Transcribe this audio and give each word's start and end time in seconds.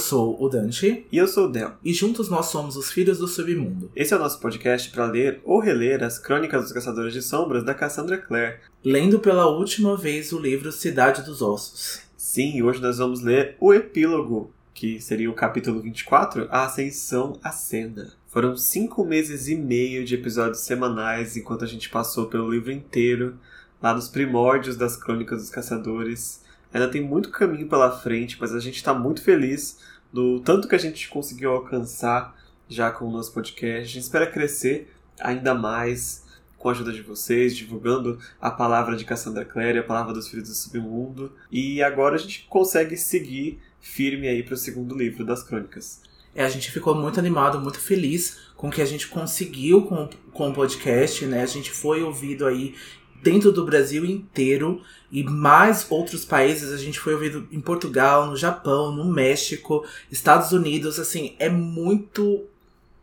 sou 0.00 0.42
o 0.42 0.48
Dante. 0.48 1.06
E 1.12 1.16
eu 1.16 1.28
sou 1.28 1.46
o 1.46 1.48
Del. 1.48 1.72
E 1.84 1.92
juntos 1.92 2.28
nós 2.28 2.46
somos 2.46 2.74
os 2.74 2.90
Filhos 2.90 3.18
do 3.18 3.28
Submundo. 3.28 3.90
Esse 3.94 4.12
é 4.12 4.16
o 4.16 4.20
nosso 4.20 4.40
podcast 4.40 4.90
para 4.90 5.04
ler 5.04 5.40
ou 5.44 5.60
reler 5.60 6.02
as 6.02 6.18
Crônicas 6.18 6.62
dos 6.62 6.72
Caçadores 6.72 7.12
de 7.12 7.22
Sombras 7.22 7.62
da 7.62 7.74
Cassandra 7.74 8.18
Clare. 8.18 8.56
Lendo 8.82 9.20
pela 9.20 9.46
última 9.46 9.96
vez 9.96 10.32
o 10.32 10.38
livro 10.38 10.72
Cidade 10.72 11.22
dos 11.22 11.42
Ossos. 11.42 12.00
Sim, 12.16 12.62
hoje 12.62 12.80
nós 12.80 12.98
vamos 12.98 13.20
ler 13.20 13.56
o 13.60 13.74
epílogo, 13.74 14.52
que 14.72 15.00
seria 15.00 15.30
o 15.30 15.34
capítulo 15.34 15.80
24, 15.80 16.48
A 16.50 16.64
Ascensão 16.64 17.38
à 17.42 17.50
Senda. 17.50 18.12
Foram 18.28 18.56
cinco 18.56 19.04
meses 19.04 19.48
e 19.48 19.54
meio 19.54 20.04
de 20.04 20.14
episódios 20.14 20.60
semanais 20.60 21.36
enquanto 21.36 21.64
a 21.64 21.68
gente 21.68 21.90
passou 21.90 22.26
pelo 22.26 22.50
livro 22.50 22.72
inteiro, 22.72 23.36
lá 23.82 23.92
nos 23.92 24.08
primórdios 24.08 24.76
das 24.76 24.96
Crônicas 24.96 25.42
dos 25.42 25.50
Caçadores. 25.50 26.42
Ainda 26.72 26.88
tem 26.88 27.02
muito 27.02 27.30
caminho 27.30 27.68
pela 27.68 27.90
frente, 27.90 28.38
mas 28.40 28.54
a 28.54 28.60
gente 28.60 28.76
está 28.76 28.94
muito 28.94 29.22
feliz 29.22 29.78
do 30.12 30.40
tanto 30.40 30.68
que 30.68 30.74
a 30.74 30.78
gente 30.78 31.08
conseguiu 31.08 31.52
alcançar 31.52 32.36
já 32.68 32.90
com 32.90 33.06
o 33.06 33.10
nosso 33.10 33.32
podcast. 33.32 33.80
A 33.80 33.84
gente 33.84 33.98
espera 33.98 34.26
crescer 34.26 34.92
ainda 35.20 35.54
mais 35.54 36.24
com 36.58 36.68
a 36.68 36.72
ajuda 36.72 36.92
de 36.92 37.00
vocês, 37.00 37.56
divulgando 37.56 38.18
a 38.40 38.50
palavra 38.50 38.94
de 38.94 39.04
Cassandra 39.04 39.44
Clare, 39.44 39.78
a 39.78 39.82
palavra 39.82 40.12
dos 40.12 40.28
Filhos 40.28 40.48
do 40.48 40.54
Submundo. 40.54 41.32
E 41.50 41.82
agora 41.82 42.16
a 42.16 42.18
gente 42.18 42.46
consegue 42.48 42.96
seguir 42.96 43.58
firme 43.80 44.28
aí 44.28 44.42
para 44.42 44.54
o 44.54 44.58
segundo 44.58 44.96
livro 44.96 45.24
das 45.24 45.42
Crônicas. 45.42 46.02
É, 46.34 46.44
a 46.44 46.48
gente 46.48 46.70
ficou 46.70 46.94
muito 46.94 47.18
animado, 47.18 47.58
muito 47.58 47.80
feliz 47.80 48.38
com 48.56 48.68
o 48.68 48.70
que 48.70 48.82
a 48.82 48.86
gente 48.86 49.08
conseguiu 49.08 49.82
com, 49.82 50.08
com 50.32 50.50
o 50.50 50.54
podcast, 50.54 51.24
né? 51.26 51.42
A 51.42 51.46
gente 51.46 51.70
foi 51.70 52.02
ouvido 52.02 52.46
aí 52.46 52.74
dentro 53.22 53.52
do 53.52 53.64
Brasil 53.64 54.04
inteiro 54.04 54.82
e 55.10 55.22
mais 55.22 55.86
outros 55.90 56.24
países. 56.24 56.72
A 56.72 56.76
gente 56.76 57.00
foi 57.00 57.14
ouvido 57.14 57.46
em 57.50 57.60
Portugal, 57.60 58.26
no 58.26 58.36
Japão, 58.36 58.92
no 58.92 59.04
México, 59.04 59.84
Estados 60.10 60.52
Unidos. 60.52 60.98
Assim, 60.98 61.34
é 61.38 61.48
muito 61.48 62.44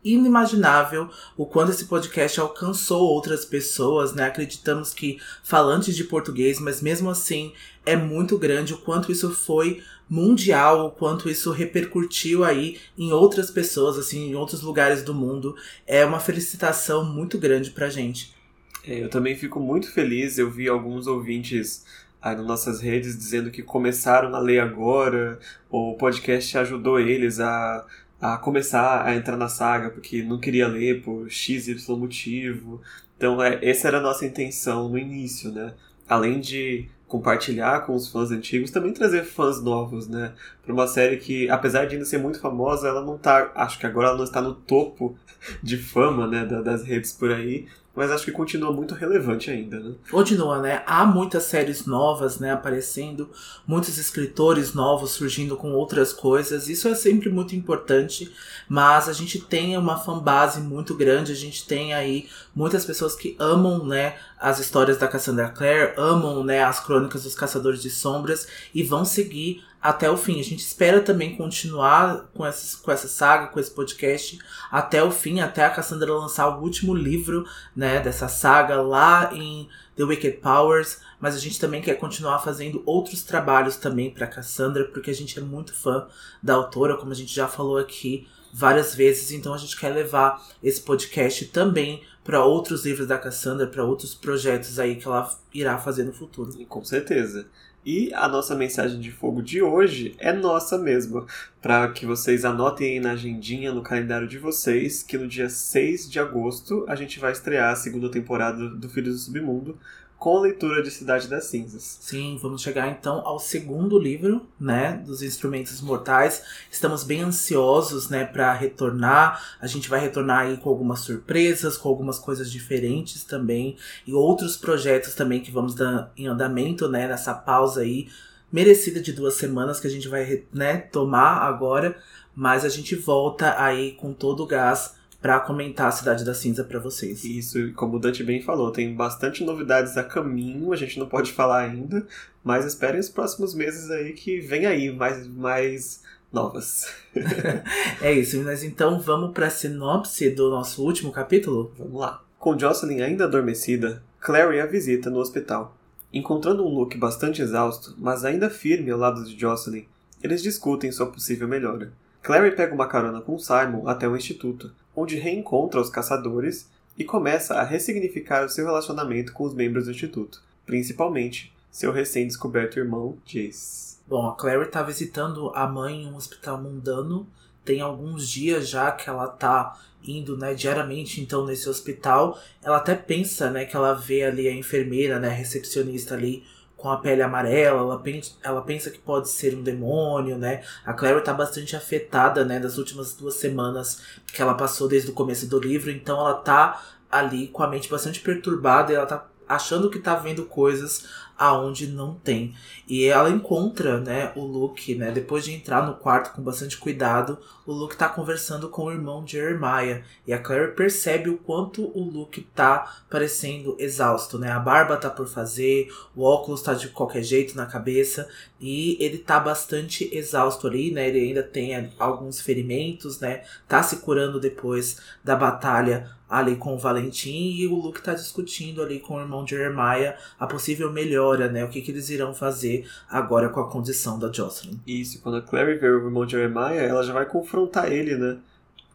inimaginável 0.04 1.10
o 1.36 1.44
quanto 1.44 1.72
esse 1.72 1.84
podcast 1.84 2.40
alcançou 2.40 3.02
outras 3.02 3.44
pessoas, 3.44 4.14
né? 4.14 4.26
Acreditamos 4.26 4.94
que 4.94 5.20
falantes 5.42 5.96
de 5.96 6.04
português, 6.04 6.60
mas 6.60 6.80
mesmo 6.80 7.10
assim 7.10 7.52
é 7.84 7.96
muito 7.96 8.38
grande 8.38 8.74
o 8.74 8.78
quanto 8.78 9.10
isso 9.10 9.30
foi 9.30 9.82
mundial, 10.08 10.86
o 10.86 10.90
quanto 10.90 11.28
isso 11.28 11.50
repercutiu 11.50 12.44
aí 12.44 12.78
em 12.96 13.12
outras 13.12 13.50
pessoas, 13.50 13.98
assim, 13.98 14.30
em 14.30 14.34
outros 14.34 14.62
lugares 14.62 15.02
do 15.02 15.12
mundo. 15.12 15.54
É 15.86 16.04
uma 16.04 16.20
felicitação 16.20 17.04
muito 17.04 17.36
grande 17.36 17.70
pra 17.70 17.90
gente. 17.90 18.37
É, 18.84 19.02
eu 19.02 19.08
também 19.08 19.36
fico 19.36 19.60
muito 19.60 19.90
feliz. 19.92 20.38
Eu 20.38 20.50
vi 20.50 20.68
alguns 20.68 21.06
ouvintes 21.06 21.84
aí 22.20 22.36
nas 22.36 22.46
nossas 22.46 22.80
redes 22.80 23.16
dizendo 23.16 23.50
que 23.50 23.62
começaram 23.62 24.34
a 24.34 24.38
ler 24.38 24.60
agora, 24.60 25.38
o 25.70 25.94
podcast 25.94 26.58
ajudou 26.58 26.98
eles 26.98 27.38
a, 27.40 27.86
a 28.20 28.36
começar 28.38 29.04
a 29.04 29.14
entrar 29.14 29.36
na 29.36 29.48
saga 29.48 29.90
porque 29.90 30.22
não 30.22 30.38
queria 30.38 30.66
ler 30.66 31.02
por 31.02 31.30
XY 31.30 31.76
motivo. 31.96 32.80
Então, 33.16 33.42
é, 33.42 33.58
essa 33.62 33.88
era 33.88 33.98
a 33.98 34.02
nossa 34.02 34.24
intenção 34.26 34.88
no 34.88 34.98
início, 34.98 35.50
né? 35.50 35.74
Além 36.08 36.40
de 36.40 36.88
compartilhar 37.08 37.86
com 37.86 37.94
os 37.94 38.08
fãs 38.08 38.30
antigos, 38.30 38.70
também 38.70 38.92
trazer 38.92 39.24
fãs 39.24 39.62
novos, 39.62 40.06
né? 40.06 40.34
Para 40.62 40.72
uma 40.72 40.86
série 40.86 41.16
que, 41.16 41.48
apesar 41.48 41.86
de 41.86 41.94
ainda 41.94 42.04
ser 42.04 42.18
muito 42.18 42.38
famosa, 42.38 42.86
ela 42.86 43.02
não 43.02 43.16
tá, 43.16 43.50
acho 43.54 43.78
que 43.78 43.86
agora 43.86 44.08
ela 44.08 44.16
não 44.16 44.24
está 44.24 44.42
no 44.42 44.54
topo 44.54 45.16
de 45.62 45.78
fama, 45.78 46.26
né, 46.26 46.44
das 46.44 46.84
redes 46.84 47.12
por 47.12 47.32
aí, 47.32 47.66
mas 47.98 48.12
acho 48.12 48.24
que 48.24 48.30
continua 48.30 48.72
muito 48.72 48.94
relevante 48.94 49.50
ainda, 49.50 49.80
né? 49.80 49.92
Continua, 50.08 50.62
né? 50.62 50.84
Há 50.86 51.04
muitas 51.04 51.42
séries 51.42 51.84
novas, 51.84 52.38
né, 52.38 52.52
aparecendo, 52.52 53.28
muitos 53.66 53.98
escritores 53.98 54.72
novos 54.72 55.10
surgindo 55.10 55.56
com 55.56 55.72
outras 55.72 56.12
coisas. 56.12 56.68
Isso 56.68 56.86
é 56.86 56.94
sempre 56.94 57.28
muito 57.28 57.56
importante, 57.56 58.32
mas 58.68 59.08
a 59.08 59.12
gente 59.12 59.40
tem 59.40 59.76
uma 59.76 59.98
fanbase 59.98 60.60
muito 60.60 60.94
grande, 60.94 61.32
a 61.32 61.34
gente 61.34 61.66
tem 61.66 61.92
aí 61.92 62.28
muitas 62.54 62.84
pessoas 62.84 63.16
que 63.16 63.34
amam, 63.36 63.84
né, 63.84 64.14
as 64.38 64.60
histórias 64.60 64.96
da 64.96 65.08
Cassandra 65.08 65.48
Clare, 65.48 65.94
amam, 65.96 66.44
né, 66.44 66.62
as 66.62 66.78
crônicas 66.78 67.24
dos 67.24 67.34
Caçadores 67.34 67.82
de 67.82 67.90
Sombras 67.90 68.46
e 68.72 68.84
vão 68.84 69.04
seguir 69.04 69.64
até 69.82 70.10
o 70.10 70.16
fim. 70.16 70.40
A 70.40 70.44
gente 70.44 70.60
espera 70.60 71.00
também 71.00 71.36
continuar 71.36 72.30
com, 72.34 72.44
essa 72.44 72.78
com 72.82 72.90
essa 72.90 73.08
saga, 73.08 73.48
com 73.48 73.60
esse 73.60 73.70
podcast, 73.70 74.38
até 74.70 75.02
o 75.02 75.10
fim, 75.10 75.40
até 75.40 75.64
a 75.64 75.70
Cassandra 75.70 76.12
lançar 76.12 76.48
o 76.48 76.62
último 76.62 76.94
livro 76.94 77.46
né, 77.74 78.00
dessa 78.00 78.28
saga 78.28 78.80
lá 78.82 79.30
em 79.32 79.68
The 79.96 80.04
Wicked 80.04 80.38
Powers. 80.38 81.00
Mas 81.20 81.34
a 81.34 81.38
gente 81.38 81.58
também 81.58 81.82
quer 81.82 81.94
continuar 81.94 82.38
fazendo 82.40 82.82
outros 82.86 83.22
trabalhos 83.22 83.76
também 83.76 84.10
para 84.10 84.26
Cassandra, 84.26 84.84
porque 84.84 85.10
a 85.10 85.14
gente 85.14 85.38
é 85.38 85.42
muito 85.42 85.74
fã 85.74 86.06
da 86.42 86.54
autora, 86.54 86.96
como 86.96 87.12
a 87.12 87.14
gente 87.14 87.34
já 87.34 87.48
falou 87.48 87.78
aqui 87.78 88.28
várias 88.52 88.94
vezes. 88.94 89.32
Então 89.32 89.52
a 89.52 89.58
gente 89.58 89.78
quer 89.78 89.90
levar 89.90 90.40
esse 90.62 90.80
podcast 90.80 91.46
também 91.46 92.02
para 92.22 92.44
outros 92.44 92.84
livros 92.84 93.06
da 93.06 93.16
Cassandra, 93.16 93.66
para 93.66 93.84
outros 93.84 94.14
projetos 94.14 94.78
aí 94.78 94.96
que 94.96 95.06
ela 95.06 95.34
irá 95.52 95.78
fazer 95.78 96.04
no 96.04 96.12
futuro. 96.12 96.52
Com 96.66 96.84
certeza. 96.84 97.46
E 97.84 98.12
a 98.12 98.28
nossa 98.28 98.54
mensagem 98.54 99.00
de 99.00 99.10
fogo 99.10 99.42
de 99.42 99.62
hoje 99.62 100.14
é 100.18 100.32
nossa 100.32 100.76
mesma, 100.76 101.24
para 101.62 101.88
que 101.88 102.04
vocês 102.04 102.44
anotem 102.44 102.94
aí 102.94 103.00
na 103.00 103.12
agendinha, 103.12 103.72
no 103.72 103.82
calendário 103.82 104.28
de 104.28 104.38
vocês, 104.38 105.02
que 105.02 105.16
no 105.16 105.28
dia 105.28 105.48
6 105.48 106.10
de 106.10 106.18
agosto 106.18 106.84
a 106.88 106.94
gente 106.94 107.18
vai 107.18 107.32
estrear 107.32 107.72
a 107.72 107.76
segunda 107.76 108.10
temporada 108.10 108.68
do 108.68 108.88
Filhos 108.88 109.14
do 109.14 109.20
Submundo, 109.20 109.78
com 110.18 110.36
a 110.36 110.40
leitura 110.40 110.82
de 110.82 110.90
Cidade 110.90 111.28
das 111.28 111.44
Cinzas. 111.44 111.98
Sim, 112.00 112.38
vamos 112.42 112.60
chegar 112.60 112.88
então 112.88 113.22
ao 113.24 113.38
segundo 113.38 113.98
livro, 113.98 114.46
né, 114.58 115.00
dos 115.06 115.22
Instrumentos 115.22 115.80
Mortais. 115.80 116.42
Estamos 116.70 117.04
bem 117.04 117.22
ansiosos, 117.22 118.08
né, 118.08 118.24
para 118.24 118.52
retornar. 118.52 119.56
A 119.60 119.66
gente 119.68 119.88
vai 119.88 120.00
retornar 120.00 120.40
aí 120.40 120.56
com 120.56 120.68
algumas 120.68 121.00
surpresas, 121.00 121.76
com 121.76 121.88
algumas 121.88 122.18
coisas 122.18 122.50
diferentes 122.50 123.22
também 123.22 123.76
e 124.06 124.12
outros 124.12 124.56
projetos 124.56 125.14
também 125.14 125.40
que 125.40 125.52
vamos 125.52 125.74
dar 125.74 126.12
em 126.16 126.26
andamento, 126.26 126.88
né, 126.88 127.06
nessa 127.06 127.32
pausa 127.32 127.82
aí 127.82 128.08
merecida 128.50 129.00
de 129.00 129.12
duas 129.12 129.34
semanas 129.34 129.78
que 129.78 129.86
a 129.86 129.90
gente 129.90 130.08
vai, 130.08 130.42
né, 130.52 130.78
tomar 130.78 131.42
agora, 131.42 131.96
mas 132.34 132.64
a 132.64 132.68
gente 132.68 132.96
volta 132.96 133.54
aí 133.62 133.92
com 133.92 134.12
todo 134.12 134.42
o 134.42 134.46
gás 134.46 134.97
para 135.20 135.40
comentar 135.40 135.88
a 135.88 135.92
Cidade 135.92 136.24
da 136.24 136.32
Cinza 136.32 136.62
para 136.62 136.78
vocês. 136.78 137.24
Isso, 137.24 137.72
como 137.74 137.96
o 137.96 137.98
Dante 137.98 138.22
bem 138.22 138.40
falou, 138.40 138.70
tem 138.70 138.94
bastante 138.94 139.42
novidades 139.42 139.96
a 139.96 140.04
caminho, 140.04 140.72
a 140.72 140.76
gente 140.76 140.98
não 140.98 141.08
pode 141.08 141.32
falar 141.32 141.60
ainda, 141.60 142.06
mas 142.44 142.64
esperem 142.64 143.00
os 143.00 143.08
próximos 143.08 143.54
meses 143.54 143.90
aí 143.90 144.12
que 144.12 144.40
vem 144.40 144.66
aí 144.66 144.92
mais, 144.92 145.26
mais 145.26 146.02
novas. 146.32 146.94
é 148.00 148.12
isso, 148.12 148.40
mas 148.42 148.62
então 148.62 149.00
vamos 149.00 149.32
para 149.32 149.46
a 149.46 149.50
sinopse 149.50 150.30
do 150.30 150.50
nosso 150.50 150.84
último 150.84 151.10
capítulo? 151.10 151.72
Vamos 151.76 152.00
lá. 152.00 152.22
Com 152.38 152.56
Jocelyn 152.56 153.00
ainda 153.00 153.24
adormecida, 153.24 154.02
Clary 154.20 154.60
a 154.60 154.66
visita 154.66 155.10
no 155.10 155.18
hospital. 155.18 155.76
Encontrando 156.12 156.64
um 156.64 156.68
Luke 156.68 156.96
bastante 156.96 157.42
exausto, 157.42 157.94
mas 157.98 158.24
ainda 158.24 158.48
firme 158.48 158.90
ao 158.90 158.98
lado 158.98 159.24
de 159.24 159.38
Jocelyn, 159.38 159.84
eles 160.22 160.42
discutem 160.42 160.92
sua 160.92 161.06
possível 161.06 161.48
melhora. 161.48 161.92
Clary 162.22 162.54
pega 162.54 162.74
uma 162.74 162.88
carona 162.88 163.20
com 163.20 163.38
Simon 163.38 163.88
até 163.88 164.08
o 164.08 164.16
instituto, 164.16 164.72
onde 164.94 165.16
reencontra 165.16 165.80
os 165.80 165.88
caçadores 165.88 166.68
e 166.98 167.04
começa 167.04 167.54
a 167.54 167.62
ressignificar 167.62 168.44
o 168.44 168.48
seu 168.48 168.66
relacionamento 168.66 169.32
com 169.32 169.44
os 169.44 169.54
membros 169.54 169.84
do 169.84 169.92
Instituto, 169.92 170.42
principalmente 170.66 171.52
seu 171.70 171.92
recém-descoberto 171.92 172.78
irmão 172.78 173.16
Jace. 173.24 173.98
Bom, 174.06 174.26
a 174.26 174.34
Clary 174.34 174.64
está 174.64 174.82
visitando 174.82 175.52
a 175.54 175.66
mãe 175.66 176.02
em 176.02 176.06
um 176.06 176.16
hospital 176.16 176.60
mundano. 176.60 177.26
Tem 177.64 177.80
alguns 177.80 178.28
dias 178.28 178.68
já 178.68 178.90
que 178.90 179.08
ela 179.08 179.26
está 179.26 179.78
indo, 180.02 180.36
né, 180.36 180.54
diariamente 180.54 181.20
então 181.20 181.44
nesse 181.44 181.68
hospital. 181.68 182.38
Ela 182.62 182.78
até 182.78 182.94
pensa, 182.94 183.50
né, 183.50 183.64
que 183.64 183.76
ela 183.76 183.92
vê 183.94 184.24
ali 184.24 184.48
a 184.48 184.54
enfermeira, 184.54 185.20
né, 185.20 185.28
a 185.28 185.32
recepcionista 185.32 186.14
ali 186.14 186.42
com 186.78 186.88
a 186.88 186.96
pele 186.96 187.20
amarela, 187.20 187.80
ela 187.80 187.98
pensa, 187.98 188.34
ela 188.42 188.62
pensa 188.62 188.88
que 188.88 189.00
pode 189.00 189.28
ser 189.28 189.54
um 189.54 189.62
demônio, 189.62 190.38
né? 190.38 190.62
A 190.86 190.94
Clary 190.94 191.22
tá 191.22 191.34
bastante 191.34 191.74
afetada, 191.74 192.44
né, 192.44 192.60
das 192.60 192.78
últimas 192.78 193.12
duas 193.14 193.34
semanas 193.34 194.00
que 194.32 194.40
ela 194.40 194.54
passou 194.54 194.88
desde 194.88 195.10
o 195.10 195.12
começo 195.12 195.48
do 195.48 195.58
livro, 195.58 195.90
então 195.90 196.18
ela 196.20 196.34
tá 196.34 196.80
ali 197.10 197.48
com 197.48 197.64
a 197.64 197.68
mente 197.68 197.90
bastante 197.90 198.20
perturbada 198.20 198.92
e 198.92 198.94
ela 198.94 199.06
tá 199.06 199.26
achando 199.48 199.90
que 199.90 199.98
tá 199.98 200.14
vendo 200.14 200.44
coisas 200.44 201.06
aonde 201.38 201.86
não 201.86 202.14
tem. 202.14 202.52
E 202.88 203.04
ela 203.04 203.30
encontra, 203.30 204.00
né, 204.00 204.32
o 204.34 204.44
Luke, 204.44 204.94
né, 204.94 205.12
depois 205.12 205.44
de 205.44 205.52
entrar 205.52 205.86
no 205.86 205.94
quarto 205.94 206.34
com 206.34 206.42
bastante 206.42 206.76
cuidado, 206.76 207.38
o 207.64 207.72
Luke 207.72 207.96
tá 207.96 208.08
conversando 208.08 208.68
com 208.68 208.84
o 208.84 208.90
irmão 208.90 209.26
Jeremiah. 209.26 210.02
E 210.26 210.32
a 210.32 210.38
Claire 210.38 210.72
percebe 210.72 211.30
o 211.30 211.38
quanto 211.38 211.82
o 211.96 212.02
Luke 212.02 212.40
tá 212.54 213.02
parecendo 213.08 213.76
exausto, 213.78 214.38
né? 214.38 214.50
A 214.50 214.58
barba 214.58 214.96
tá 214.96 215.10
por 215.10 215.28
fazer, 215.28 215.92
o 216.16 216.22
óculos 216.22 216.62
tá 216.62 216.74
de 216.74 216.88
qualquer 216.88 217.22
jeito 217.22 217.56
na 217.56 217.66
cabeça 217.66 218.28
e 218.60 218.96
ele 218.98 219.18
tá 219.18 219.38
bastante 219.38 220.08
exausto 220.12 220.66
ali, 220.66 220.90
né? 220.90 221.08
Ele 221.08 221.20
ainda 221.20 221.42
tem 221.42 221.92
alguns 221.98 222.40
ferimentos, 222.40 223.20
né? 223.20 223.42
Tá 223.68 223.82
se 223.82 223.98
curando 223.98 224.40
depois 224.40 224.98
da 225.22 225.36
batalha 225.36 226.10
ali 226.28 226.56
com 226.56 226.74
o 226.74 226.78
Valentim 226.78 227.54
e 227.56 227.66
o 227.66 227.74
Luke 227.74 228.02
tá 228.02 228.12
discutindo 228.14 228.82
ali 228.82 229.00
com 229.00 229.14
o 229.14 229.20
irmão 229.20 229.46
Jeremiah 229.46 230.16
a 230.38 230.46
possível 230.46 230.92
melhora 230.92 231.50
né? 231.50 231.64
O 231.64 231.68
que, 231.68 231.80
que 231.80 231.90
eles 231.90 232.10
irão 232.10 232.34
fazer 232.34 232.88
agora 233.08 233.48
com 233.48 233.60
a 233.60 233.70
condição 233.70 234.18
da 234.18 234.30
Jocelyn. 234.30 234.78
Isso, 234.86 235.20
quando 235.20 235.38
a 235.38 235.42
Clary 235.42 235.78
vê 235.78 235.88
o 235.88 236.04
irmão 236.04 236.26
de 236.26 236.36
ela 236.36 237.02
já 237.02 237.12
vai 237.12 237.26
confrontar 237.26 237.90
ele, 237.90 238.16
né? 238.16 238.38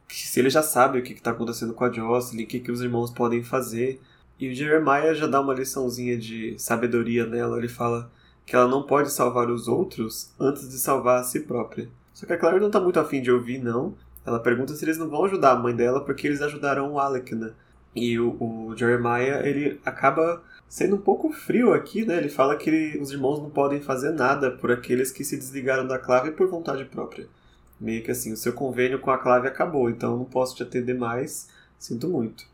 Se 0.09 0.39
ele 0.39 0.49
já 0.49 0.61
sabe 0.61 0.99
o 0.99 1.03
que 1.03 1.13
está 1.13 1.31
acontecendo 1.31 1.73
com 1.73 1.83
a 1.83 1.91
Jocelyn, 1.91 2.43
o 2.43 2.47
que, 2.47 2.59
que 2.59 2.71
os 2.71 2.81
irmãos 2.81 3.09
podem 3.09 3.43
fazer. 3.43 3.99
E 4.39 4.49
o 4.49 4.53
Jeremiah 4.53 5.13
já 5.13 5.25
dá 5.25 5.41
uma 5.41 5.53
liçãozinha 5.53 6.17
de 6.17 6.55
sabedoria 6.59 7.25
nela. 7.25 7.57
Ele 7.57 7.67
fala 7.67 8.11
que 8.45 8.55
ela 8.55 8.67
não 8.67 8.83
pode 8.83 9.11
salvar 9.11 9.49
os 9.49 9.67
outros 9.67 10.31
antes 10.39 10.69
de 10.69 10.77
salvar 10.77 11.19
a 11.19 11.23
si 11.23 11.41
própria. 11.41 11.89
Só 12.13 12.25
que 12.25 12.33
a 12.33 12.37
Clary 12.37 12.59
não 12.59 12.71
tá 12.71 12.79
muito 12.79 12.99
afim 12.99 13.21
de 13.21 13.31
ouvir, 13.31 13.57
não. 13.57 13.95
Ela 14.25 14.39
pergunta 14.39 14.73
se 14.73 14.85
eles 14.85 14.97
não 14.97 15.09
vão 15.09 15.25
ajudar 15.25 15.51
a 15.51 15.59
mãe 15.59 15.75
dela 15.75 16.03
porque 16.03 16.27
eles 16.27 16.41
ajudaram 16.41 16.91
o 16.91 16.99
Alec, 16.99 17.33
né? 17.35 17.51
E 17.95 18.19
o, 18.19 18.35
o 18.39 18.75
Jeremiah, 18.75 19.45
ele 19.45 19.79
acaba 19.85 20.41
sendo 20.67 20.95
um 20.95 21.01
pouco 21.01 21.31
frio 21.31 21.73
aqui, 21.73 22.05
né? 22.05 22.17
Ele 22.17 22.29
fala 22.29 22.55
que 22.55 22.69
ele, 22.69 22.99
os 22.99 23.11
irmãos 23.11 23.39
não 23.39 23.49
podem 23.49 23.81
fazer 23.81 24.11
nada 24.11 24.51
por 24.51 24.71
aqueles 24.71 25.11
que 25.11 25.23
se 25.23 25.37
desligaram 25.37 25.85
da 25.85 25.99
clave 25.99 26.31
por 26.31 26.47
vontade 26.47 26.85
própria. 26.85 27.27
Meio 27.79 28.03
que 28.03 28.11
assim, 28.11 28.31
o 28.31 28.37
seu 28.37 28.53
convênio 28.53 28.99
com 28.99 29.11
a 29.11 29.17
clave 29.17 29.47
acabou, 29.47 29.89
então 29.89 30.17
não 30.17 30.25
posso 30.25 30.55
te 30.55 30.63
atender 30.63 30.95
mais, 30.95 31.49
sinto 31.77 32.07
muito. 32.07 32.45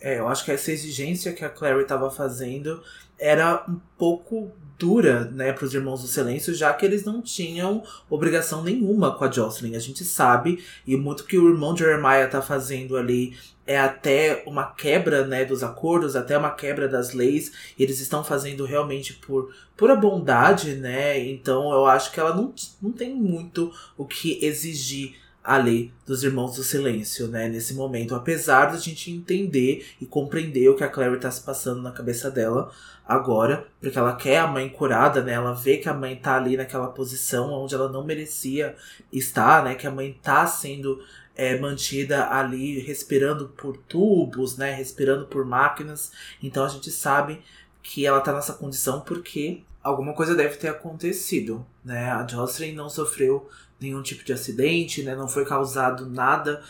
É, 0.00 0.18
eu 0.18 0.26
acho 0.26 0.44
que 0.44 0.50
essa 0.50 0.72
exigência 0.72 1.32
que 1.32 1.44
a 1.44 1.50
Clary 1.50 1.82
estava 1.82 2.10
fazendo 2.10 2.82
era 3.18 3.64
um 3.68 3.78
pouco 3.98 4.50
dura, 4.80 5.26
né, 5.26 5.52
para 5.52 5.66
os 5.66 5.74
Irmãos 5.74 6.00
do 6.00 6.08
Silêncio, 6.08 6.54
já 6.54 6.72
que 6.72 6.86
eles 6.86 7.04
não 7.04 7.20
tinham 7.20 7.82
obrigação 8.08 8.64
nenhuma 8.64 9.14
com 9.14 9.24
a 9.24 9.30
Jocelyn. 9.30 9.76
A 9.76 9.78
gente 9.78 10.02
sabe, 10.04 10.64
e 10.86 10.96
muito 10.96 11.24
que 11.24 11.38
o 11.38 11.50
irmão 11.50 11.76
Jeremiah 11.76 12.26
tá 12.26 12.40
fazendo 12.40 12.96
ali 12.96 13.36
é 13.66 13.78
até 13.78 14.42
uma 14.46 14.64
quebra, 14.64 15.26
né, 15.26 15.44
dos 15.44 15.62
acordos, 15.62 16.16
até 16.16 16.36
uma 16.36 16.50
quebra 16.50 16.88
das 16.88 17.12
leis. 17.12 17.52
Eles 17.78 18.00
estão 18.00 18.24
fazendo 18.24 18.64
realmente 18.64 19.12
por 19.12 19.54
pura 19.76 19.94
bondade, 19.94 20.74
né? 20.74 21.18
Então 21.24 21.70
eu 21.70 21.86
acho 21.86 22.10
que 22.10 22.18
ela 22.18 22.34
não, 22.34 22.52
não 22.82 22.90
tem 22.90 23.14
muito 23.14 23.72
o 23.96 24.04
que 24.04 24.44
exigir 24.44 25.14
a 25.42 25.56
lei 25.56 25.92
dos 26.06 26.22
Irmãos 26.22 26.56
do 26.56 26.62
Silêncio, 26.62 27.26
né, 27.26 27.48
nesse 27.48 27.74
momento, 27.74 28.14
apesar 28.14 28.66
da 28.66 28.76
gente 28.76 29.10
entender 29.10 29.86
e 30.00 30.06
compreender 30.06 30.68
o 30.68 30.76
que 30.76 30.84
a 30.84 30.88
Clary 30.88 31.16
está 31.16 31.30
se 31.30 31.42
passando 31.42 31.80
na 31.80 31.90
cabeça 31.90 32.30
dela 32.30 32.70
agora, 33.08 33.66
porque 33.80 33.98
ela 33.98 34.14
quer 34.14 34.38
a 34.38 34.46
mãe 34.46 34.68
curada, 34.68 35.22
né, 35.22 35.32
ela 35.32 35.54
vê 35.54 35.78
que 35.78 35.88
a 35.88 35.94
mãe 35.94 36.14
tá 36.14 36.36
ali 36.36 36.56
naquela 36.56 36.88
posição 36.88 37.50
onde 37.52 37.74
ela 37.74 37.90
não 37.90 38.04
merecia 38.04 38.76
estar, 39.12 39.64
né, 39.64 39.74
que 39.74 39.86
a 39.86 39.90
mãe 39.90 40.18
tá 40.22 40.46
sendo 40.46 41.02
é, 41.34 41.58
mantida 41.58 42.28
ali 42.28 42.78
respirando 42.80 43.48
por 43.48 43.76
tubos, 43.76 44.56
né, 44.56 44.74
respirando 44.74 45.26
por 45.26 45.44
máquinas, 45.44 46.12
então 46.42 46.64
a 46.64 46.68
gente 46.68 46.90
sabe 46.90 47.40
que 47.82 48.04
ela 48.04 48.20
tá 48.20 48.32
nessa 48.32 48.52
condição 48.52 49.00
porque 49.00 49.62
alguma 49.82 50.12
coisa 50.12 50.34
deve 50.34 50.56
ter 50.56 50.68
acontecido, 50.68 51.64
né? 51.84 52.10
A 52.10 52.26
Jocelyn 52.26 52.74
não 52.74 52.90
sofreu 52.90 53.48
nenhum 53.80 54.02
tipo 54.02 54.24
de 54.24 54.32
acidente, 54.32 55.02
né? 55.02 55.14
Não 55.14 55.26
foi 55.26 55.44
causado 55.44 56.06
nada, 56.06 56.62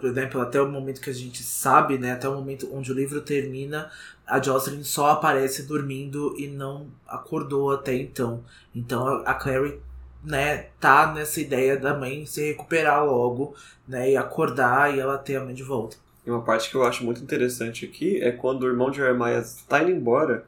por 0.00 0.08
exemplo, 0.08 0.40
até 0.40 0.60
o 0.60 0.68
momento 0.68 1.00
que 1.00 1.10
a 1.10 1.14
gente 1.14 1.42
sabe, 1.42 1.98
né? 1.98 2.12
Até 2.12 2.28
o 2.28 2.34
momento 2.34 2.68
onde 2.72 2.90
o 2.90 2.94
livro 2.94 3.20
termina, 3.20 3.90
a 4.26 4.40
Jocelyn 4.42 4.82
só 4.82 5.10
aparece 5.10 5.64
dormindo 5.64 6.34
e 6.38 6.46
não 6.46 6.88
acordou 7.06 7.72
até 7.72 7.94
então. 7.94 8.42
Então 8.74 9.22
a 9.24 9.34
Clary, 9.34 9.80
né, 10.24 10.66
tá 10.80 11.12
nessa 11.12 11.40
ideia 11.40 11.76
da 11.76 11.94
mãe 11.94 12.26
se 12.26 12.44
recuperar 12.48 13.04
logo, 13.04 13.54
né? 13.86 14.10
E 14.10 14.16
acordar 14.16 14.94
e 14.94 14.98
ela 14.98 15.18
ter 15.18 15.36
a 15.36 15.44
mãe 15.44 15.54
de 15.54 15.62
volta. 15.62 15.96
E 16.26 16.30
uma 16.30 16.42
parte 16.42 16.70
que 16.70 16.74
eu 16.74 16.82
acho 16.82 17.04
muito 17.04 17.22
interessante 17.22 17.84
aqui 17.84 18.20
é 18.20 18.32
quando 18.32 18.64
o 18.64 18.66
irmão 18.66 18.90
de 18.90 18.96
Jeremiah 18.96 19.38
está 19.38 19.80
indo 19.82 19.92
embora, 19.92 20.44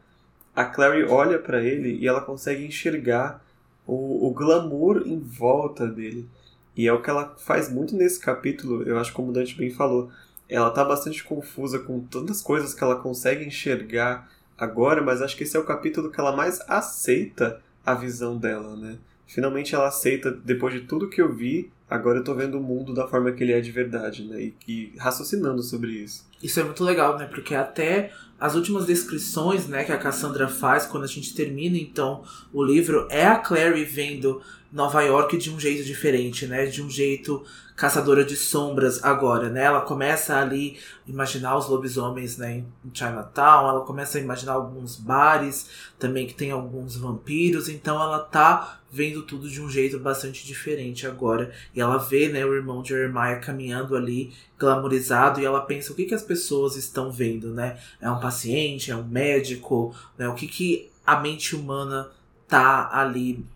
a 0.56 0.64
Clary 0.64 1.04
olha 1.04 1.38
para 1.38 1.62
ele 1.62 1.96
e 2.00 2.08
ela 2.08 2.20
consegue 2.20 2.66
enxergar 2.66 3.40
o, 3.88 4.29
o 4.29 4.31
glamour 4.31 5.02
em 5.06 5.19
volta 5.19 5.87
dele. 5.87 6.29
E 6.76 6.87
é 6.87 6.93
o 6.93 7.00
que 7.00 7.08
ela 7.08 7.35
faz 7.38 7.73
muito 7.73 7.96
nesse 7.96 8.20
capítulo, 8.20 8.82
eu 8.82 8.99
acho 8.99 9.12
como 9.14 9.31
o 9.31 9.32
Dante 9.32 9.56
bem 9.56 9.70
falou. 9.70 10.11
Ela 10.49 10.70
tá 10.70 10.85
bastante 10.85 11.25
confusa 11.25 11.79
com 11.79 12.00
tantas 12.00 12.43
coisas 12.43 12.75
que 12.75 12.85
ela 12.85 12.96
consegue 12.96 13.44
enxergar 13.44 14.31
agora, 14.56 15.02
mas 15.02 15.23
acho 15.23 15.37
que 15.37 15.43
esse 15.43 15.56
é 15.56 15.61
o 15.61 15.64
capítulo 15.64 16.11
que 16.11 16.20
ela 16.20 16.37
mais 16.37 16.61
aceita 16.69 17.61
a 17.85 17.94
visão 17.94 18.37
dela, 18.37 18.76
né? 18.76 18.99
Finalmente 19.26 19.75
ela 19.75 19.88
aceita, 19.88 20.31
depois 20.31 20.75
de 20.75 20.82
tudo 20.82 21.08
que 21.08 21.20
eu 21.20 21.35
vi, 21.35 21.70
agora 21.88 22.19
eu 22.19 22.25
tô 22.25 22.35
vendo 22.35 22.58
o 22.58 22.62
mundo 22.62 22.93
da 22.94 23.06
forma 23.06 23.32
que 23.32 23.43
ele 23.43 23.52
é 23.52 23.61
de 23.61 23.70
verdade, 23.70 24.25
né? 24.25 24.40
E, 24.40 24.55
e 24.67 24.93
raciocinando 24.99 25.62
sobre 25.62 25.93
isso. 25.93 26.26
Isso 26.43 26.61
é 26.61 26.64
muito 26.64 26.85
legal, 26.85 27.19
né? 27.19 27.26
Porque 27.26 27.55
até 27.55 28.12
as 28.40 28.55
últimas 28.55 28.87
descrições, 28.87 29.67
né, 29.67 29.82
que 29.82 29.90
a 29.90 29.99
Cassandra 29.99 30.46
faz 30.46 30.87
quando 30.87 31.02
a 31.02 31.08
gente 31.08 31.35
termina 31.35 31.76
então 31.76 32.23
o 32.52 32.62
livro 32.62 33.08
é 33.11 33.26
a 33.26 33.37
Clary 33.37 33.85
vendo 33.85 34.40
Nova 34.70 35.02
York 35.02 35.36
de 35.38 35.50
um 35.50 35.58
jeito 35.58 35.84
diferente, 35.84 36.46
né? 36.46 36.66
De 36.66 36.82
um 36.82 36.90
jeito 36.90 37.44
caçadora 37.78 38.24
de 38.24 38.36
sombras 38.36 39.04
agora, 39.04 39.48
né? 39.48 39.62
Ela 39.62 39.80
começa 39.80 40.36
ali 40.36 40.78
imaginar 41.06 41.56
os 41.56 41.68
lobisomens, 41.68 42.36
né, 42.36 42.64
em 42.84 42.90
Chinatown, 42.92 43.68
ela 43.68 43.80
começa 43.82 44.18
a 44.18 44.20
imaginar 44.20 44.54
alguns 44.54 44.96
bares 44.96 45.70
também 45.96 46.26
que 46.26 46.34
tem 46.34 46.50
alguns 46.50 46.96
vampiros, 46.96 47.68
então 47.68 48.02
ela 48.02 48.18
tá 48.18 48.80
vendo 48.90 49.22
tudo 49.22 49.48
de 49.48 49.62
um 49.62 49.70
jeito 49.70 49.96
bastante 50.00 50.44
diferente 50.44 51.06
agora. 51.06 51.52
E 51.72 51.80
ela 51.80 51.98
vê, 51.98 52.28
né, 52.28 52.44
o 52.44 52.52
irmão 52.52 52.82
de 52.82 52.88
Jeremiah 52.88 53.38
caminhando 53.38 53.94
ali, 53.94 54.32
glamorizado, 54.58 55.40
e 55.40 55.44
ela 55.44 55.60
pensa 55.60 55.92
o 55.92 55.94
que 55.94 56.04
que 56.04 56.14
as 56.14 56.22
pessoas 56.22 56.74
estão 56.74 57.12
vendo, 57.12 57.54
né? 57.54 57.78
É 58.00 58.10
um 58.10 58.18
paciente, 58.18 58.90
é 58.90 58.96
um 58.96 59.04
médico, 59.04 59.94
né? 60.18 60.28
O 60.28 60.34
que 60.34 60.48
que 60.48 60.90
a 61.06 61.20
mente 61.20 61.54
humana 61.54 62.10
tá 62.48 62.90
ali 62.92 63.46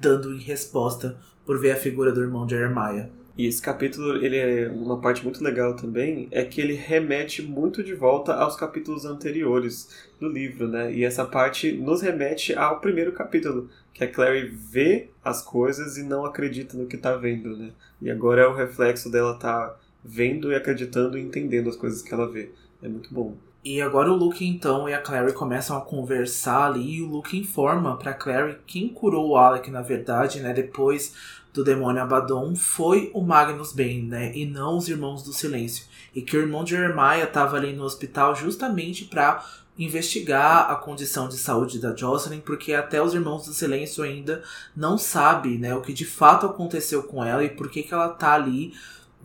dando 0.00 0.34
em 0.34 0.38
resposta 0.38 1.16
por 1.44 1.58
ver 1.58 1.72
a 1.72 1.76
figura 1.76 2.12
do 2.12 2.20
irmão 2.20 2.46
de 2.46 2.54
Jeremiah. 2.54 3.08
E 3.38 3.46
esse 3.46 3.60
capítulo, 3.60 4.16
ele 4.24 4.38
é 4.38 4.68
uma 4.68 4.98
parte 4.98 5.22
muito 5.22 5.44
legal 5.44 5.76
também, 5.76 6.26
é 6.30 6.42
que 6.42 6.58
ele 6.58 6.72
remete 6.72 7.42
muito 7.42 7.82
de 7.82 7.94
volta 7.94 8.32
aos 8.32 8.56
capítulos 8.56 9.04
anteriores 9.04 9.90
do 10.18 10.26
livro, 10.26 10.66
né? 10.66 10.90
E 10.90 11.04
essa 11.04 11.22
parte 11.22 11.70
nos 11.72 12.00
remete 12.00 12.54
ao 12.54 12.80
primeiro 12.80 13.12
capítulo, 13.12 13.68
que 13.92 14.02
a 14.02 14.10
Clary 14.10 14.46
vê 14.46 15.10
as 15.22 15.42
coisas 15.42 15.98
e 15.98 16.02
não 16.02 16.24
acredita 16.24 16.78
no 16.78 16.86
que 16.86 16.96
tá 16.96 17.14
vendo, 17.14 17.54
né? 17.54 17.72
E 18.00 18.10
agora 18.10 18.40
é 18.40 18.46
o 18.46 18.54
reflexo 18.54 19.10
dela 19.10 19.38
tá 19.38 19.76
vendo 20.02 20.50
e 20.50 20.54
acreditando 20.54 21.18
e 21.18 21.22
entendendo 21.22 21.68
as 21.68 21.76
coisas 21.76 22.00
que 22.00 22.14
ela 22.14 22.30
vê. 22.30 22.50
É 22.82 22.88
muito 22.88 23.12
bom. 23.12 23.36
E 23.68 23.82
agora 23.82 24.12
o 24.12 24.16
Luke 24.16 24.46
então 24.46 24.88
e 24.88 24.94
a 24.94 25.02
Clary 25.02 25.32
começam 25.32 25.76
a 25.76 25.80
conversar 25.80 26.66
ali 26.66 26.98
e 26.98 27.02
o 27.02 27.06
Luke 27.08 27.36
informa 27.36 27.96
para 27.96 28.14
Clary 28.14 28.58
quem 28.64 28.86
curou 28.88 29.30
o 29.30 29.36
Alec 29.36 29.68
na 29.72 29.82
verdade, 29.82 30.38
né, 30.38 30.52
depois 30.52 31.12
do 31.52 31.64
demônio 31.64 32.00
Abaddon 32.00 32.54
foi 32.54 33.10
o 33.12 33.20
Magnus 33.20 33.72
Bane, 33.72 34.02
né, 34.02 34.32
e 34.36 34.46
não 34.46 34.78
os 34.78 34.88
Irmãos 34.88 35.24
do 35.24 35.32
Silêncio. 35.32 35.84
E 36.14 36.22
que 36.22 36.36
o 36.36 36.40
irmão 36.40 36.62
de 36.62 36.76
Jeremiah 36.76 37.24
estava 37.24 37.56
ali 37.56 37.72
no 37.72 37.82
hospital 37.82 38.36
justamente 38.36 39.04
para 39.04 39.44
investigar 39.76 40.70
a 40.70 40.76
condição 40.76 41.28
de 41.28 41.36
saúde 41.36 41.80
da 41.80 41.92
Jocelyn, 41.92 42.38
porque 42.38 42.72
até 42.72 43.02
os 43.02 43.14
Irmãos 43.14 43.46
do 43.46 43.52
Silêncio 43.52 44.04
ainda 44.04 44.44
não 44.76 44.96
sabem, 44.96 45.58
né, 45.58 45.74
o 45.74 45.82
que 45.82 45.92
de 45.92 46.04
fato 46.04 46.46
aconteceu 46.46 47.02
com 47.02 47.24
ela 47.24 47.42
e 47.42 47.50
por 47.50 47.68
que 47.68 47.82
que 47.82 47.92
ela 47.92 48.10
tá 48.10 48.34
ali 48.34 48.74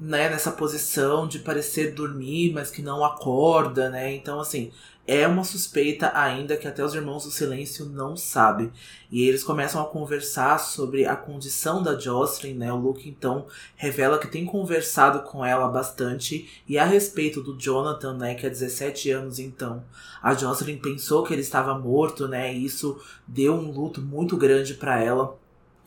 né, 0.01 0.29
nessa 0.29 0.51
posição 0.51 1.27
de 1.27 1.37
parecer 1.37 1.93
dormir, 1.93 2.51
mas 2.53 2.71
que 2.71 2.81
não 2.81 3.05
acorda, 3.05 3.87
né? 3.87 4.11
Então, 4.15 4.39
assim, 4.39 4.71
é 5.05 5.27
uma 5.27 5.43
suspeita 5.43 6.11
ainda 6.15 6.57
que 6.57 6.67
até 6.67 6.83
os 6.83 6.95
irmãos 6.95 7.23
do 7.23 7.29
silêncio 7.29 7.85
não 7.85 8.17
sabem. 8.17 8.71
E 9.11 9.27
eles 9.27 9.43
começam 9.43 9.79
a 9.79 9.85
conversar 9.85 10.57
sobre 10.57 11.05
a 11.05 11.15
condição 11.15 11.83
da 11.83 11.99
Jocelyn, 11.99 12.55
né? 12.55 12.73
O 12.73 12.77
Luke 12.77 13.07
então 13.07 13.45
revela 13.75 14.17
que 14.17 14.27
tem 14.27 14.43
conversado 14.43 15.21
com 15.21 15.45
ela 15.45 15.67
bastante 15.67 16.49
e 16.67 16.79
a 16.79 16.85
respeito 16.85 17.39
do 17.39 17.55
Jonathan, 17.55 18.17
né, 18.17 18.33
que 18.33 18.47
há 18.47 18.49
17 18.49 19.11
anos 19.11 19.37
então. 19.37 19.83
A 20.21 20.33
Jocelyn 20.33 20.77
pensou 20.79 21.23
que 21.23 21.31
ele 21.31 21.41
estava 21.43 21.77
morto, 21.77 22.27
né? 22.27 22.51
E 22.51 22.65
isso 22.65 22.99
deu 23.27 23.53
um 23.53 23.71
luto 23.71 24.01
muito 24.01 24.35
grande 24.35 24.73
para 24.73 24.99
ela 24.99 25.39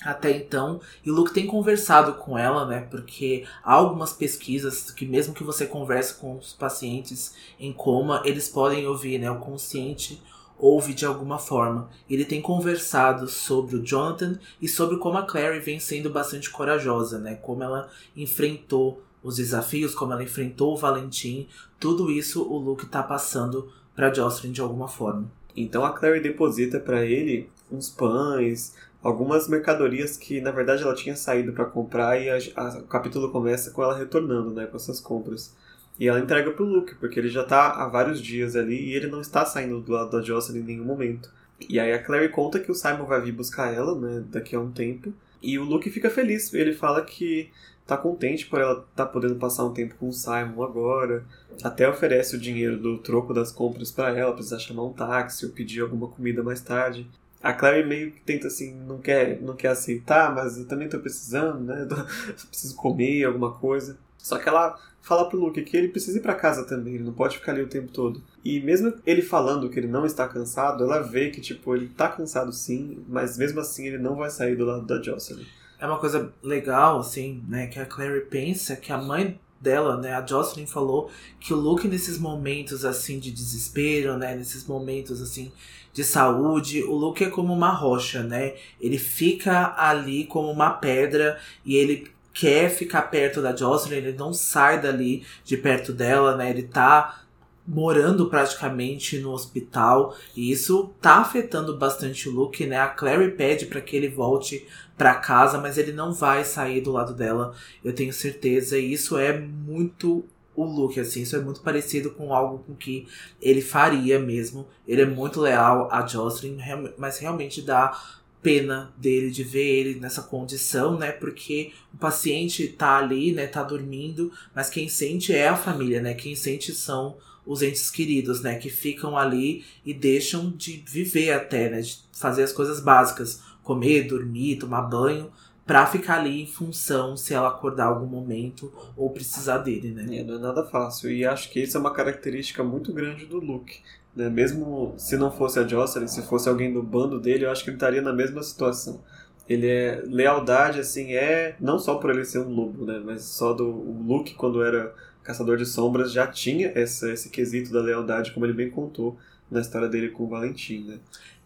até 0.04 0.37
então. 0.37 0.80
E 1.04 1.11
Luke 1.11 1.32
tem 1.32 1.46
conversado 1.46 2.14
com 2.14 2.37
ela, 2.37 2.66
né? 2.66 2.87
Porque 2.90 3.44
há 3.62 3.73
algumas 3.73 4.12
pesquisas 4.12 4.90
que 4.90 5.06
mesmo 5.06 5.34
que 5.34 5.42
você 5.42 5.66
converse 5.66 6.14
com 6.14 6.37
os 6.37 6.52
pacientes 6.52 7.34
em 7.58 7.73
coma, 7.73 8.23
eles 8.25 8.49
podem 8.49 8.87
ouvir, 8.87 9.18
né? 9.18 9.30
O 9.30 9.38
consciente 9.38 10.23
ouve 10.58 10.94
de 10.94 11.04
alguma 11.04 11.38
forma. 11.38 11.88
Ele 12.08 12.25
tem 12.25 12.40
conversado 12.40 13.28
sobre 13.28 13.76
o 13.76 13.82
Jonathan 13.82 14.38
e 14.61 14.68
sobre 14.68 14.99
como 14.99 15.18
a 15.18 15.23
Clary 15.23 15.61
vem 15.61 15.80
sendo 15.80 16.11
bastante 16.11 16.50
corajosa, 16.50 17.18
né? 17.18 17.34
Como 17.37 17.62
ela 17.62 17.88
enfrentou 18.16 19.02
os 19.23 19.37
desafios, 19.37 19.94
como 19.94 20.12
ela 20.12 20.23
enfrentou 20.23 20.75
o 20.75 20.76
Valentim. 20.76 21.49
Tudo 21.80 22.11
isso 22.11 22.42
o 22.42 22.58
Luke 22.58 22.87
tá 22.87 23.02
passando 23.02 23.73
para 23.96 24.12
Jocelyn 24.12 24.52
de 24.52 24.61
alguma 24.61 24.88
forma. 24.88 25.30
Então 25.56 25.84
a 25.84 25.92
Clary 25.92 26.20
deposita 26.20 26.80
para 26.80 27.04
ele 27.04 27.49
uns 27.70 27.88
pães, 27.88 28.75
algumas 29.04 29.46
mercadorias 29.46 30.16
que 30.16 30.40
na 30.40 30.50
verdade 30.50 30.82
ela 30.82 30.94
tinha 30.94 31.14
saído 31.14 31.52
para 31.52 31.66
comprar 31.66 32.18
e 32.18 32.30
a, 32.30 32.38
a, 32.56 32.78
o 32.78 32.84
capítulo 32.84 33.30
começa 33.30 33.70
com 33.70 33.82
ela 33.82 33.96
retornando, 33.96 34.50
né, 34.50 34.64
com 34.64 34.78
essas 34.78 34.99
compras. 34.99 35.54
E 36.00 36.08
ela 36.08 36.18
entrega 36.18 36.50
pro 36.50 36.64
Luke, 36.64 36.94
porque 36.96 37.20
ele 37.20 37.28
já 37.28 37.44
tá 37.44 37.70
há 37.70 37.87
vários 37.87 38.20
dias 38.20 38.56
ali 38.56 38.75
e 38.75 38.94
ele 38.94 39.06
não 39.06 39.20
está 39.20 39.44
saindo 39.44 39.80
do 39.80 39.92
lado 39.92 40.11
da 40.11 40.23
Jocelyn 40.23 40.61
em 40.61 40.64
nenhum 40.64 40.84
momento. 40.84 41.30
E 41.68 41.78
aí 41.78 41.92
a 41.92 42.02
Clary 42.02 42.30
conta 42.30 42.58
que 42.58 42.73
o 42.73 42.75
Simon 42.75 43.04
vai 43.04 43.20
vir 43.20 43.32
buscar 43.32 43.73
ela, 43.73 43.94
né, 43.94 44.25
daqui 44.28 44.56
a 44.56 44.61
um 44.61 44.73
tempo. 44.73 45.12
E 45.40 45.58
o 45.58 45.62
Luke 45.62 45.88
fica 45.90 46.11
feliz. 46.11 46.52
Ele 46.52 46.73
fala 46.73 47.02
que 47.02 47.50
tá 47.87 47.96
contente 47.96 48.46
por 48.46 48.61
ela 48.61 48.84
tá 48.96 49.04
podendo 49.04 49.37
passar 49.37 49.64
um 49.64 49.73
tempo 49.73 49.94
com 49.96 50.08
o 50.08 50.12
Simon 50.12 50.64
agora. 50.64 51.25
Até 51.62 51.88
oferece 51.88 52.34
o 52.34 52.40
dinheiro 52.40 52.78
do 52.78 52.99
troco 52.99 53.34
das 53.34 53.52
compras 53.52 53.92
para 53.92 54.18
ela, 54.18 54.32
precisar 54.32 54.58
chamar 54.58 54.84
um 54.84 54.92
táxi 54.92 55.44
ou 55.46 55.52
pedir 55.52 55.82
alguma 55.82 56.08
comida 56.08 56.42
mais 56.42 56.61
tarde. 56.61 57.06
A 57.44 57.52
Clary 57.52 57.86
meio 57.86 58.10
que 58.10 58.22
tenta 58.22 58.46
assim, 58.46 58.74
não 58.74 58.98
quer, 58.98 59.38
não 59.42 59.54
quer 59.54 59.68
aceitar, 59.68 60.34
mas 60.34 60.56
eu 60.56 60.66
também 60.66 60.88
tô 60.88 60.98
precisando, 60.98 61.60
né? 61.60 61.86
preciso 62.48 62.74
comer 62.74 63.24
alguma 63.24 63.52
coisa. 63.52 63.98
Só 64.16 64.38
que 64.38 64.48
ela 64.48 64.78
fala 65.02 65.28
pro 65.28 65.38
Luke 65.38 65.62
que 65.62 65.76
ele 65.76 65.88
precisa 65.88 66.16
ir 66.16 66.22
para 66.22 66.34
casa 66.34 66.64
também, 66.64 66.94
ele 66.94 67.04
não 67.04 67.12
pode 67.12 67.36
ficar 67.36 67.52
ali 67.52 67.60
o 67.60 67.68
tempo 67.68 67.92
todo. 67.92 68.22
E 68.42 68.58
mesmo 68.60 68.94
ele 69.06 69.20
falando 69.20 69.68
que 69.68 69.78
ele 69.78 69.86
não 69.86 70.06
está 70.06 70.26
cansado, 70.26 70.82
ela 70.82 71.00
vê 71.00 71.28
que 71.28 71.42
tipo 71.42 71.76
ele 71.76 71.88
tá 71.88 72.08
cansado 72.08 72.50
sim, 72.50 73.04
mas 73.06 73.36
mesmo 73.36 73.60
assim 73.60 73.86
ele 73.86 73.98
não 73.98 74.16
vai 74.16 74.30
sair 74.30 74.56
do 74.56 74.64
lado 74.64 74.86
da 74.86 75.02
Jocelyn. 75.02 75.44
É 75.78 75.86
uma 75.86 75.98
coisa 75.98 76.32
legal 76.42 76.98
assim, 76.98 77.44
né, 77.46 77.66
que 77.66 77.78
a 77.78 77.84
Clary 77.84 78.22
pensa 78.22 78.74
que 78.74 78.90
a 78.90 78.96
mãe 78.96 79.38
dela, 79.60 79.98
né, 79.98 80.14
a 80.14 80.24
Jocelyn 80.24 80.66
falou 80.66 81.10
que 81.38 81.52
o 81.52 81.56
Luke 81.56 81.86
nesses 81.86 82.18
momentos 82.18 82.86
assim 82.86 83.18
de 83.18 83.30
desespero, 83.30 84.16
né, 84.16 84.34
nesses 84.34 84.66
momentos 84.66 85.20
assim 85.20 85.52
de 85.94 86.02
saúde, 86.02 86.82
o 86.82 86.92
Luke 86.92 87.22
é 87.22 87.30
como 87.30 87.54
uma 87.54 87.70
rocha, 87.70 88.22
né? 88.24 88.54
Ele 88.80 88.98
fica 88.98 89.74
ali 89.78 90.24
como 90.24 90.50
uma 90.50 90.70
pedra 90.70 91.38
e 91.64 91.76
ele 91.76 92.12
quer 92.32 92.68
ficar 92.68 93.02
perto 93.02 93.40
da 93.40 93.54
Jocelyn, 93.54 93.98
ele 93.98 94.12
não 94.12 94.32
sai 94.32 94.82
dali 94.82 95.24
de 95.44 95.56
perto 95.56 95.92
dela, 95.92 96.36
né? 96.36 96.50
Ele 96.50 96.64
tá 96.64 97.20
morando 97.66 98.26
praticamente 98.28 99.18
no 99.18 99.30
hospital 99.30 100.16
e 100.36 100.50
isso 100.50 100.92
tá 101.00 101.18
afetando 101.18 101.78
bastante 101.78 102.28
o 102.28 102.32
Luke, 102.32 102.66
né? 102.66 102.76
A 102.76 102.88
Clary 102.88 103.30
pede 103.30 103.66
para 103.66 103.80
que 103.80 103.96
ele 103.96 104.08
volte 104.08 104.66
para 104.98 105.14
casa, 105.14 105.58
mas 105.58 105.78
ele 105.78 105.92
não 105.92 106.12
vai 106.12 106.44
sair 106.44 106.80
do 106.80 106.90
lado 106.90 107.14
dela, 107.14 107.54
eu 107.84 107.94
tenho 107.94 108.12
certeza. 108.12 108.76
E 108.76 108.92
isso 108.92 109.16
é 109.16 109.38
muito 109.38 110.24
o 110.56 110.64
Luke, 110.64 111.00
assim, 111.00 111.23
isso 111.23 111.37
é 111.37 111.40
muito 111.40 111.61
parecido 111.61 112.11
com 112.11 112.32
algo 112.32 112.58
com 112.64 112.75
que 112.75 113.06
ele 113.40 113.61
faria 113.61 114.18
mesmo. 114.18 114.66
Ele 114.87 115.02
é 115.02 115.06
muito 115.06 115.40
leal 115.40 115.88
a 115.90 116.06
Jocelyn, 116.06 116.58
mas 116.96 117.18
realmente 117.18 117.61
dá 117.61 117.99
pena 118.44 118.92
dele 118.99 119.30
de 119.30 119.42
ver 119.42 119.64
ele 119.64 119.99
nessa 119.99 120.23
condição, 120.23 120.99
né? 120.99 121.11
Porque 121.11 121.73
o 121.92 121.96
paciente 121.96 122.68
tá 122.68 122.99
ali, 122.99 123.32
né? 123.32 123.46
Tá 123.46 123.62
dormindo, 123.62 124.30
mas 124.54 124.68
quem 124.68 124.88
sente 124.88 125.32
é 125.32 125.49
a 125.49 125.56
família, 125.56 126.02
né? 126.02 126.12
Quem 126.12 126.37
sente 126.37 126.73
são 126.75 127.16
os 127.46 127.62
entes 127.62 127.90
queridos, 127.90 128.42
né? 128.42 128.56
Que 128.56 128.68
ficam 128.68 129.16
ali 129.16 129.64
e 129.84 129.94
deixam 129.94 130.50
de 130.50 130.84
viver 130.87 131.32
até, 131.32 131.70
né? 131.70 131.80
De 131.80 131.99
fazer 132.12 132.42
as 132.42 132.52
coisas 132.52 132.80
básicas, 132.80 133.40
comer, 133.62 134.06
dormir, 134.06 134.56
tomar 134.56 134.82
banho, 134.82 135.32
para 135.66 135.87
ficar 135.87 136.18
ali 136.21 136.42
em 136.42 136.47
função 136.47 137.16
se 137.16 137.33
ela 137.33 137.49
acordar 137.49 137.87
algum 137.87 138.06
momento 138.06 138.73
ou 138.97 139.11
precisar 139.11 139.59
dele, 139.59 139.92
né? 139.92 140.18
É, 140.18 140.23
não 140.23 140.35
é 140.35 140.38
nada 140.38 140.64
fácil. 140.64 141.11
E 141.11 141.25
acho 141.25 141.50
que 141.50 141.61
isso 141.61 141.76
é 141.76 141.80
uma 141.80 141.92
característica 141.92 142.62
muito 142.62 142.92
grande 142.92 143.25
do 143.25 143.38
Luke. 143.38 143.80
Né? 144.14 144.28
Mesmo 144.28 144.94
se 144.97 145.16
não 145.16 145.30
fosse 145.30 145.59
a 145.59 145.66
Jocelyn, 145.66 146.06
se 146.06 146.23
fosse 146.23 146.49
alguém 146.49 146.73
do 146.73 146.83
bando 146.83 147.18
dele, 147.18 147.47
eu 147.47 147.50
acho 147.50 147.64
que 147.64 147.71
ele 147.71 147.76
estaria 147.76 148.02
na 148.02 148.12
mesma 148.12 148.42
situação. 148.42 149.00
Ele 149.49 149.66
é. 149.66 150.02
Lealdade, 150.06 150.80
assim, 150.80 151.14
é. 151.14 151.56
Não 151.61 151.78
só 151.78 151.97
por 151.97 152.11
ele 152.11 152.25
ser 152.25 152.38
um 152.38 152.49
lobo, 152.49 152.85
né? 152.85 153.00
Mas 153.04 153.23
só 153.25 153.52
do. 153.52 153.66
O 153.66 154.02
Luke, 154.06 154.35
quando 154.35 154.62
era 154.62 154.94
caçador 155.23 155.56
de 155.56 155.66
sombras, 155.66 156.12
já 156.12 156.26
tinha 156.26 156.73
essa, 156.75 157.11
esse 157.11 157.30
quesito 157.30 157.73
da 157.73 157.80
lealdade, 157.80 158.33
como 158.33 158.44
ele 158.47 158.52
bem 158.52 158.71
contou 158.71 159.16
na 159.50 159.61
história 159.61 159.88
dele 159.88 160.11
com 160.11 160.25
o 160.25 160.28
Valentim, 160.28 160.85
né? 160.85 160.99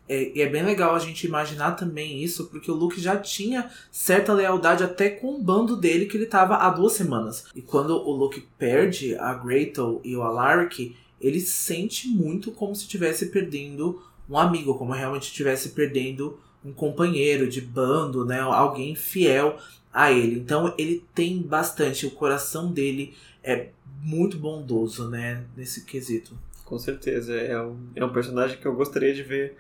É, 0.09 0.33
e 0.35 0.41
é 0.41 0.49
bem 0.49 0.65
legal 0.65 0.95
a 0.95 0.99
gente 0.99 1.27
imaginar 1.27 1.73
também 1.73 2.23
isso, 2.23 2.47
porque 2.47 2.71
o 2.71 2.75
Luke 2.75 3.01
já 3.01 3.17
tinha 3.17 3.71
certa 3.93 4.33
lealdade 4.33 4.83
até 4.83 5.11
com 5.11 5.35
o 5.35 5.43
bando 5.43 5.77
dele 5.77 6.07
que 6.07 6.17
ele 6.17 6.25
estava 6.25 6.57
há 6.57 6.71
duas 6.71 6.95
semanas. 6.95 7.47
E 7.55 7.61
quando 7.61 7.91
o 7.91 8.11
Luke 8.13 8.47
perde 8.59 9.15
a 9.17 9.35
Gretel 9.35 10.01
e 10.03 10.17
o 10.17 10.23
Alaric, 10.23 10.97
ele 11.21 11.41
sente 11.41 12.09
muito 12.09 12.51
como 12.53 12.75
se 12.75 12.83
estivesse 12.83 13.27
perdendo 13.27 14.03
um 14.29 14.39
amigo, 14.39 14.77
como 14.77 14.93
realmente 14.93 15.25
estivesse 15.25 15.71
perdendo 15.71 16.39
um 16.65 16.73
companheiro 16.73 17.49
de 17.49 17.61
bando, 17.61 18.25
né? 18.25 18.41
Alguém 18.41 18.95
fiel 18.95 19.59
a 19.93 20.13
ele. 20.13 20.39
Então 20.39 20.75
ele 20.79 21.05
tem 21.15 21.41
bastante, 21.41 22.07
o 22.07 22.11
coração 22.11 22.71
dele 22.71 23.15
é 23.43 23.69
muito 24.03 24.39
bondoso, 24.39 25.09
né? 25.09 25.45
Nesse 25.57 25.85
quesito. 25.85 26.37
Com 26.65 26.79
certeza, 26.79 27.35
é 27.35 27.61
um, 27.61 27.79
é 27.95 28.05
um 28.05 28.13
personagem 28.13 28.59
que 28.59 28.67
eu 28.67 28.75
gostaria 28.75 29.15
de 29.15 29.23
ver 29.23 29.57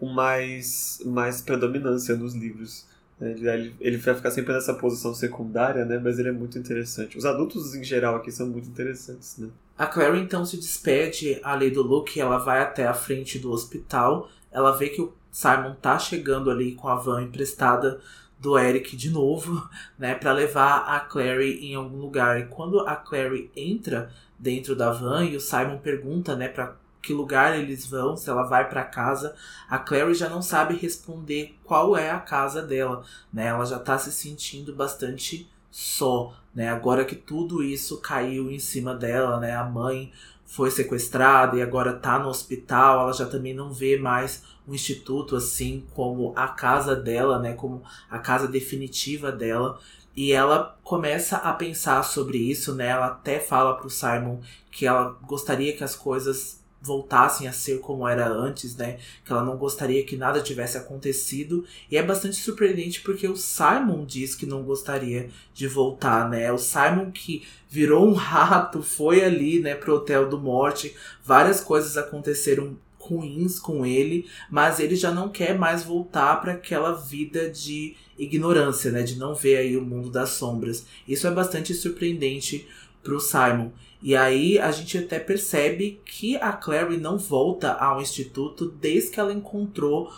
com 0.00 0.06
mais, 0.06 0.98
mais 1.04 1.42
predominância 1.42 2.16
nos 2.16 2.34
livros. 2.34 2.86
Ele, 3.20 3.74
ele 3.78 3.96
vai 3.98 4.14
ficar 4.14 4.30
sempre 4.30 4.54
nessa 4.54 4.72
posição 4.72 5.12
secundária, 5.14 5.84
né? 5.84 6.00
Mas 6.02 6.18
ele 6.18 6.30
é 6.30 6.32
muito 6.32 6.58
interessante. 6.58 7.18
Os 7.18 7.26
adultos, 7.26 7.74
em 7.74 7.84
geral, 7.84 8.16
aqui 8.16 8.32
são 8.32 8.46
muito 8.46 8.66
interessantes, 8.66 9.36
né? 9.36 9.50
A 9.76 9.86
Clary 9.86 10.20
então 10.20 10.44
se 10.44 10.56
despede 10.56 11.38
ali 11.42 11.70
do 11.70 11.82
Luke, 11.82 12.18
ela 12.18 12.38
vai 12.38 12.60
até 12.62 12.86
a 12.86 12.94
frente 12.94 13.38
do 13.38 13.50
hospital. 13.52 14.30
Ela 14.50 14.72
vê 14.72 14.88
que 14.88 15.02
o 15.02 15.12
Simon 15.30 15.74
tá 15.74 15.98
chegando 15.98 16.50
ali 16.50 16.72
com 16.72 16.88
a 16.88 16.96
van 16.96 17.22
emprestada 17.22 18.00
do 18.38 18.58
Eric 18.58 18.96
de 18.96 19.10
novo, 19.10 19.68
né, 19.98 20.14
para 20.14 20.32
levar 20.32 20.78
a 20.86 21.00
Clary 21.00 21.58
em 21.62 21.74
algum 21.74 21.98
lugar. 21.98 22.40
E 22.40 22.46
quando 22.46 22.80
a 22.80 22.96
Clary 22.96 23.50
entra 23.54 24.10
dentro 24.38 24.74
da 24.74 24.90
van 24.90 25.26
e 25.26 25.36
o 25.36 25.40
Simon 25.40 25.76
pergunta, 25.76 26.34
né, 26.34 26.48
para 26.48 26.74
que 27.02 27.12
lugar 27.14 27.58
eles 27.58 27.86
vão, 27.86 28.16
se 28.16 28.28
ela 28.28 28.42
vai 28.42 28.68
para 28.68 28.84
casa, 28.84 29.34
a 29.68 29.78
Clary 29.78 30.14
já 30.14 30.28
não 30.28 30.42
sabe 30.42 30.76
responder 30.76 31.56
qual 31.64 31.96
é 31.96 32.10
a 32.10 32.20
casa 32.20 32.62
dela, 32.62 33.02
né? 33.32 33.46
Ela 33.46 33.64
já 33.64 33.78
tá 33.78 33.98
se 33.98 34.12
sentindo 34.12 34.74
bastante 34.74 35.50
só, 35.70 36.34
né? 36.54 36.68
Agora 36.68 37.04
que 37.04 37.14
tudo 37.14 37.62
isso 37.62 38.00
caiu 38.00 38.50
em 38.50 38.58
cima 38.58 38.94
dela, 38.94 39.40
né? 39.40 39.56
A 39.56 39.64
mãe 39.64 40.12
foi 40.44 40.70
sequestrada 40.70 41.56
e 41.56 41.62
agora 41.62 41.92
tá 41.94 42.18
no 42.18 42.28
hospital, 42.28 43.02
ela 43.02 43.12
já 43.12 43.24
também 43.24 43.54
não 43.54 43.72
vê 43.72 43.96
mais 43.96 44.42
o 44.66 44.74
instituto 44.74 45.36
assim 45.36 45.86
como 45.94 46.32
a 46.36 46.48
casa 46.48 46.94
dela, 46.94 47.38
né? 47.38 47.54
Como 47.54 47.82
a 48.10 48.18
casa 48.18 48.46
definitiva 48.46 49.32
dela. 49.32 49.78
E 50.14 50.32
ela 50.32 50.76
começa 50.82 51.36
a 51.36 51.52
pensar 51.52 52.02
sobre 52.02 52.38
isso, 52.38 52.74
né? 52.74 52.88
Ela 52.88 53.06
até 53.06 53.38
fala 53.38 53.76
pro 53.76 53.88
Simon 53.88 54.40
que 54.70 54.86
ela 54.86 55.16
gostaria 55.22 55.74
que 55.74 55.84
as 55.84 55.94
coisas 55.94 56.59
voltassem 56.82 57.46
a 57.46 57.52
ser 57.52 57.80
como 57.80 58.08
era 58.08 58.28
antes, 58.28 58.74
né? 58.76 58.98
Que 59.24 59.32
ela 59.32 59.44
não 59.44 59.56
gostaria 59.56 60.04
que 60.04 60.16
nada 60.16 60.40
tivesse 60.40 60.78
acontecido. 60.78 61.64
E 61.90 61.96
é 61.96 62.02
bastante 62.02 62.36
surpreendente 62.36 63.00
porque 63.02 63.28
o 63.28 63.36
Simon 63.36 64.04
diz 64.04 64.34
que 64.34 64.46
não 64.46 64.62
gostaria 64.62 65.28
de 65.52 65.68
voltar, 65.68 66.28
né? 66.28 66.50
O 66.52 66.58
Simon 66.58 67.10
que 67.10 67.46
virou 67.68 68.06
um 68.06 68.14
rato, 68.14 68.82
foi 68.82 69.22
ali, 69.24 69.60
né, 69.60 69.74
pro 69.74 69.94
Hotel 69.94 70.28
do 70.28 70.38
Morte. 70.38 70.94
Várias 71.24 71.60
coisas 71.60 71.96
aconteceram 71.96 72.76
ruins 72.98 73.58
com 73.58 73.86
ele, 73.86 74.26
mas 74.50 74.78
ele 74.78 74.94
já 74.94 75.10
não 75.10 75.28
quer 75.28 75.58
mais 75.58 75.82
voltar 75.84 76.40
para 76.40 76.52
aquela 76.52 76.92
vida 76.92 77.48
de 77.48 77.96
ignorância, 78.18 78.90
né, 78.90 79.02
de 79.02 79.16
não 79.16 79.34
ver 79.34 79.56
aí 79.56 79.76
o 79.76 79.82
mundo 79.82 80.10
das 80.10 80.30
sombras. 80.30 80.84
Isso 81.08 81.26
é 81.26 81.30
bastante 81.30 81.72
surpreendente 81.74 82.68
pro 83.02 83.20
Simon. 83.20 83.70
E 84.02 84.16
aí 84.16 84.58
a 84.58 84.70
gente 84.70 84.96
até 84.96 85.18
percebe 85.18 86.00
que 86.04 86.36
a 86.36 86.52
Clary 86.52 86.96
não 86.96 87.18
volta 87.18 87.72
ao 87.72 88.00
instituto 88.00 88.66
desde 88.66 89.10
que 89.10 89.20
ela 89.20 89.32
encontrou 89.32 90.10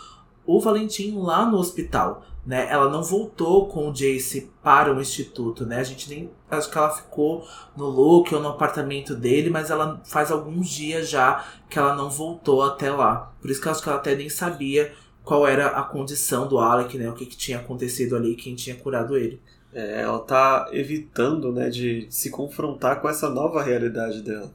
o 0.45 0.59
Valentim 0.59 1.17
lá 1.17 1.45
no 1.45 1.57
hospital, 1.57 2.23
né? 2.45 2.67
Ela 2.69 2.89
não 2.89 3.03
voltou 3.03 3.67
com 3.67 3.89
o 3.89 3.93
Jace 3.93 4.49
para 4.61 4.93
o 4.93 5.01
instituto, 5.01 5.65
né? 5.65 5.79
A 5.79 5.83
gente 5.83 6.09
nem 6.09 6.29
acho 6.49 6.69
que 6.69 6.77
ela 6.77 6.89
ficou 6.89 7.45
no 7.75 7.87
Luke 7.87 8.33
ou 8.33 8.41
no 8.41 8.49
apartamento 8.49 9.15
dele, 9.15 9.49
mas 9.49 9.69
ela 9.69 10.01
faz 10.05 10.31
alguns 10.31 10.69
dias 10.69 11.09
já 11.09 11.45
que 11.69 11.79
ela 11.79 11.95
não 11.95 12.09
voltou 12.09 12.61
até 12.61 12.91
lá. 12.91 13.33
Por 13.41 13.49
isso 13.49 13.61
que 13.61 13.67
eu 13.67 13.71
acho 13.71 13.81
que 13.81 13.89
ela 13.89 13.97
até 13.97 14.15
nem 14.15 14.29
sabia 14.29 14.93
qual 15.23 15.47
era 15.47 15.67
a 15.67 15.83
condição 15.83 16.47
do 16.47 16.59
Alec, 16.59 16.97
né? 16.97 17.09
O 17.09 17.13
que, 17.13 17.25
que 17.25 17.37
tinha 17.37 17.59
acontecido 17.59 18.15
ali, 18.15 18.35
quem 18.35 18.55
tinha 18.55 18.75
curado 18.75 19.17
ele. 19.17 19.41
É, 19.73 20.01
ela 20.01 20.17
está 20.17 20.69
evitando 20.71 21.51
né, 21.51 21.69
de 21.69 22.07
se 22.09 22.29
confrontar 22.29 23.01
com 23.01 23.09
essa 23.09 23.29
nova 23.29 23.61
realidade 23.63 24.21
dela. 24.21 24.51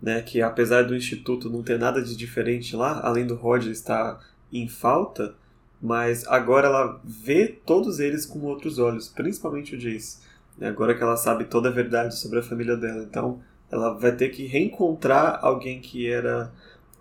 Né, 0.00 0.20
que 0.20 0.42
apesar 0.42 0.82
do 0.82 0.96
Instituto 0.96 1.48
não 1.48 1.62
ter 1.62 1.78
nada 1.78 2.02
de 2.02 2.16
diferente 2.16 2.74
lá, 2.74 3.00
além 3.04 3.24
do 3.24 3.36
Roger 3.36 3.70
estar 3.70 4.18
em 4.52 4.66
falta, 4.66 5.34
mas 5.80 6.26
agora 6.26 6.66
ela 6.66 7.00
vê 7.04 7.46
todos 7.64 8.00
eles 8.00 8.26
com 8.26 8.40
outros 8.40 8.78
olhos, 8.78 9.08
principalmente 9.08 9.76
o 9.76 9.78
Jace. 9.78 10.18
Né, 10.58 10.68
agora 10.68 10.94
que 10.94 11.02
ela 11.02 11.16
sabe 11.16 11.44
toda 11.44 11.68
a 11.68 11.72
verdade 11.72 12.18
sobre 12.18 12.40
a 12.40 12.42
família 12.42 12.76
dela. 12.76 13.02
Então 13.02 13.40
ela 13.70 13.94
vai 13.94 14.12
ter 14.12 14.28
que 14.28 14.46
reencontrar 14.46 15.38
alguém 15.42 15.80
que 15.80 16.06
era 16.06 16.52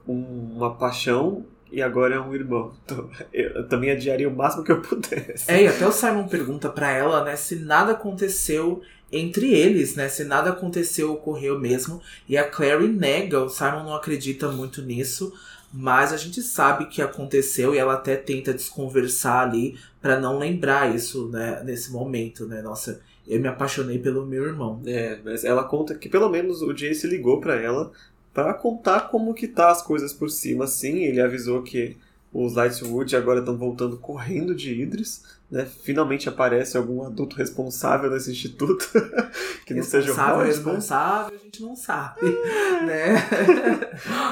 um, 0.08 0.54
uma 0.56 0.76
paixão 0.76 1.46
e 1.72 1.82
agora 1.82 2.16
é 2.16 2.20
um 2.20 2.34
irmão. 2.34 2.74
Então, 2.84 3.10
eu 3.34 3.68
também 3.68 3.92
adiaria 3.92 4.28
o 4.28 4.36
máximo 4.36 4.64
que 4.64 4.72
eu 4.72 4.82
pudesse. 4.82 5.50
É, 5.50 5.64
e 5.64 5.68
até 5.68 5.88
o 5.88 5.92
Simon 5.92 6.28
pergunta 6.28 6.70
para 6.70 6.92
ela, 6.92 7.24
né, 7.24 7.36
se 7.36 7.56
nada 7.56 7.94
aconteceu 7.94 8.82
entre 9.12 9.54
eles, 9.54 9.96
né, 9.96 10.08
se 10.10 10.24
nada 10.24 10.50
aconteceu, 10.50 11.12
ocorreu 11.14 11.60
mesmo. 11.60 12.02
E 12.28 12.38
a 12.38 12.44
Clary 12.44 12.88
nega, 12.88 13.40
o 13.40 13.50
Simon 13.50 13.84
não 13.84 13.96
acredita 13.96 14.50
muito 14.50 14.82
nisso. 14.82 15.34
Mas 15.74 16.12
a 16.12 16.18
gente 16.18 16.42
sabe 16.42 16.88
que 16.88 17.02
aconteceu 17.02 17.74
e 17.74 17.78
ela 17.78 17.94
até 17.94 18.18
tenta 18.18 18.54
desconversar 18.54 19.48
ali 19.48 19.78
para 20.02 20.20
não 20.20 20.38
lembrar 20.38 20.94
isso, 20.94 21.30
né, 21.30 21.62
nesse 21.64 21.94
momento, 21.94 22.46
né? 22.46 22.62
Nossa, 22.62 23.00
eu 23.26 23.40
me 23.40 23.48
apaixonei 23.48 23.98
pelo 23.98 24.26
meu 24.26 24.44
irmão. 24.44 24.82
É, 24.86 25.20
mas 25.24 25.46
ela 25.46 25.64
conta 25.64 25.96
que 25.96 26.10
pelo 26.10 26.30
menos 26.30 26.62
o 26.62 26.74
Jace 26.74 27.08
ligou 27.08 27.40
para 27.40 27.56
ela 27.56 27.90
para 28.34 28.54
contar 28.54 29.10
como 29.10 29.34
que 29.34 29.48
tá 29.48 29.70
as 29.72 29.82
coisas 29.82 30.14
por 30.14 30.30
cima, 30.30 30.66
assim. 30.66 31.04
Ele 31.04 31.22
avisou 31.22 31.62
que 31.62 31.98
os 32.34 32.56
Lightwood 32.56 33.16
agora 33.16 33.40
estão 33.40 33.58
voltando 33.58 33.98
correndo 33.98 34.56
de 34.56 34.74
Idris, 34.82 35.24
né? 35.52 35.68
Finalmente 35.84 36.30
aparece 36.30 36.78
algum 36.78 37.04
adulto 37.04 37.36
responsável 37.36 38.10
nesse 38.10 38.32
instituto 38.32 38.90
que 39.68 39.74
não 39.74 39.84
seja 39.84 40.14
o 40.14 40.16
Howard, 40.16 40.48
responsável, 40.48 41.34
né? 41.34 41.40
a 41.42 41.44
gente 41.44 41.62
não 41.62 41.76
sabe, 41.76 42.22
né? 42.88 43.16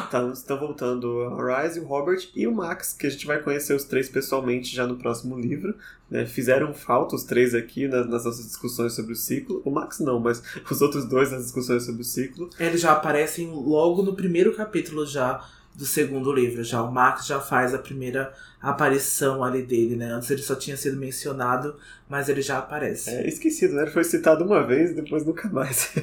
tá, 0.10 0.26
estão 0.32 0.58
voltando 0.58 1.24
a 1.24 1.64
Rise, 1.64 1.82
o 1.82 1.86
Robert 1.86 2.30
e 2.34 2.48
o 2.48 2.56
Max, 2.56 2.94
que 2.94 3.06
a 3.06 3.10
gente 3.10 3.28
vai 3.28 3.42
conhecer 3.42 3.74
os 3.74 3.84
três 3.84 4.08
pessoalmente 4.08 4.74
já 4.74 4.88
no 4.88 4.96
próximo 4.96 5.38
livro. 5.38 5.76
Né? 6.10 6.26
Fizeram 6.26 6.74
falta 6.74 7.16
os 7.16 7.24
três 7.24 7.54
aqui 7.54 7.88
nas, 7.88 8.10
nas 8.10 8.24
nossas 8.24 8.46
discussões 8.46 8.94
sobre 8.94 9.12
o 9.14 9.16
ciclo. 9.16 9.62
O 9.66 9.70
Max 9.70 10.00
não, 10.00 10.20
mas 10.20 10.42
os 10.72 10.82
outros 10.82 11.06
dois 11.06 11.32
nas 11.32 11.44
discussões 11.44 11.84
sobre 11.84 12.02
o 12.02 12.06
ciclo. 12.06 12.50
Eles 12.58 12.82
já 12.82 12.94
aparecem 12.94 13.52
logo 13.52 14.02
no 14.02 14.16
primeiro 14.16 14.56
capítulo 14.56 15.06
já 15.06 15.46
do 15.80 15.86
segundo 15.86 16.34
livro. 16.34 16.62
Já 16.62 16.84
o 16.84 16.92
Max 16.92 17.26
já 17.26 17.40
faz 17.40 17.74
a 17.74 17.80
primeira 17.80 18.34
aparição 18.62 19.42
ali 19.42 19.64
dele, 19.64 19.96
né? 19.96 20.12
Antes 20.12 20.30
ele 20.30 20.42
só 20.42 20.54
tinha 20.54 20.76
sido 20.76 20.98
mencionado, 20.98 21.78
mas 22.10 22.28
ele 22.28 22.42
já 22.42 22.58
aparece. 22.58 23.10
É 23.10 23.26
esquecido, 23.26 23.76
né? 23.76 23.84
Ele 23.84 23.92
foi 23.92 24.04
citado 24.04 24.44
uma 24.44 24.62
vez, 24.62 24.94
depois 24.94 25.26
nunca 25.26 25.48
mais. 25.48 25.94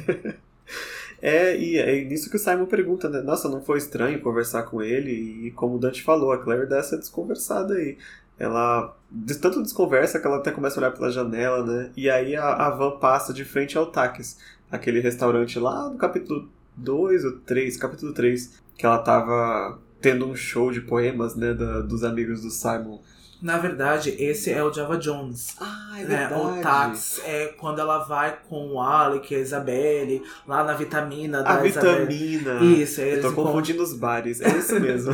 é, 1.21 1.54
e 1.59 1.76
é 1.76 2.02
nisso 2.04 2.30
que 2.30 2.37
o 2.37 2.38
Simon 2.38 2.64
pergunta, 2.64 3.11
né? 3.11 3.21
Nossa, 3.21 3.50
não 3.50 3.61
foi 3.61 3.76
estranho 3.76 4.23
conversar 4.23 4.62
com 4.62 4.83
ele? 4.83 5.11
E 5.47 5.50
como 5.50 5.76
o 5.76 5.78
Dante 5.78 6.02
falou, 6.02 6.33
a 6.33 6.38
Claire 6.38 6.66
dá 6.66 6.78
essa 6.78 6.97
desconversada 6.97 7.75
aí. 7.75 7.99
Ela 8.38 8.97
de 9.11 9.35
tanto 9.35 9.62
desconversa 9.62 10.18
que 10.18 10.26
ela 10.26 10.38
até 10.38 10.50
começa 10.50 10.80
a 10.80 10.80
olhar 10.80 10.92
pela 10.92 11.11
janela, 11.11 11.62
né? 11.66 11.90
E 11.95 12.09
aí 12.09 12.35
a, 12.35 12.49
a 12.49 12.71
van 12.71 12.92
passa 12.99 13.30
de 13.30 13.45
frente 13.45 13.76
ao 13.76 13.87
Takis, 13.87 14.38
aquele 14.71 15.00
restaurante 15.00 15.59
lá 15.59 15.90
no 15.90 15.99
capítulo 15.99 16.49
2 16.76 17.25
ou 17.26 17.33
3, 17.40 17.76
capítulo 17.76 18.14
3, 18.14 18.64
que 18.76 18.85
ela 18.85 18.99
tava 18.99 19.78
tendo 20.00 20.26
um 20.26 20.37
show 20.37 20.71
de 20.71 20.80
poemas, 20.80 21.35
né, 21.35 21.54
da, 21.54 21.80
dos 21.80 22.04
amigos 22.04 22.42
do 22.42 22.50
Simon. 22.50 23.00
Na 23.40 23.59
verdade, 23.59 24.16
esse 24.18 24.50
é 24.50 24.62
o 24.64 24.73
Java 24.73 24.97
Jones. 24.97 25.56
Ah, 25.61 26.00
é 26.00 26.04
verdade. 26.04 26.35
Né? 26.35 26.59
O 26.59 26.62
Tax 26.62 27.21
é 27.25 27.47
quando 27.59 27.80
ela 27.80 27.99
vai 27.99 28.38
com 28.49 28.75
o 28.75 28.80
Alec 28.80 29.33
e 29.33 29.37
a 29.37 29.40
Isabelle, 29.40 30.23
lá 30.47 30.64
na 30.64 30.73
vitamina 30.73 31.42
da 31.42 31.61
A 31.61 31.66
Isabelle. 31.66 32.06
vitamina. 32.06 32.64
Isso, 32.64 33.00
é 33.00 33.16
Eu 33.16 33.23
tô 33.23 33.33
confundindo 33.33 33.83
os 33.83 33.92
bares, 33.92 34.40
é 34.40 34.49
isso 34.56 34.80
mesmo. 34.80 35.12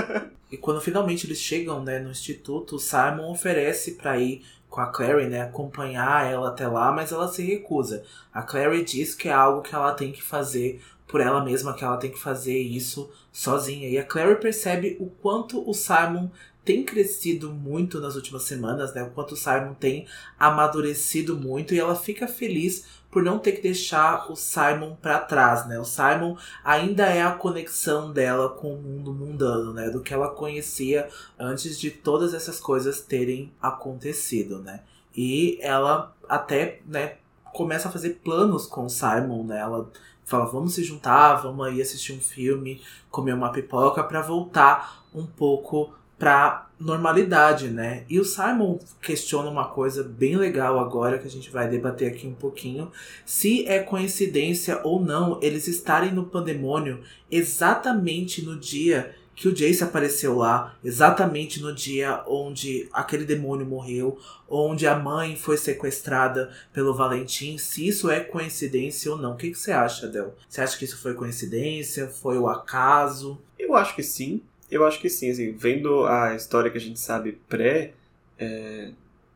e 0.52 0.56
quando 0.56 0.80
finalmente 0.80 1.26
eles 1.26 1.38
chegam, 1.38 1.82
né, 1.82 1.98
no 1.98 2.10
instituto, 2.10 2.76
o 2.76 2.78
Simon 2.78 3.30
oferece 3.30 3.92
para 3.92 4.18
ir 4.18 4.42
com 4.68 4.80
a 4.80 4.86
Clary, 4.86 5.26
né, 5.26 5.42
acompanhar 5.42 6.30
ela 6.30 6.48
até 6.48 6.66
lá, 6.66 6.92
mas 6.92 7.10
ela 7.10 7.28
se 7.28 7.42
recusa. 7.42 8.02
A 8.32 8.42
Clary 8.42 8.84
diz 8.84 9.14
que 9.14 9.28
é 9.28 9.32
algo 9.32 9.62
que 9.62 9.74
ela 9.74 9.92
tem 9.92 10.12
que 10.12 10.22
fazer 10.22 10.80
por 11.12 11.20
ela 11.20 11.44
mesma, 11.44 11.74
que 11.74 11.84
ela 11.84 11.98
tem 11.98 12.10
que 12.10 12.18
fazer 12.18 12.58
isso 12.58 13.10
sozinha. 13.30 13.86
E 13.86 13.98
a 13.98 14.04
Clary 14.04 14.40
percebe 14.40 14.96
o 14.98 15.06
quanto 15.06 15.62
o 15.68 15.74
Simon 15.74 16.30
tem 16.64 16.84
crescido 16.84 17.52
muito 17.52 18.00
nas 18.00 18.16
últimas 18.16 18.44
semanas, 18.44 18.94
né? 18.94 19.02
O 19.02 19.10
quanto 19.10 19.32
o 19.32 19.36
Simon 19.36 19.74
tem 19.74 20.06
amadurecido 20.38 21.36
muito 21.36 21.74
e 21.74 21.78
ela 21.78 21.94
fica 21.94 22.26
feliz 22.26 22.86
por 23.10 23.22
não 23.22 23.38
ter 23.38 23.52
que 23.52 23.60
deixar 23.60 24.32
o 24.32 24.36
Simon 24.36 24.96
para 24.96 25.18
trás, 25.18 25.66
né? 25.66 25.78
O 25.78 25.84
Simon 25.84 26.34
ainda 26.64 27.04
é 27.04 27.20
a 27.20 27.32
conexão 27.32 28.10
dela 28.10 28.48
com 28.48 28.72
o 28.72 28.80
mundo 28.80 29.12
mundano, 29.12 29.74
né? 29.74 29.90
Do 29.90 30.00
que 30.00 30.14
ela 30.14 30.30
conhecia 30.30 31.10
antes 31.38 31.78
de 31.78 31.90
todas 31.90 32.32
essas 32.32 32.58
coisas 32.58 33.02
terem 33.02 33.52
acontecido, 33.60 34.60
né? 34.60 34.80
E 35.14 35.58
ela 35.60 36.16
até, 36.26 36.80
né, 36.86 37.16
começa 37.52 37.88
a 37.88 37.92
fazer 37.92 38.20
planos 38.24 38.64
com 38.64 38.86
o 38.86 38.90
Simon, 38.90 39.44
né? 39.44 39.60
Ela 39.60 39.90
fala, 40.24 40.46
vamos 40.46 40.74
se 40.74 40.84
juntar, 40.84 41.36
vamos 41.36 41.66
aí 41.66 41.80
assistir 41.80 42.12
um 42.12 42.20
filme, 42.20 42.80
comer 43.10 43.34
uma 43.34 43.52
pipoca 43.52 44.02
para 44.02 44.22
voltar 44.22 45.04
um 45.14 45.26
pouco 45.26 45.92
pra 46.18 46.68
normalidade, 46.78 47.68
né? 47.68 48.04
E 48.08 48.20
o 48.20 48.24
Simon 48.24 48.78
questiona 49.00 49.50
uma 49.50 49.68
coisa 49.68 50.04
bem 50.04 50.36
legal 50.36 50.78
agora 50.78 51.18
que 51.18 51.26
a 51.26 51.30
gente 51.30 51.50
vai 51.50 51.68
debater 51.68 52.12
aqui 52.12 52.26
um 52.26 52.34
pouquinho, 52.34 52.90
se 53.26 53.66
é 53.66 53.80
coincidência 53.80 54.80
ou 54.84 55.00
não 55.00 55.38
eles 55.42 55.66
estarem 55.66 56.12
no 56.12 56.24
pandemônio 56.24 57.00
exatamente 57.30 58.44
no 58.44 58.56
dia 58.56 59.14
que 59.34 59.48
o 59.48 59.52
Jace 59.52 59.82
apareceu 59.82 60.36
lá 60.36 60.76
exatamente 60.84 61.60
no 61.60 61.74
dia 61.74 62.22
onde 62.26 62.88
aquele 62.92 63.24
demônio 63.24 63.66
morreu, 63.66 64.18
onde 64.48 64.86
a 64.86 64.96
mãe 64.96 65.36
foi 65.36 65.56
sequestrada 65.56 66.50
pelo 66.72 66.94
Valentim, 66.94 67.56
se 67.56 67.86
isso 67.86 68.10
é 68.10 68.20
coincidência 68.20 69.10
ou 69.10 69.16
não. 69.16 69.32
O 69.32 69.36
que, 69.36 69.50
que 69.50 69.58
você 69.58 69.72
acha, 69.72 70.06
Del? 70.06 70.34
Você 70.48 70.60
acha 70.60 70.76
que 70.78 70.84
isso 70.84 70.98
foi 70.98 71.14
coincidência? 71.14 72.08
Foi 72.08 72.38
o 72.38 72.48
acaso? 72.48 73.40
Eu 73.58 73.74
acho 73.74 73.94
que 73.94 74.02
sim. 74.02 74.42
Eu 74.70 74.84
acho 74.84 75.00
que 75.00 75.08
sim. 75.08 75.30
Assim, 75.30 75.52
vendo 75.52 76.06
a 76.06 76.34
história 76.34 76.70
que 76.70 76.78
a 76.78 76.80
gente 76.80 77.00
sabe 77.00 77.38
pré, 77.48 77.94
é, 78.38 78.90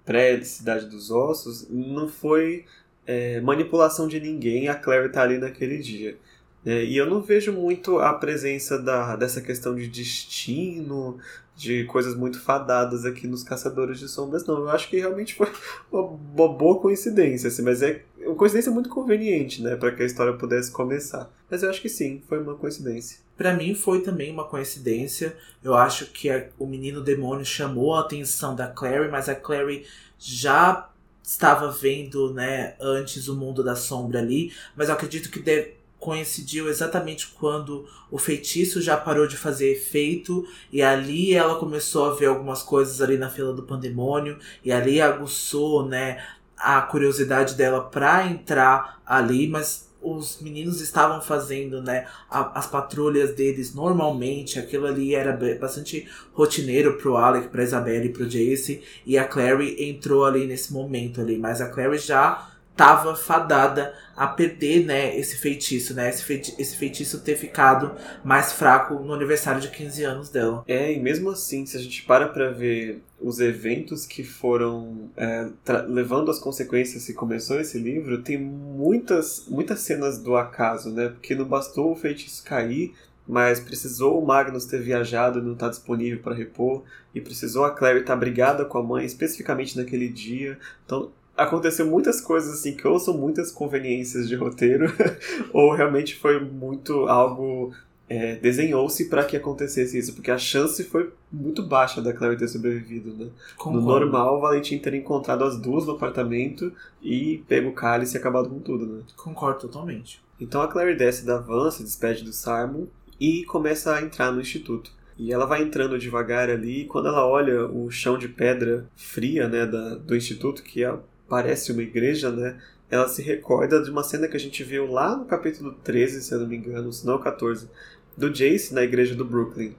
pré 0.04 0.40
Cidade 0.42 0.86
dos 0.86 1.10
Ossos, 1.10 1.66
não 1.70 2.08
foi 2.08 2.64
é, 3.06 3.40
manipulação 3.40 4.08
de 4.08 4.20
ninguém 4.20 4.68
a 4.68 4.74
Claire 4.74 5.10
tá 5.10 5.22
ali 5.22 5.38
naquele 5.38 5.78
dia. 5.78 6.18
É, 6.66 6.84
e 6.84 6.96
eu 6.96 7.08
não 7.08 7.22
vejo 7.22 7.52
muito 7.52 8.00
a 8.00 8.12
presença 8.12 8.76
da, 8.76 9.14
dessa 9.14 9.40
questão 9.40 9.76
de 9.76 9.86
destino, 9.86 11.16
de 11.54 11.84
coisas 11.84 12.16
muito 12.16 12.40
fadadas 12.40 13.04
aqui 13.04 13.28
nos 13.28 13.44
Caçadores 13.44 14.00
de 14.00 14.08
Sombras, 14.08 14.44
não. 14.44 14.58
Eu 14.58 14.70
acho 14.70 14.90
que 14.90 14.98
realmente 14.98 15.34
foi 15.36 15.48
uma 15.92 16.48
boa 16.48 16.80
coincidência, 16.80 17.46
assim, 17.46 17.62
mas 17.62 17.82
é 17.82 18.02
uma 18.18 18.34
coincidência 18.34 18.72
muito 18.72 18.88
conveniente, 18.88 19.62
né, 19.62 19.76
para 19.76 19.92
que 19.92 20.02
a 20.02 20.06
história 20.06 20.32
pudesse 20.32 20.72
começar. 20.72 21.30
Mas 21.48 21.62
eu 21.62 21.70
acho 21.70 21.80
que 21.80 21.88
sim, 21.88 22.20
foi 22.28 22.40
uma 22.42 22.56
coincidência. 22.56 23.20
Para 23.36 23.54
mim 23.54 23.72
foi 23.72 24.02
também 24.02 24.32
uma 24.32 24.44
coincidência. 24.44 25.36
Eu 25.62 25.74
acho 25.74 26.06
que 26.06 26.28
a, 26.28 26.48
o 26.58 26.66
menino 26.66 27.00
demônio 27.00 27.44
chamou 27.44 27.94
a 27.94 28.00
atenção 28.00 28.56
da 28.56 28.66
Clary, 28.66 29.08
mas 29.08 29.28
a 29.28 29.36
Clary 29.36 29.86
já 30.18 30.90
estava 31.22 31.70
vendo, 31.70 32.34
né, 32.34 32.74
antes 32.80 33.28
o 33.28 33.36
mundo 33.36 33.62
da 33.62 33.74
sombra 33.74 34.20
ali, 34.20 34.52
mas 34.76 34.88
eu 34.88 34.94
acredito 34.94 35.28
que 35.28 35.40
deve, 35.40 35.75
coincidiu 35.98 36.68
exatamente 36.68 37.28
quando 37.28 37.86
o 38.10 38.18
feitiço 38.18 38.80
já 38.80 38.96
parou 38.96 39.26
de 39.26 39.36
fazer 39.36 39.72
efeito 39.72 40.46
e 40.72 40.82
ali 40.82 41.34
ela 41.34 41.58
começou 41.58 42.10
a 42.10 42.14
ver 42.14 42.26
algumas 42.26 42.62
coisas 42.62 43.00
ali 43.00 43.16
na 43.16 43.30
fila 43.30 43.52
do 43.52 43.62
pandemônio 43.62 44.38
e 44.64 44.70
ali 44.70 45.00
aguçou, 45.00 45.86
né, 45.86 46.22
a 46.56 46.80
curiosidade 46.82 47.54
dela 47.54 47.80
para 47.80 48.26
entrar 48.26 49.00
ali, 49.04 49.48
mas 49.48 49.86
os 50.00 50.40
meninos 50.40 50.80
estavam 50.80 51.20
fazendo, 51.20 51.82
né, 51.82 52.06
a, 52.30 52.58
as 52.58 52.66
patrulhas 52.66 53.34
deles 53.34 53.74
normalmente, 53.74 54.58
aquilo 54.58 54.86
ali 54.86 55.14
era 55.14 55.36
bastante 55.58 56.08
rotineiro 56.32 56.96
pro 56.98 57.16
Alec, 57.16 57.48
pra 57.48 57.64
Isabelle 57.64 58.06
e 58.06 58.12
pro 58.12 58.28
Jace, 58.28 58.82
e 59.04 59.18
a 59.18 59.24
Clary 59.24 59.76
entrou 59.88 60.24
ali 60.24 60.46
nesse 60.46 60.72
momento 60.72 61.20
ali, 61.20 61.36
mas 61.36 61.60
a 61.60 61.68
Clary 61.68 61.98
já 61.98 62.55
estava 62.76 63.16
fadada 63.16 63.94
a 64.14 64.26
perder, 64.26 64.84
né, 64.84 65.18
esse 65.18 65.38
feitiço, 65.38 65.94
né, 65.94 66.10
esse, 66.10 66.22
feiti 66.22 66.54
esse 66.58 66.76
feitiço 66.76 67.20
ter 67.20 67.34
ficado 67.36 67.92
mais 68.22 68.52
fraco 68.52 68.94
no 68.96 69.14
aniversário 69.14 69.60
de 69.60 69.68
15 69.68 70.04
anos 70.04 70.28
dela. 70.28 70.62
É, 70.68 70.92
e 70.92 71.00
mesmo 71.00 71.30
assim, 71.30 71.64
se 71.64 71.76
a 71.76 71.80
gente 71.80 72.02
para 72.02 72.28
pra 72.28 72.50
ver 72.50 73.02
os 73.18 73.40
eventos 73.40 74.04
que 74.04 74.22
foram 74.22 75.10
é, 75.16 75.48
levando 75.88 76.30
as 76.30 76.38
consequências 76.38 77.06
que 77.06 77.14
começou 77.14 77.58
esse 77.58 77.78
livro, 77.78 78.22
tem 78.22 78.38
muitas, 78.38 79.46
muitas 79.48 79.80
cenas 79.80 80.18
do 80.18 80.36
acaso, 80.36 80.90
né, 80.90 81.08
porque 81.08 81.34
não 81.34 81.46
bastou 81.46 81.92
o 81.92 81.96
feitiço 81.96 82.44
cair, 82.44 82.94
mas 83.26 83.58
precisou 83.58 84.22
o 84.22 84.26
Magnus 84.26 84.66
ter 84.66 84.80
viajado 84.80 85.38
e 85.38 85.42
não 85.42 85.54
estar 85.54 85.66
tá 85.66 85.70
disponível 85.70 86.20
para 86.20 86.34
repor, 86.34 86.84
e 87.14 87.20
precisou 87.20 87.64
a 87.64 87.70
Clary 87.70 88.00
estar 88.00 88.12
tá 88.12 88.20
brigada 88.20 88.64
com 88.64 88.78
a 88.78 88.82
mãe, 88.82 89.04
especificamente 89.04 89.76
naquele 89.76 90.08
dia. 90.08 90.58
Então, 90.84 91.10
aconteceu 91.36 91.86
muitas 91.86 92.20
coisas 92.20 92.54
assim 92.54 92.74
que 92.74 92.86
ou 92.86 92.98
são 92.98 93.16
muitas 93.16 93.52
conveniências 93.52 94.28
de 94.28 94.34
roteiro 94.34 94.86
ou 95.52 95.72
realmente 95.72 96.16
foi 96.16 96.40
muito 96.40 97.06
algo 97.06 97.72
é, 98.08 98.36
desenhou-se 98.36 99.08
para 99.08 99.24
que 99.24 99.36
acontecesse 99.36 99.98
isso, 99.98 100.14
porque 100.14 100.30
a 100.30 100.38
chance 100.38 100.82
foi 100.84 101.12
muito 101.32 101.62
baixa 101.62 102.00
da 102.00 102.12
Claire 102.12 102.38
ter 102.38 102.46
sobrevivido, 102.48 103.12
né? 103.12 103.30
Concordo. 103.56 103.80
No 103.80 103.86
normal, 103.86 104.38
o 104.38 104.40
Valentim 104.40 104.78
ter 104.78 104.94
encontrado 104.94 105.42
as 105.42 105.60
duas 105.60 105.84
no 105.84 105.92
apartamento 105.92 106.72
e 107.02 107.42
pego 107.48 107.70
o 107.70 107.72
cálice 107.72 108.16
e 108.16 108.18
acabado 108.18 108.48
com 108.48 108.60
tudo, 108.60 108.86
né? 108.86 109.02
Concordo 109.16 109.60
totalmente. 109.60 110.22
Então 110.40 110.62
a 110.62 110.68
Claire 110.68 110.96
desce 110.96 111.26
da 111.26 111.38
van, 111.38 111.70
se 111.70 111.82
despede 111.82 112.22
do 112.22 112.32
Simon 112.32 112.86
e 113.18 113.44
começa 113.44 113.94
a 113.94 114.02
entrar 114.02 114.30
no 114.30 114.40
instituto. 114.40 114.92
E 115.18 115.32
ela 115.32 115.46
vai 115.46 115.62
entrando 115.62 115.98
devagar 115.98 116.50
ali, 116.50 116.82
e 116.82 116.84
quando 116.84 117.08
ela 117.08 117.26
olha 117.26 117.66
o 117.66 117.90
chão 117.90 118.18
de 118.18 118.28
pedra 118.28 118.86
fria, 118.94 119.48
né, 119.48 119.64
da, 119.64 119.94
do 119.94 120.14
instituto, 120.14 120.62
que 120.62 120.84
é 120.84 120.94
parece 121.28 121.72
uma 121.72 121.82
igreja, 121.82 122.30
né? 122.30 122.58
Ela 122.90 123.08
se 123.08 123.20
recorda 123.22 123.82
de 123.82 123.90
uma 123.90 124.02
cena 124.02 124.28
que 124.28 124.36
a 124.36 124.40
gente 124.40 124.62
viu 124.62 124.90
lá 124.90 125.16
no 125.16 125.24
capítulo 125.24 125.72
13, 125.82 126.22
se 126.22 126.32
eu 126.32 126.40
não 126.40 126.46
me 126.46 126.56
engano, 126.56 126.92
se 126.92 127.04
não 127.04 127.18
14, 127.18 127.68
do 128.16 128.30
Jace 128.30 128.72
na 128.72 128.82
igreja 128.82 129.14
do 129.14 129.24
Brooklyn. 129.24 129.74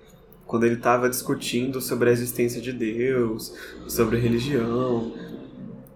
quando 0.45 0.65
ele 0.65 0.75
estava 0.75 1.09
discutindo 1.09 1.81
sobre 1.81 2.09
a 2.09 2.13
existência 2.13 2.61
de 2.61 2.71
Deus, 2.71 3.53
sobre 3.87 4.17
religião. 4.17 5.13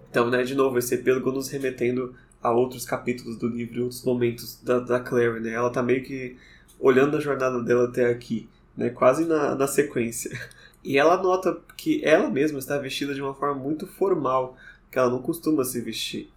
Então, 0.10 0.30
né, 0.30 0.44
de 0.44 0.56
novo, 0.56 0.78
esse 0.78 0.94
epílogo 0.96 1.32
nos 1.32 1.50
remetendo 1.50 2.14
a 2.44 2.52
outros 2.52 2.86
capítulos 2.86 3.38
do 3.38 3.48
livro, 3.48 3.84
outros 3.84 4.04
momentos 4.04 4.60
da, 4.62 4.80
da 4.80 5.00
Clary, 5.00 5.40
né? 5.40 5.54
Ela 5.54 5.70
tá 5.70 5.82
meio 5.82 6.04
que 6.04 6.36
olhando 6.80 7.16
a 7.16 7.20
jornada 7.20 7.62
dela 7.62 7.86
até 7.86 8.10
aqui, 8.10 8.50
né? 8.76 8.90
Quase 8.90 9.26
na, 9.26 9.56
na 9.56 9.68
sequência. 9.68 10.32
E 10.84 10.98
ela 10.98 11.22
nota 11.22 11.62
que 11.78 12.04
ela 12.04 12.28
mesma 12.28 12.58
está 12.58 12.76
vestida 12.76 13.14
de 13.14 13.22
uma 13.22 13.36
forma 13.36 13.54
muito 13.54 13.86
formal, 13.86 14.58
que 14.92 15.00
ela 15.00 15.10
não 15.10 15.22
costuma 15.22 15.64
se 15.64 15.80
vestir. 15.80 16.30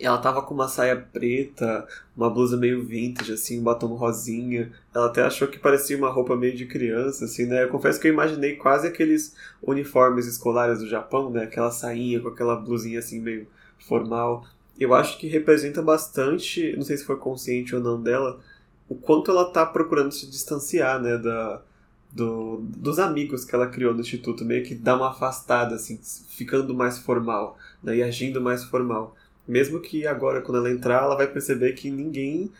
Ela 0.00 0.18
tava 0.18 0.42
com 0.42 0.54
uma 0.54 0.66
saia 0.66 0.96
preta, 0.96 1.86
uma 2.16 2.30
blusa 2.30 2.56
meio 2.56 2.82
vintage, 2.84 3.34
assim, 3.34 3.60
um 3.60 3.62
batom 3.62 3.94
rosinha. 3.94 4.72
Ela 4.92 5.06
até 5.06 5.22
achou 5.22 5.46
que 5.46 5.58
parecia 5.58 5.96
uma 5.96 6.10
roupa 6.10 6.34
meio 6.34 6.56
de 6.56 6.66
criança, 6.66 7.26
assim, 7.26 7.46
né? 7.46 7.62
Eu 7.62 7.68
confesso 7.68 8.00
que 8.00 8.08
eu 8.08 8.12
imaginei 8.12 8.56
quase 8.56 8.88
aqueles 8.88 9.36
uniformes 9.62 10.26
escolares 10.26 10.80
do 10.80 10.88
Japão, 10.88 11.30
né? 11.30 11.44
Aquela 11.44 11.70
sainha 11.70 12.20
com 12.20 12.28
aquela 12.28 12.56
blusinha, 12.56 12.98
assim, 12.98 13.20
meio 13.20 13.46
formal. 13.78 14.44
Eu 14.80 14.94
acho 14.94 15.18
que 15.18 15.28
representa 15.28 15.82
bastante, 15.82 16.74
não 16.74 16.82
sei 16.82 16.96
se 16.96 17.04
foi 17.04 17.16
consciente 17.16 17.76
ou 17.76 17.80
não 17.80 18.02
dela, 18.02 18.40
o 18.88 18.94
quanto 18.94 19.30
ela 19.30 19.52
tá 19.52 19.64
procurando 19.64 20.10
se 20.10 20.26
distanciar, 20.28 21.00
né? 21.00 21.18
Da, 21.18 21.62
do, 22.12 22.58
dos 22.60 22.98
amigos 22.98 23.44
que 23.44 23.54
ela 23.54 23.66
criou 23.66 23.94
no 23.94 24.00
instituto, 24.00 24.44
meio 24.44 24.64
que 24.64 24.74
dá 24.74 24.94
uma 24.94 25.10
afastada, 25.10 25.74
assim, 25.74 25.98
ficando 26.28 26.74
mais 26.74 26.98
formal, 26.98 27.58
né? 27.82 27.96
E 27.96 28.02
agindo 28.02 28.40
mais 28.40 28.62
formal. 28.64 29.16
Mesmo 29.48 29.80
que 29.80 30.06
agora, 30.06 30.42
quando 30.42 30.58
ela 30.58 30.70
entrar, 30.70 31.02
ela 31.02 31.16
vai 31.16 31.26
perceber 31.26 31.72
que 31.72 31.90
ninguém 31.90 32.52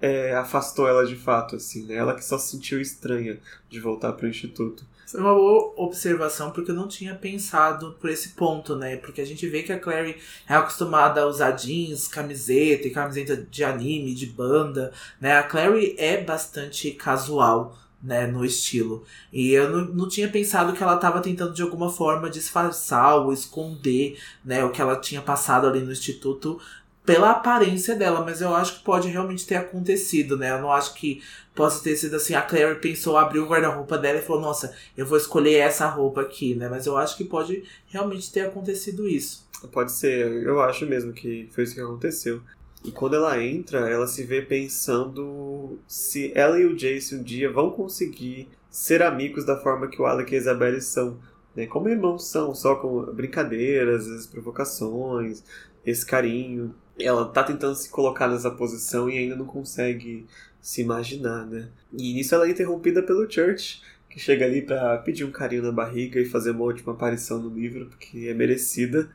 é, 0.00 0.34
afastou 0.34 0.88
ela 0.88 1.04
de 1.04 1.16
fato, 1.16 1.56
assim, 1.56 1.86
né? 1.86 1.96
Ela 1.96 2.14
que 2.14 2.24
só 2.24 2.38
se 2.38 2.52
sentiu 2.52 2.80
estranha 2.80 3.38
de 3.68 3.80
voltar 3.80 4.12
para 4.12 4.26
o 4.26 4.28
instituto. 4.28 4.84
Foi 5.06 5.20
uma 5.20 5.34
boa 5.34 5.74
observação, 5.76 6.52
porque 6.52 6.70
eu 6.70 6.74
não 6.74 6.86
tinha 6.86 7.16
pensado 7.16 7.96
por 8.00 8.08
esse 8.08 8.30
ponto, 8.30 8.76
né? 8.76 8.96
Porque 8.96 9.20
a 9.20 9.24
gente 9.24 9.44
vê 9.48 9.64
que 9.64 9.72
a 9.72 9.78
Clary 9.78 10.16
é 10.48 10.54
acostumada 10.54 11.22
a 11.22 11.26
usar 11.26 11.50
jeans, 11.50 12.06
camiseta 12.06 12.86
e 12.86 12.92
camiseta 12.92 13.36
de 13.36 13.64
anime, 13.64 14.14
de 14.14 14.26
banda, 14.26 14.92
né? 15.20 15.36
A 15.36 15.42
Clary 15.42 15.96
é 15.98 16.22
bastante 16.22 16.92
casual, 16.92 17.76
né, 18.02 18.26
no 18.26 18.44
estilo. 18.44 19.04
E 19.32 19.52
eu 19.52 19.70
não, 19.70 19.84
não 19.94 20.08
tinha 20.08 20.28
pensado 20.28 20.72
que 20.72 20.82
ela 20.82 20.94
estava 20.94 21.20
tentando 21.20 21.52
de 21.52 21.62
alguma 21.62 21.90
forma 21.90 22.30
disfarçar 22.30 23.16
ou 23.16 23.32
esconder, 23.32 24.18
né, 24.44 24.64
o 24.64 24.70
que 24.70 24.80
ela 24.80 24.96
tinha 24.96 25.20
passado 25.20 25.66
ali 25.66 25.80
no 25.80 25.92
instituto 25.92 26.60
pela 27.04 27.30
aparência 27.30 27.96
dela, 27.96 28.22
mas 28.24 28.40
eu 28.40 28.54
acho 28.54 28.78
que 28.78 28.84
pode 28.84 29.08
realmente 29.08 29.46
ter 29.46 29.56
acontecido, 29.56 30.36
né? 30.36 30.52
Eu 30.52 30.60
não 30.60 30.70
acho 30.70 30.94
que 30.94 31.22
possa 31.54 31.82
ter 31.82 31.96
sido 31.96 32.14
assim, 32.14 32.34
a 32.34 32.42
Claire 32.42 32.78
pensou, 32.78 33.16
abriu 33.16 33.44
o 33.44 33.48
guarda-roupa 33.48 33.98
dela 33.98 34.18
e 34.18 34.22
falou, 34.22 34.42
nossa, 34.42 34.74
eu 34.96 35.04
vou 35.04 35.18
escolher 35.18 35.54
essa 35.54 35.88
roupa 35.88 36.20
aqui, 36.20 36.54
né? 36.54 36.68
Mas 36.68 36.86
eu 36.86 36.96
acho 36.96 37.16
que 37.16 37.24
pode 37.24 37.64
realmente 37.88 38.30
ter 38.30 38.42
acontecido 38.42 39.08
isso. 39.08 39.44
Pode 39.72 39.92
ser, 39.92 40.44
eu 40.44 40.60
acho 40.60 40.86
mesmo 40.86 41.12
que 41.12 41.48
foi 41.50 41.64
isso 41.64 41.74
que 41.74 41.80
aconteceu. 41.80 42.40
E 42.84 42.90
quando 42.90 43.14
ela 43.16 43.42
entra, 43.42 43.90
ela 43.90 44.06
se 44.06 44.24
vê 44.24 44.40
pensando 44.40 45.78
se 45.86 46.32
ela 46.34 46.58
e 46.58 46.64
o 46.64 46.74
Jace 46.74 47.14
um 47.14 47.22
dia 47.22 47.50
vão 47.52 47.70
conseguir 47.70 48.48
ser 48.70 49.02
amigos 49.02 49.44
da 49.44 49.56
forma 49.56 49.88
que 49.88 50.00
o 50.00 50.06
Alec 50.06 50.32
e 50.32 50.36
a 50.36 50.38
Isabelle 50.38 50.80
são. 50.80 51.18
Né? 51.54 51.66
Como 51.66 51.88
irmãos 51.88 52.30
são, 52.30 52.54
só 52.54 52.76
com 52.76 53.02
brincadeiras, 53.12 54.08
as 54.08 54.26
provocações, 54.26 55.44
esse 55.84 56.06
carinho. 56.06 56.74
Ela 56.98 57.26
tá 57.26 57.42
tentando 57.42 57.74
se 57.74 57.90
colocar 57.90 58.28
nessa 58.28 58.50
posição 58.50 59.10
e 59.10 59.18
ainda 59.18 59.36
não 59.36 59.46
consegue 59.46 60.26
se 60.60 60.82
imaginar, 60.82 61.46
né? 61.46 61.70
E 61.92 62.12
nisso 62.14 62.34
ela 62.34 62.46
é 62.46 62.50
interrompida 62.50 63.02
pelo 63.02 63.30
Church, 63.30 63.82
que 64.08 64.18
chega 64.18 64.44
ali 64.44 64.60
para 64.60 64.98
pedir 64.98 65.24
um 65.24 65.30
carinho 65.30 65.62
na 65.62 65.72
barriga 65.72 66.20
e 66.20 66.26
fazer 66.26 66.50
uma 66.50 66.64
última 66.64 66.92
aparição 66.92 67.40
no 67.40 67.48
livro, 67.48 67.86
porque 67.86 68.28
é 68.28 68.34
merecida 68.34 69.10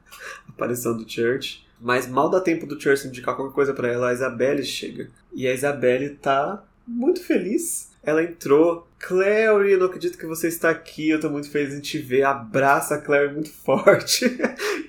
a 0.47 0.51
aparição 0.51 0.97
do 0.97 1.08
Church. 1.08 1.64
Mas 1.80 2.08
mal 2.08 2.30
dá 2.30 2.40
tempo 2.40 2.66
do 2.66 2.80
Church 2.80 3.08
indicar 3.08 3.36
qualquer 3.36 3.54
coisa 3.54 3.74
para 3.74 3.92
ela, 3.92 4.10
a 4.10 4.14
Isabelle 4.14 4.64
chega. 4.64 5.10
E 5.34 5.48
a 5.48 5.54
Isabelle 5.54 6.10
tá 6.12 6.64
muito 6.88 7.24
feliz. 7.24 7.92
Ela 8.04 8.24
entrou. 8.24 8.88
Clary, 9.00 9.72
eu 9.72 9.80
não 9.80 9.88
acredito 9.88 10.18
que 10.18 10.26
você 10.26 10.48
está 10.48 10.70
aqui. 10.70 11.10
Eu 11.10 11.20
tô 11.20 11.30
muito 11.30 11.50
feliz 11.50 11.74
em 11.74 11.80
te 11.82 11.98
ver. 11.98 12.24
Abraça 12.24 12.96
a 12.96 13.02
Clary 13.02 13.34
muito 13.34 13.50
forte. 13.64 14.26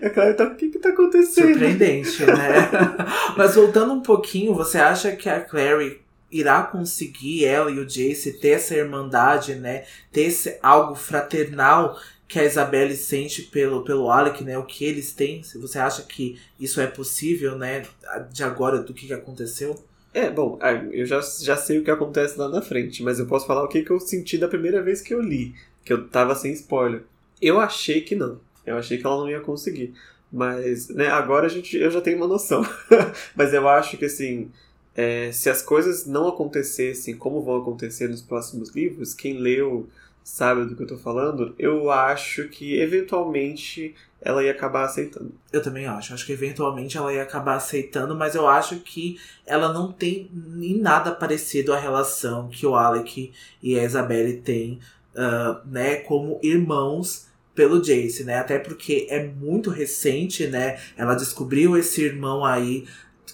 e 0.00 0.04
a 0.04 0.10
Clary 0.10 0.34
tá. 0.34 0.44
O 0.44 0.54
que 0.54 0.68
que 0.68 0.78
tá 0.78 0.90
acontecendo? 0.90 1.48
Surpreendente, 1.48 2.24
né? 2.24 2.70
Mas 3.36 3.54
voltando 3.54 3.92
um 3.94 4.02
pouquinho, 4.02 4.54
você 4.54 4.78
acha 4.78 5.16
que 5.16 5.28
a 5.28 5.40
Clary 5.40 6.00
irá 6.30 6.62
conseguir 6.62 7.44
ela 7.44 7.70
e 7.70 7.78
o 7.78 7.86
Jace 7.86 8.38
ter 8.38 8.50
essa 8.50 8.74
irmandade, 8.74 9.54
né? 9.54 9.84
Ter 10.12 10.22
esse 10.24 10.58
algo 10.62 10.94
fraternal 10.94 11.98
que 12.28 12.38
a 12.38 12.44
Isabelle 12.44 12.96
sente 12.96 13.42
pelo, 13.42 13.84
pelo 13.84 14.10
Alec, 14.10 14.42
né? 14.42 14.58
O 14.58 14.64
que 14.64 14.84
eles 14.84 15.12
têm. 15.12 15.42
Se 15.42 15.58
você 15.58 15.78
acha 15.78 16.02
que 16.02 16.38
isso 16.58 16.80
é 16.80 16.86
possível, 16.86 17.56
né? 17.56 17.84
De 18.32 18.42
agora, 18.42 18.80
do 18.80 18.92
que, 18.92 19.06
que 19.06 19.12
aconteceu? 19.12 19.76
É, 20.12 20.30
bom, 20.30 20.58
eu 20.92 21.04
já, 21.04 21.20
já 21.20 21.56
sei 21.56 21.78
o 21.78 21.84
que 21.84 21.90
acontece 21.90 22.38
lá 22.38 22.48
na 22.48 22.62
frente, 22.62 23.02
mas 23.02 23.18
eu 23.18 23.26
posso 23.26 23.46
falar 23.46 23.62
o 23.62 23.68
que, 23.68 23.82
que 23.82 23.90
eu 23.90 24.00
senti 24.00 24.38
da 24.38 24.48
primeira 24.48 24.82
vez 24.82 25.02
que 25.02 25.12
eu 25.12 25.20
li, 25.20 25.54
que 25.84 25.92
eu 25.92 26.08
tava 26.08 26.34
sem 26.34 26.52
spoiler. 26.54 27.02
Eu 27.40 27.60
achei 27.60 28.00
que 28.00 28.14
não. 28.14 28.40
Eu 28.64 28.78
achei 28.78 28.96
que 28.96 29.06
ela 29.06 29.18
não 29.18 29.28
ia 29.28 29.40
conseguir. 29.40 29.92
Mas, 30.32 30.88
né, 30.88 31.08
agora 31.08 31.46
a 31.46 31.50
gente, 31.50 31.76
eu 31.76 31.90
já 31.90 32.00
tenho 32.00 32.16
uma 32.16 32.26
noção. 32.26 32.66
mas 33.36 33.52
eu 33.52 33.68
acho 33.68 33.98
que, 33.98 34.06
assim, 34.06 34.50
é, 34.94 35.30
se 35.32 35.50
as 35.50 35.60
coisas 35.60 36.06
não 36.06 36.26
acontecessem 36.26 37.14
como 37.14 37.42
vão 37.42 37.58
acontecer 37.58 38.08
nos 38.08 38.22
próximos 38.22 38.74
livros, 38.74 39.12
quem 39.12 39.38
leu 39.38 39.86
sabe 40.26 40.64
do 40.64 40.74
que 40.74 40.82
eu 40.82 40.88
tô 40.88 40.98
falando, 40.98 41.54
eu 41.56 41.88
acho 41.88 42.48
que 42.48 42.80
eventualmente 42.80 43.94
ela 44.20 44.42
ia 44.42 44.50
acabar 44.50 44.84
aceitando. 44.84 45.32
Eu 45.52 45.62
também 45.62 45.86
acho. 45.86 46.12
Acho 46.12 46.26
que 46.26 46.32
eventualmente 46.32 46.98
ela 46.98 47.12
ia 47.12 47.22
acabar 47.22 47.54
aceitando, 47.54 48.12
mas 48.16 48.34
eu 48.34 48.48
acho 48.48 48.80
que 48.80 49.20
ela 49.46 49.72
não 49.72 49.92
tem 49.92 50.28
em 50.60 50.80
nada 50.80 51.12
parecido 51.12 51.72
a 51.72 51.78
relação 51.78 52.48
que 52.48 52.66
o 52.66 52.74
Alec 52.74 53.32
e 53.62 53.78
a 53.78 53.84
Isabelle 53.84 54.38
têm, 54.38 54.80
uh, 55.14 55.64
né, 55.64 55.96
como 55.96 56.40
irmãos 56.42 57.28
pelo 57.54 57.80
Jace, 57.80 58.24
né? 58.24 58.38
Até 58.38 58.58
porque 58.58 59.06
é 59.08 59.24
muito 59.24 59.70
recente, 59.70 60.48
né? 60.48 60.76
Ela 60.96 61.14
descobriu 61.14 61.76
esse 61.76 62.02
irmão 62.02 62.44
aí 62.44 62.84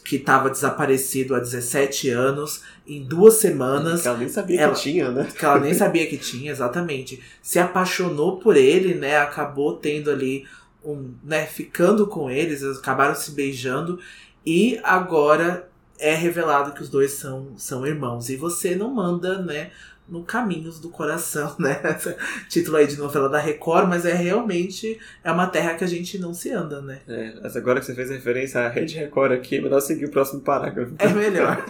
que 0.05 0.17
estava 0.17 0.51
desaparecido 0.51 1.35
há 1.35 1.39
17 1.39 2.11
anos, 2.11 2.63
em 2.87 3.05
duas 3.05 3.35
semanas. 3.35 4.03
Que 4.03 4.09
ela 4.09 4.19
nem 4.19 4.29
sabia 4.29 4.61
ela, 4.61 4.75
que 4.75 4.81
tinha, 4.81 5.11
né? 5.11 5.29
Que 5.39 5.45
ela 5.45 5.61
nem 5.61 5.75
sabia 5.75 6.07
que 6.07 6.17
tinha, 6.17 6.51
exatamente. 6.51 7.23
Se 7.41 7.59
apaixonou 7.59 8.39
por 8.39 8.57
ele, 8.57 8.95
né? 8.95 9.19
Acabou 9.19 9.77
tendo 9.77 10.11
ali 10.11 10.45
um. 10.85 11.15
né, 11.23 11.47
ficando 11.47 12.07
com 12.07 12.31
eles, 12.31 12.63
eles 12.63 12.79
acabaram 12.79 13.15
se 13.15 13.31
beijando. 13.33 13.99
E 14.45 14.81
agora 14.83 15.69
é 15.99 16.15
revelado 16.15 16.73
que 16.73 16.83
os 16.83 16.89
dois 16.89 17.13
são, 17.13 17.53
são 17.57 17.87
irmãos. 17.87 18.29
E 18.29 18.37
você 18.37 18.75
não 18.75 18.93
manda, 18.93 19.41
né? 19.41 19.71
No 20.13 20.23
Caminhos 20.23 20.79
do 20.79 20.91
Coração, 20.91 21.55
né? 21.59 21.81
Título 22.49 22.77
aí 22.77 22.87
de 22.87 22.99
novela 22.99 23.31
da 23.31 23.39
Record, 23.39 23.89
mas 23.89 24.05
é 24.05 24.13
realmente 24.13 25.01
é 25.25 25.33
uma 25.33 25.47
terra 25.47 25.75
que 25.75 25.83
a 25.83 25.87
gente 25.87 26.19
não 26.19 26.35
se 26.35 26.51
anda, 26.51 26.83
né? 26.83 27.01
É, 27.09 27.41
mas 27.43 27.57
agora 27.57 27.81
que 27.81 27.87
você 27.87 27.95
fez 27.95 28.11
referência 28.11 28.61
à 28.61 28.69
Rede 28.69 28.97
Record 28.97 29.33
aqui, 29.33 29.57
é 29.57 29.61
melhor 29.63 29.81
seguir 29.81 30.05
o 30.05 30.11
próximo 30.11 30.43
parágrafo. 30.43 30.95
É 30.99 31.09
melhor. 31.15 31.65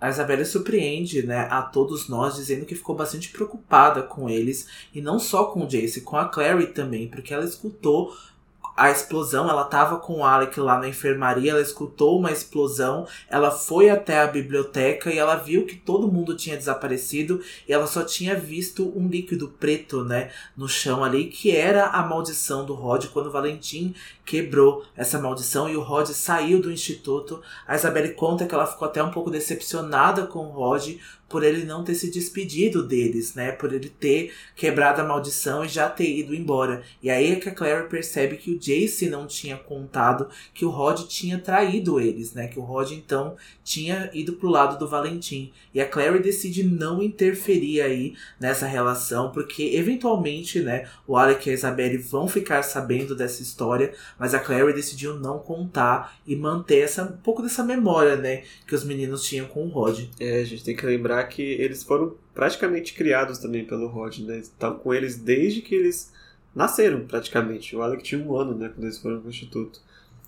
a 0.00 0.08
Isabela 0.08 0.44
surpreende, 0.44 1.26
né, 1.26 1.48
a 1.50 1.62
todos 1.62 2.08
nós, 2.08 2.36
dizendo 2.36 2.64
que 2.64 2.76
ficou 2.76 2.94
bastante 2.94 3.30
preocupada 3.30 4.02
com 4.02 4.30
eles, 4.30 4.68
e 4.94 5.02
não 5.02 5.18
só 5.18 5.46
com 5.46 5.64
o 5.64 5.66
Jace, 5.66 6.02
com 6.02 6.16
a 6.16 6.28
Clary 6.28 6.68
também, 6.68 7.08
porque 7.08 7.34
ela 7.34 7.44
escutou 7.44 8.14
a 8.80 8.90
explosão, 8.90 9.50
ela 9.50 9.64
tava 9.64 9.98
com 9.98 10.20
o 10.20 10.24
Alec 10.24 10.58
lá 10.58 10.78
na 10.78 10.88
enfermaria, 10.88 11.50
ela 11.50 11.60
escutou 11.60 12.18
uma 12.18 12.32
explosão, 12.32 13.06
ela 13.28 13.50
foi 13.50 13.90
até 13.90 14.20
a 14.20 14.26
biblioteca 14.26 15.12
e 15.12 15.18
ela 15.18 15.36
viu 15.36 15.66
que 15.66 15.76
todo 15.76 16.10
mundo 16.10 16.34
tinha 16.34 16.56
desaparecido 16.56 17.42
e 17.68 17.74
ela 17.74 17.86
só 17.86 18.02
tinha 18.02 18.34
visto 18.34 18.90
um 18.96 19.06
líquido 19.06 19.48
preto, 19.60 20.02
né, 20.02 20.30
no 20.56 20.66
chão 20.66 21.04
ali, 21.04 21.26
que 21.26 21.54
era 21.54 21.88
a 21.88 22.02
maldição 22.02 22.64
do 22.64 22.72
Rod 22.72 23.04
quando 23.08 23.30
Valentim 23.30 23.94
quebrou 24.30 24.84
essa 24.96 25.18
maldição 25.18 25.68
e 25.68 25.76
o 25.76 25.82
Rod 25.82 26.06
saiu 26.10 26.62
do 26.62 26.70
instituto. 26.70 27.42
A 27.66 27.74
Isabelle 27.74 28.14
conta 28.14 28.46
que 28.46 28.54
ela 28.54 28.64
ficou 28.64 28.86
até 28.86 29.02
um 29.02 29.10
pouco 29.10 29.28
decepcionada 29.28 30.24
com 30.24 30.46
o 30.46 30.52
Rod 30.52 30.98
por 31.30 31.44
ele 31.44 31.64
não 31.64 31.84
ter 31.84 31.94
se 31.94 32.10
despedido 32.10 32.82
deles, 32.82 33.34
né? 33.34 33.52
Por 33.52 33.72
ele 33.72 33.88
ter 33.88 34.32
quebrado 34.56 35.00
a 35.00 35.04
maldição 35.04 35.64
e 35.64 35.68
já 35.68 35.88
ter 35.88 36.10
ido 36.10 36.34
embora. 36.34 36.82
E 37.00 37.08
aí 37.08 37.32
é 37.32 37.36
que 37.36 37.48
a 37.48 37.54
Claire 37.54 37.88
percebe 37.88 38.36
que 38.36 38.50
o 38.50 38.58
Jace 38.58 39.08
não 39.08 39.28
tinha 39.28 39.56
contado 39.56 40.28
que 40.52 40.64
o 40.64 40.70
Rod 40.70 41.02
tinha 41.06 41.38
traído 41.38 42.00
eles, 42.00 42.34
né? 42.34 42.48
Que 42.48 42.58
o 42.58 42.62
Rod 42.62 42.90
então 42.90 43.36
tinha 43.62 44.10
ido 44.12 44.32
pro 44.32 44.48
lado 44.48 44.76
do 44.76 44.88
Valentim. 44.88 45.52
E 45.72 45.80
a 45.80 45.86
Claire 45.86 46.18
decide 46.18 46.64
não 46.64 47.00
interferir 47.00 47.80
aí 47.80 48.16
nessa 48.40 48.66
relação, 48.66 49.30
porque 49.30 49.76
eventualmente, 49.76 50.58
né, 50.58 50.88
o 51.06 51.16
Alec 51.16 51.48
e 51.48 51.52
a 51.52 51.54
Isabelle 51.54 51.96
vão 51.96 52.26
ficar 52.26 52.64
sabendo 52.64 53.14
dessa 53.14 53.40
história, 53.40 53.94
mas 54.20 54.34
a 54.34 54.38
Claire 54.38 54.74
decidiu 54.74 55.18
não 55.18 55.38
contar 55.38 56.20
e 56.26 56.36
manter 56.36 56.80
essa, 56.80 57.04
um 57.04 57.16
pouco 57.16 57.40
dessa 57.40 57.64
memória, 57.64 58.16
né, 58.16 58.44
que 58.66 58.74
os 58.74 58.84
meninos 58.84 59.24
tinham 59.24 59.46
com 59.46 59.64
o 59.64 59.70
Rod. 59.70 60.04
É, 60.20 60.42
a 60.42 60.44
gente 60.44 60.62
tem 60.62 60.76
que 60.76 60.84
lembrar 60.84 61.24
que 61.24 61.40
eles 61.42 61.82
foram 61.82 62.14
praticamente 62.34 62.92
criados 62.92 63.38
também 63.38 63.64
pelo 63.64 63.86
Rod, 63.88 64.18
né? 64.18 64.38
Estão 64.38 64.76
com 64.76 64.92
eles 64.92 65.16
desde 65.16 65.62
que 65.62 65.74
eles 65.74 66.12
nasceram, 66.54 67.06
praticamente. 67.06 67.74
O 67.74 67.80
Alec 67.80 68.02
tinha 68.02 68.22
um 68.22 68.36
ano, 68.36 68.54
né, 68.54 68.68
quando 68.68 68.84
eles 68.84 68.98
foram 68.98 69.20
pro 69.20 69.30
instituto. 69.30 69.80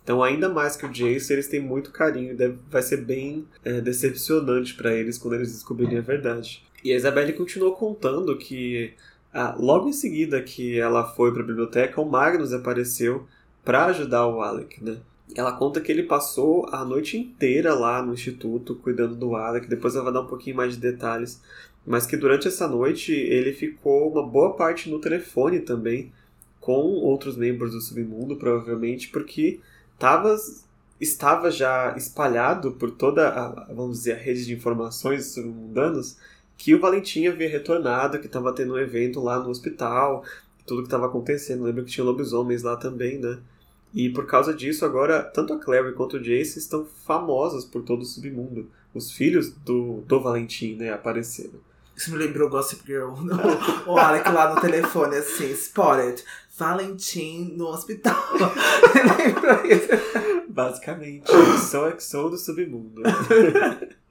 Então, 0.03 0.23
ainda 0.23 0.49
mais 0.49 0.75
que 0.75 0.87
o 0.87 0.89
Jace, 0.89 1.31
eles 1.31 1.49
têm 1.49 1.61
muito 1.61 1.93
carinho. 1.93 2.35
Deve, 2.35 2.59
vai 2.71 2.81
ser 2.81 3.05
bem 3.05 3.47
é, 3.63 3.81
decepcionante 3.81 4.75
para 4.75 4.95
eles 4.95 5.19
quando 5.19 5.35
eles 5.35 5.53
descobrirem 5.53 5.99
a 5.99 6.03
verdade. 6.03 6.65
E 6.83 6.93
a 6.93 6.97
Isabelle 6.97 7.35
continuou 7.35 7.75
contando 7.75 8.37
que 8.39 8.95
ah, 9.33 9.55
logo 9.59 9.89
em 9.89 9.93
seguida 9.93 10.43
que 10.43 10.79
ela 10.79 11.05
foi 11.05 11.33
para 11.33 11.43
a 11.43 11.47
biblioteca, 11.47 12.01
o 12.01 12.11
Magnus 12.11 12.53
apareceu 12.53 13.27
para 13.65 13.87
ajudar 13.87 14.27
o 14.27 14.41
Alec, 14.43 14.83
né? 14.83 14.99
Ela 15.35 15.53
conta 15.53 15.81
que 15.81 15.91
ele 15.91 16.03
passou 16.03 16.67
a 16.71 16.85
noite 16.85 17.17
inteira 17.17 17.75
lá 17.75 18.03
no 18.03 18.13
instituto 18.13 18.75
cuidando 18.75 19.15
do 19.15 19.35
Alec. 19.35 19.67
Depois 19.67 19.95
ela 19.95 20.05
vai 20.05 20.13
dar 20.13 20.21
um 20.21 20.27
pouquinho 20.27 20.57
mais 20.57 20.75
de 20.75 20.81
detalhes. 20.81 21.41
Mas 21.87 22.07
que 22.07 22.17
durante 22.17 22.49
essa 22.49 22.69
noite 22.69 23.13
ele 23.13 23.53
ficou 23.53 24.11
uma 24.11 24.23
boa 24.23 24.55
parte 24.55 24.91
no 24.91 25.01
telefone 25.01 25.61
também 25.61 26.13
com 26.61 26.73
outros 26.73 27.37
membros 27.37 27.73
do 27.73 27.81
submundo, 27.81 28.37
provavelmente, 28.37 29.09
porque 29.09 29.59
tava, 29.99 30.37
estava 31.01 31.51
já 31.51 31.95
espalhado 31.97 32.73
por 32.73 32.93
toda 32.93 33.29
a, 33.31 33.73
vamos 33.73 33.99
dizer, 33.99 34.13
a 34.13 34.19
rede 34.19 34.47
de 34.47 34.55
informações 34.55 35.33
submundanos 35.33 36.17
que 36.57 36.73
o 36.73 36.81
Valentim 36.81 37.27
havia 37.27 37.49
retornado, 37.49 38.21
que 38.21 38.27
estava 38.27 38.53
tendo 38.53 38.75
um 38.75 38.79
evento 38.79 39.21
lá 39.21 39.41
no 39.41 39.51
hospital, 39.51 40.25
tudo 40.65 40.83
que 40.83 40.87
estava 40.87 41.07
acontecendo. 41.07 41.65
Lembra 41.65 41.83
que 41.83 41.91
tinha 41.91 42.05
lobisomens 42.05 42.63
lá 42.63 42.77
também, 42.77 43.19
né? 43.19 43.41
E 43.95 44.09
por 44.09 44.27
causa 44.27 44.55
disso, 44.55 44.85
agora, 44.85 45.23
tanto 45.23 45.53
a 45.53 45.59
Clary 45.59 45.93
quanto 45.93 46.17
o 46.17 46.23
Jace 46.23 46.59
estão 46.59 46.87
famosos 47.07 47.65
por 47.65 47.83
todo 47.83 48.03
o 48.03 48.07
submundo. 48.07 48.71
Os 48.95 49.13
filhos 49.13 49.51
do, 49.51 50.03
do 50.07 50.21
Valentim, 50.21 50.77
né, 50.77 50.93
apareceram. 50.93 51.61
Isso 51.95 52.11
me 52.11 52.17
lembrou 52.17 52.49
Gossip 52.49 52.83
Girl. 52.87 53.11
o 53.87 53.99
Alec 53.99 54.29
lá 54.31 54.55
no 54.55 54.61
telefone, 54.61 55.17
assim, 55.17 55.51
spotted. 55.53 56.25
Valentim 56.57 57.55
no 57.57 57.67
hospital. 57.69 58.17
Lembrou 59.19 59.67
isso? 59.67 59.89
Basicamente, 60.49 61.31
sou 61.71 61.93
sou 61.99 62.31
do 62.31 62.39
submundo. 62.39 63.03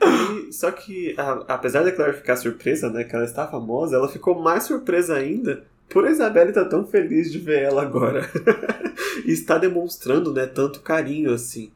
E, 0.00 0.52
só 0.52 0.70
que, 0.70 1.14
a, 1.18 1.54
apesar 1.54 1.82
da 1.82 1.90
Claire 1.90 2.16
ficar 2.16 2.36
surpresa, 2.36 2.88
né, 2.90 3.02
que 3.04 3.16
ela 3.16 3.24
está 3.24 3.48
famosa, 3.48 3.96
ela 3.96 4.06
ficou 4.06 4.40
mais 4.40 4.64
surpresa 4.64 5.14
ainda 5.14 5.64
por 5.88 6.06
Isabelle 6.06 6.52
tá 6.52 6.64
tão 6.64 6.86
feliz 6.86 7.30
de 7.32 7.38
ver 7.38 7.62
ela 7.62 7.82
agora. 7.82 8.28
e 9.24 9.32
está 9.32 9.58
demonstrando, 9.58 10.32
né, 10.32 10.46
tanto 10.46 10.80
carinho 10.80 11.32
assim. 11.32 11.70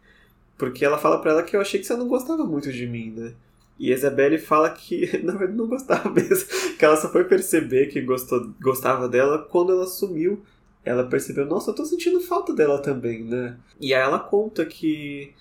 Porque 0.56 0.84
ela 0.84 0.98
fala 0.98 1.20
para 1.20 1.32
ela 1.32 1.42
que 1.42 1.56
eu 1.56 1.60
achei 1.60 1.80
que 1.80 1.86
você 1.86 1.96
não 1.96 2.06
gostava 2.06 2.44
muito 2.44 2.70
de 2.72 2.86
mim, 2.86 3.10
né? 3.10 3.32
E 3.78 3.90
a 3.90 3.94
Isabelle 3.96 4.38
fala 4.38 4.70
que, 4.70 5.18
na 5.24 5.32
verdade, 5.32 5.58
não 5.58 5.66
gostava 5.66 6.08
mesmo. 6.12 6.46
Que 6.78 6.84
ela 6.84 6.96
só 6.96 7.10
foi 7.10 7.24
perceber 7.24 7.86
que 7.86 8.00
gostou, 8.00 8.52
gostava 8.60 9.08
dela 9.08 9.38
quando 9.38 9.72
ela 9.72 9.86
sumiu. 9.86 10.42
Ela 10.84 11.04
percebeu, 11.04 11.46
nossa, 11.46 11.70
eu 11.70 11.74
tô 11.74 11.84
sentindo 11.84 12.20
falta 12.20 12.52
dela 12.52 12.80
também, 12.80 13.24
né? 13.24 13.56
E 13.80 13.94
aí 13.94 14.00
ela 14.00 14.18
conta 14.18 14.64
que 14.64 15.32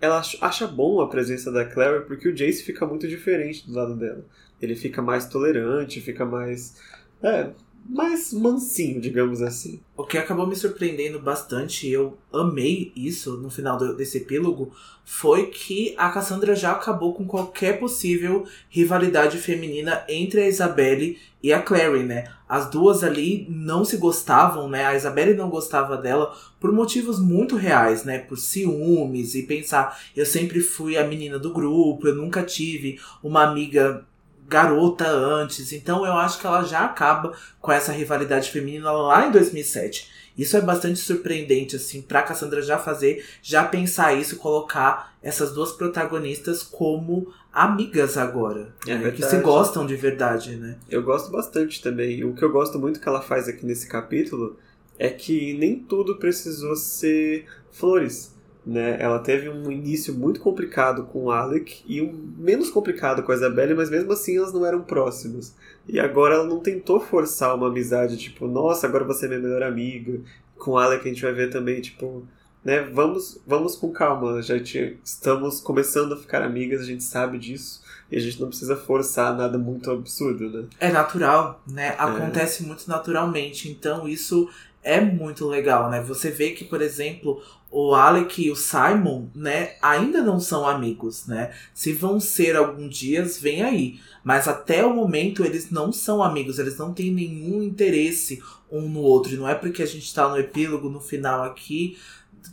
ela 0.00 0.22
acha 0.40 0.66
bom 0.66 1.00
a 1.00 1.08
presença 1.08 1.50
da 1.50 1.64
Claire 1.64 2.04
porque 2.04 2.28
o 2.28 2.34
Jace 2.34 2.62
fica 2.62 2.86
muito 2.86 3.06
diferente 3.08 3.66
do 3.66 3.74
lado 3.74 3.96
dela. 3.96 4.24
Ele 4.60 4.74
fica 4.74 5.00
mais 5.00 5.28
tolerante, 5.28 6.00
fica 6.00 6.24
mais. 6.24 6.76
É, 7.22 7.50
mais 7.88 8.34
mansinho, 8.34 9.00
digamos 9.00 9.40
assim. 9.40 9.80
O 9.96 10.04
que 10.04 10.18
acabou 10.18 10.46
me 10.46 10.54
surpreendendo 10.54 11.18
bastante, 11.18 11.88
eu 11.88 12.18
amei 12.30 12.92
isso 12.94 13.38
no 13.38 13.48
final 13.48 13.78
desse 13.96 14.18
epílogo, 14.18 14.70
foi 15.04 15.46
que 15.46 15.94
a 15.96 16.10
Cassandra 16.10 16.54
já 16.54 16.72
acabou 16.72 17.14
com 17.14 17.26
qualquer 17.26 17.80
possível 17.80 18.44
rivalidade 18.68 19.38
feminina 19.38 20.04
entre 20.06 20.42
a 20.42 20.48
Isabelle 20.48 21.18
e 21.42 21.50
a 21.50 21.62
Clary, 21.62 22.02
né? 22.02 22.30
As 22.46 22.68
duas 22.68 23.02
ali 23.02 23.46
não 23.48 23.84
se 23.84 23.96
gostavam, 23.96 24.68
né? 24.68 24.84
A 24.84 24.94
Isabelle 24.94 25.34
não 25.34 25.48
gostava 25.48 25.96
dela 25.96 26.36
por 26.60 26.72
motivos 26.72 27.18
muito 27.18 27.56
reais, 27.56 28.04
né? 28.04 28.18
Por 28.18 28.36
ciúmes 28.36 29.34
e 29.34 29.44
pensar, 29.44 29.98
eu 30.14 30.26
sempre 30.26 30.60
fui 30.60 30.98
a 30.98 31.06
menina 31.06 31.38
do 31.38 31.52
grupo, 31.52 32.06
eu 32.06 32.14
nunca 32.14 32.42
tive 32.42 33.00
uma 33.22 33.44
amiga 33.44 34.04
garota 34.48 35.06
antes. 35.06 35.72
Então 35.72 36.04
eu 36.04 36.14
acho 36.14 36.40
que 36.40 36.46
ela 36.46 36.64
já 36.64 36.84
acaba 36.84 37.34
com 37.60 37.70
essa 37.70 37.92
rivalidade 37.92 38.50
feminina 38.50 38.90
lá 38.90 39.26
em 39.26 39.30
2007. 39.30 40.10
Isso 40.36 40.56
é 40.56 40.60
bastante 40.60 41.00
surpreendente, 41.00 41.74
assim, 41.74 42.00
pra 42.00 42.22
Cassandra 42.22 42.62
já 42.62 42.78
fazer, 42.78 43.26
já 43.42 43.64
pensar 43.64 44.14
isso, 44.14 44.36
colocar 44.36 45.12
essas 45.20 45.52
duas 45.52 45.72
protagonistas 45.72 46.62
como 46.62 47.32
amigas 47.52 48.16
agora. 48.16 48.72
É 48.86 48.94
né? 48.94 49.10
Que 49.10 49.24
se 49.24 49.36
gostam 49.38 49.84
de 49.84 49.96
verdade, 49.96 50.54
né? 50.54 50.78
Eu 50.88 51.02
gosto 51.02 51.32
bastante 51.32 51.82
também. 51.82 52.24
O 52.24 52.34
que 52.34 52.44
eu 52.44 52.52
gosto 52.52 52.78
muito 52.78 53.00
que 53.00 53.08
ela 53.08 53.20
faz 53.20 53.48
aqui 53.48 53.66
nesse 53.66 53.88
capítulo 53.88 54.56
é 54.96 55.10
que 55.10 55.54
nem 55.54 55.76
tudo 55.76 56.16
precisou 56.16 56.76
ser 56.76 57.46
flores 57.72 58.37
né? 58.64 58.96
Ela 59.00 59.18
teve 59.18 59.48
um 59.48 59.70
início 59.70 60.14
muito 60.14 60.40
complicado 60.40 61.04
com 61.04 61.24
o 61.24 61.30
Alec 61.30 61.82
e 61.86 62.02
um 62.02 62.12
menos 62.36 62.70
complicado 62.70 63.22
com 63.22 63.32
a 63.32 63.34
Isabelle, 63.34 63.74
mas 63.74 63.90
mesmo 63.90 64.12
assim 64.12 64.36
elas 64.36 64.52
não 64.52 64.64
eram 64.64 64.82
próximas. 64.82 65.54
E 65.88 65.98
agora 65.98 66.34
ela 66.34 66.44
não 66.44 66.60
tentou 66.60 67.00
forçar 67.00 67.54
uma 67.54 67.68
amizade, 67.68 68.16
tipo, 68.16 68.46
nossa, 68.46 68.86
agora 68.86 69.04
você 69.04 69.26
é 69.26 69.28
minha 69.28 69.40
melhor 69.40 69.62
amiga. 69.62 70.20
Com 70.58 70.72
o 70.72 70.78
Alec 70.78 71.04
a 71.04 71.08
gente 71.08 71.22
vai 71.22 71.32
ver 71.32 71.50
também, 71.50 71.80
tipo, 71.80 72.26
né? 72.64 72.82
Vamos, 72.82 73.40
vamos 73.46 73.76
com 73.76 73.90
calma, 73.90 74.42
já 74.42 74.56
estamos 74.56 75.60
começando 75.60 76.12
a 76.12 76.16
ficar 76.16 76.42
amigas, 76.42 76.82
a 76.82 76.84
gente 76.84 77.04
sabe 77.04 77.38
disso. 77.38 77.82
E 78.10 78.16
a 78.16 78.20
gente 78.20 78.40
não 78.40 78.48
precisa 78.48 78.76
forçar 78.76 79.36
nada 79.36 79.58
muito 79.58 79.90
absurdo, 79.90 80.50
né? 80.50 80.66
É 80.80 80.90
natural, 80.90 81.62
né? 81.66 81.88
É. 81.88 81.96
Acontece 81.98 82.62
é. 82.62 82.66
muito 82.66 82.88
naturalmente. 82.88 83.70
Então 83.70 84.08
isso 84.08 84.48
é 84.82 85.00
muito 85.00 85.46
legal, 85.46 85.90
né? 85.90 86.02
Você 86.02 86.30
vê 86.30 86.50
que, 86.50 86.64
por 86.64 86.80
exemplo, 86.80 87.42
o 87.70 87.94
Alec 87.94 88.42
e 88.42 88.50
o 88.50 88.56
Simon, 88.56 89.28
né, 89.34 89.72
ainda 89.82 90.22
não 90.22 90.40
são 90.40 90.66
amigos, 90.66 91.26
né? 91.26 91.52
Se 91.74 91.92
vão 91.92 92.18
ser 92.18 92.56
algum 92.56 92.88
dias, 92.88 93.38
vem 93.38 93.62
aí. 93.62 94.00
Mas 94.24 94.48
até 94.48 94.84
o 94.84 94.94
momento 94.94 95.44
eles 95.44 95.70
não 95.70 95.92
são 95.92 96.22
amigos, 96.22 96.58
eles 96.58 96.78
não 96.78 96.92
têm 96.92 97.12
nenhum 97.12 97.62
interesse 97.62 98.42
um 98.70 98.88
no 98.88 99.00
outro. 99.00 99.34
E 99.34 99.36
não 99.36 99.48
é 99.48 99.54
porque 99.54 99.82
a 99.82 99.86
gente 99.86 100.12
tá 100.14 100.28
no 100.28 100.38
epílogo, 100.38 100.88
no 100.88 101.00
final 101.00 101.44
aqui, 101.44 101.96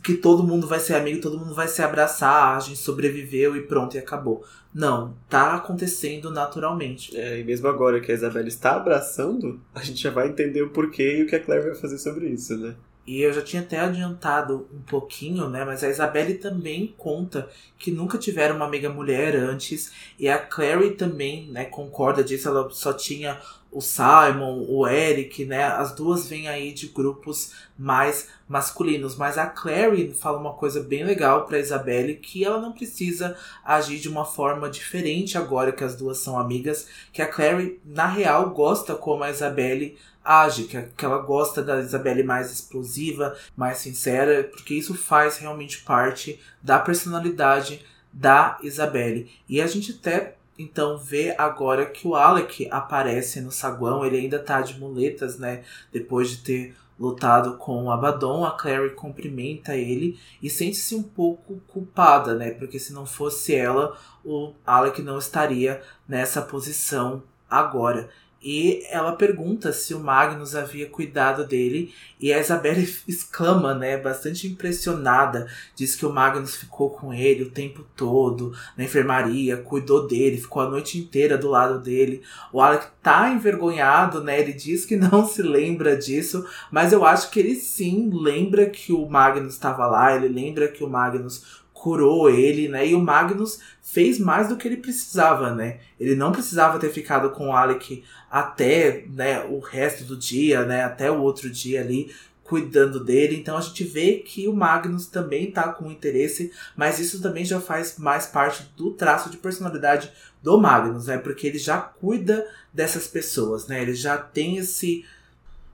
que 0.02 0.14
todo 0.14 0.42
mundo 0.42 0.66
vai 0.66 0.80
ser 0.80 0.94
amigo, 0.94 1.20
todo 1.20 1.38
mundo 1.38 1.54
vai 1.54 1.68
se 1.68 1.82
abraçar, 1.82 2.56
a 2.56 2.60
gente 2.60 2.78
sobreviveu 2.78 3.56
e 3.56 3.62
pronto, 3.62 3.96
e 3.96 3.98
acabou. 3.98 4.44
Não, 4.72 5.14
tá 5.28 5.54
acontecendo 5.54 6.30
naturalmente. 6.30 7.16
É, 7.16 7.40
e 7.40 7.44
mesmo 7.44 7.66
agora 7.68 8.00
que 8.00 8.12
a 8.12 8.14
Isabela 8.14 8.48
está 8.48 8.76
abraçando, 8.76 9.60
a 9.74 9.82
gente 9.82 10.02
já 10.02 10.10
vai 10.10 10.28
entender 10.28 10.62
o 10.62 10.70
porquê 10.70 11.18
e 11.18 11.22
o 11.22 11.26
que 11.26 11.34
a 11.34 11.40
Claire 11.40 11.64
vai 11.64 11.74
fazer 11.74 11.98
sobre 11.98 12.28
isso, 12.28 12.56
né? 12.58 12.74
E 13.06 13.22
eu 13.22 13.32
já 13.32 13.40
tinha 13.40 13.62
até 13.62 13.78
adiantado 13.78 14.68
um 14.74 14.80
pouquinho, 14.80 15.48
né? 15.48 15.64
Mas 15.64 15.84
a 15.84 15.88
Isabelle 15.88 16.34
também 16.34 16.92
conta 16.98 17.48
que 17.78 17.92
nunca 17.92 18.18
tiveram 18.18 18.56
uma 18.56 18.66
amiga 18.66 18.90
mulher 18.90 19.36
antes. 19.36 19.92
E 20.18 20.28
a 20.28 20.38
Clary 20.38 20.92
também, 20.96 21.46
né, 21.46 21.66
concorda 21.66 22.24
disso. 22.24 22.48
Ela 22.48 22.68
só 22.70 22.92
tinha 22.92 23.40
o 23.70 23.80
Simon, 23.80 24.64
o 24.68 24.88
Eric, 24.88 25.44
né? 25.44 25.64
As 25.64 25.94
duas 25.94 26.26
vêm 26.26 26.48
aí 26.48 26.72
de 26.72 26.88
grupos 26.88 27.52
mais 27.78 28.28
masculinos. 28.48 29.14
Mas 29.14 29.38
a 29.38 29.46
Clary 29.46 30.12
fala 30.12 30.38
uma 30.38 30.54
coisa 30.54 30.82
bem 30.82 31.04
legal 31.04 31.44
pra 31.44 31.60
Isabelle, 31.60 32.16
que 32.16 32.44
ela 32.44 32.60
não 32.60 32.72
precisa 32.72 33.36
agir 33.64 33.98
de 33.98 34.08
uma 34.08 34.24
forma 34.24 34.68
diferente 34.68 35.38
agora 35.38 35.72
que 35.72 35.84
as 35.84 35.94
duas 35.94 36.18
são 36.18 36.38
amigas. 36.38 36.88
Que 37.12 37.22
a 37.22 37.26
Clary, 37.26 37.78
na 37.84 38.06
real, 38.06 38.50
gosta 38.50 38.96
como 38.96 39.22
a 39.22 39.30
Isabelle 39.30 39.96
age, 40.26 40.64
que, 40.64 40.82
que 40.82 41.04
ela 41.04 41.18
gosta 41.18 41.62
da 41.62 41.80
Isabelle 41.80 42.22
mais 42.22 42.52
explosiva, 42.52 43.36
mais 43.56 43.78
sincera, 43.78 44.44
porque 44.44 44.74
isso 44.74 44.94
faz 44.94 45.38
realmente 45.38 45.82
parte 45.82 46.40
da 46.62 46.78
personalidade 46.78 47.84
da 48.12 48.58
Isabelle. 48.62 49.30
E 49.48 49.60
a 49.60 49.66
gente 49.66 49.92
até 49.92 50.36
então 50.58 50.96
vê 50.96 51.34
agora 51.36 51.84
que 51.86 52.08
o 52.08 52.14
Alec 52.14 52.66
aparece 52.70 53.40
no 53.40 53.52
saguão, 53.52 54.04
ele 54.04 54.16
ainda 54.16 54.38
tá 54.38 54.60
de 54.62 54.78
muletas, 54.78 55.38
né? 55.38 55.62
Depois 55.92 56.30
de 56.30 56.38
ter 56.38 56.76
lutado 56.98 57.58
com 57.58 57.84
o 57.84 57.90
Abaddon, 57.90 58.44
a 58.44 58.52
Clary 58.52 58.94
cumprimenta 58.94 59.76
ele 59.76 60.18
e 60.42 60.48
sente-se 60.48 60.94
um 60.94 61.02
pouco 61.02 61.60
culpada, 61.68 62.34
né? 62.34 62.52
Porque 62.52 62.78
se 62.78 62.92
não 62.92 63.04
fosse 63.04 63.54
ela, 63.54 63.96
o 64.24 64.54
Alec 64.66 65.02
não 65.02 65.18
estaria 65.18 65.82
nessa 66.08 66.40
posição 66.40 67.22
agora. 67.50 68.08
E 68.48 68.86
ela 68.90 69.10
pergunta 69.10 69.72
se 69.72 69.92
o 69.92 69.98
Magnus 69.98 70.54
havia 70.54 70.88
cuidado 70.88 71.44
dele. 71.44 71.92
E 72.20 72.32
a 72.32 72.38
Isabelle 72.38 72.88
exclama, 73.08 73.74
né? 73.74 73.96
Bastante 73.98 74.46
impressionada. 74.46 75.48
Diz 75.74 75.96
que 75.96 76.06
o 76.06 76.12
Magnus 76.12 76.54
ficou 76.54 76.90
com 76.90 77.12
ele 77.12 77.42
o 77.42 77.50
tempo 77.50 77.84
todo 77.96 78.56
na 78.76 78.84
enfermaria, 78.84 79.56
cuidou 79.56 80.06
dele, 80.06 80.40
ficou 80.40 80.62
a 80.62 80.70
noite 80.70 80.96
inteira 80.96 81.36
do 81.36 81.48
lado 81.48 81.80
dele. 81.80 82.22
O 82.52 82.60
Alec 82.60 82.86
tá 83.02 83.28
envergonhado, 83.30 84.22
né? 84.22 84.38
Ele 84.38 84.52
diz 84.52 84.86
que 84.86 84.94
não 84.94 85.26
se 85.26 85.42
lembra 85.42 85.96
disso, 85.96 86.46
mas 86.70 86.92
eu 86.92 87.04
acho 87.04 87.30
que 87.32 87.40
ele 87.40 87.56
sim 87.56 88.08
lembra 88.12 88.70
que 88.70 88.92
o 88.92 89.08
Magnus 89.08 89.54
estava 89.54 89.88
lá, 89.88 90.14
ele 90.14 90.28
lembra 90.28 90.68
que 90.68 90.84
o 90.84 90.88
Magnus 90.88 91.64
curou 91.72 92.30
ele, 92.30 92.68
né? 92.68 92.86
E 92.86 92.94
o 92.94 93.00
Magnus 93.00 93.60
fez 93.82 94.18
mais 94.18 94.48
do 94.48 94.56
que 94.56 94.66
ele 94.66 94.78
precisava, 94.78 95.54
né? 95.54 95.78
Ele 96.00 96.16
não 96.16 96.32
precisava 96.32 96.78
ter 96.78 96.90
ficado 96.90 97.30
com 97.30 97.48
o 97.48 97.52
Alec 97.52 98.02
até 98.36 99.06
né, 99.08 99.42
o 99.44 99.60
resto 99.60 100.04
do 100.04 100.14
dia, 100.14 100.62
né? 100.66 100.84
Até 100.84 101.10
o 101.10 101.22
outro 101.22 101.48
dia 101.48 101.80
ali 101.80 102.14
cuidando 102.44 103.02
dele. 103.02 103.34
Então 103.34 103.56
a 103.56 103.62
gente 103.62 103.82
vê 103.82 104.16
que 104.18 104.46
o 104.46 104.52
Magnus 104.52 105.06
também 105.06 105.50
tá 105.50 105.72
com 105.72 105.90
interesse, 105.90 106.52
mas 106.76 106.98
isso 106.98 107.22
também 107.22 107.46
já 107.46 107.58
faz 107.62 107.96
mais 107.96 108.26
parte 108.26 108.70
do 108.76 108.90
traço 108.90 109.30
de 109.30 109.38
personalidade 109.38 110.12
do 110.42 110.60
Magnus, 110.60 111.06
né? 111.06 111.16
Porque 111.16 111.46
ele 111.46 111.58
já 111.58 111.80
cuida 111.80 112.46
dessas 112.74 113.06
pessoas, 113.06 113.66
né? 113.68 113.80
Ele 113.80 113.94
já 113.94 114.18
tem 114.18 114.58
esse 114.58 115.06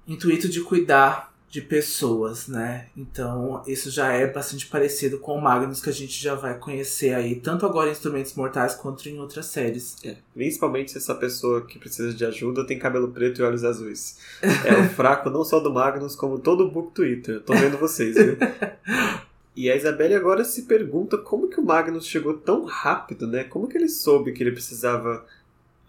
intuito 0.07 0.49
de 0.49 0.61
cuidar 0.61 1.32
de 1.53 1.61
pessoas, 1.61 2.49
né? 2.49 2.87
Então, 2.97 3.63
isso 3.67 3.91
já 3.91 4.11
é 4.11 4.27
bastante 4.27 4.67
parecido 4.67 5.19
com 5.19 5.37
o 5.37 5.41
Magnus 5.41 5.83
que 5.83 5.91
a 5.91 5.93
gente 5.93 6.19
já 6.19 6.35
vai 6.35 6.59
conhecer 6.59 7.15
aí, 7.15 7.35
tanto 7.35 7.67
agora 7.67 7.91
em 7.91 7.93
Instrumentos 7.93 8.33
Mortais 8.33 8.75
quanto 8.75 9.07
em 9.07 9.21
outras 9.21 9.45
séries. 9.45 9.99
É, 10.03 10.17
principalmente 10.33 10.93
se 10.93 10.97
essa 10.97 11.15
pessoa 11.15 11.67
que 11.67 11.79
precisa 11.79 12.15
de 12.15 12.25
ajuda 12.25 12.67
tem 12.67 12.79
cabelo 12.79 13.09
preto 13.09 13.43
e 13.43 13.45
olhos 13.45 13.65
azuis. 13.65 14.17
É 14.41 14.75
o 14.79 14.89
fraco 14.97 15.29
não 15.29 15.45
só 15.45 15.61
do 15.61 15.71
Magnus, 15.71 16.17
como 16.17 16.39
todo 16.39 16.65
o 16.65 16.71
book 16.71 16.95
Twitter. 16.95 17.43
Tô 17.43 17.53
vendo 17.53 17.77
vocês, 17.77 18.15
viu? 18.15 18.39
E 19.55 19.71
a 19.71 19.77
Isabelle 19.77 20.15
agora 20.15 20.45
se 20.45 20.63
pergunta 20.63 21.19
como 21.19 21.47
que 21.47 21.61
o 21.61 21.63
Magnus 21.63 22.07
chegou 22.07 22.33
tão 22.33 22.65
rápido, 22.65 23.27
né? 23.27 23.45
Como 23.45 23.69
que 23.69 23.77
ele 23.77 23.91
soube 23.91 24.33
que 24.33 24.43
ele 24.43 24.53
precisava 24.53 25.27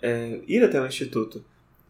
é, 0.02 0.42
ir 0.46 0.62
até 0.62 0.82
o 0.82 0.86
instituto? 0.86 1.42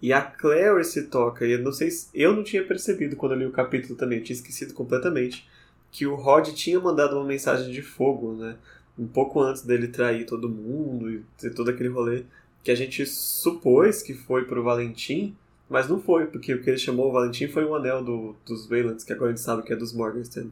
E 0.04 0.12
a 0.12 0.22
Clary 0.22 0.84
se 0.84 1.04
toca, 1.04 1.48
e 1.48 1.54
eu 1.54 1.60
não 1.60 1.72
sei 1.72 1.90
se, 1.90 2.10
eu 2.14 2.36
não 2.36 2.44
tinha 2.44 2.62
percebido 2.62 3.16
quando 3.16 3.32
eu 3.32 3.38
li 3.40 3.46
o 3.46 3.54
capítulo 3.54 3.96
também, 3.96 4.18
eu 4.18 4.24
tinha 4.26 4.36
esquecido 4.36 4.74
completamente, 4.74 5.48
que 5.90 6.06
o 6.06 6.16
Rod 6.16 6.50
tinha 6.50 6.78
mandado 6.78 7.16
uma 7.16 7.24
mensagem 7.24 7.72
de 7.72 7.82
fogo, 7.82 8.34
né? 8.34 8.58
Um 9.00 9.08
pouco 9.08 9.40
antes 9.40 9.62
dele 9.62 9.88
trair 9.88 10.26
todo 10.26 10.50
mundo 10.50 11.10
e 11.10 11.24
ter 11.38 11.54
todo 11.54 11.70
aquele 11.70 11.88
rolê, 11.88 12.26
que 12.62 12.70
a 12.70 12.76
gente 12.76 13.06
supôs 13.06 14.02
que 14.02 14.14
foi 14.14 14.44
pro 14.44 14.62
Valentim, 14.62 15.38
mas 15.70 15.88
não 15.88 16.02
foi, 16.02 16.26
porque 16.26 16.54
o 16.54 16.62
que 16.62 16.70
ele 16.70 16.78
chamou 16.78 17.08
o 17.08 17.14
Valentim 17.14 17.48
foi 17.48 17.64
o 17.64 17.74
anel 17.74 18.04
do, 18.04 18.36
dos 18.46 18.68
Waylands, 18.68 19.06
que 19.06 19.14
agora 19.14 19.32
a 19.32 19.34
gente 19.34 19.46
sabe 19.46 19.64
que 19.64 19.72
é 19.72 19.76
dos 19.78 19.94
Morgenstern. 19.94 20.52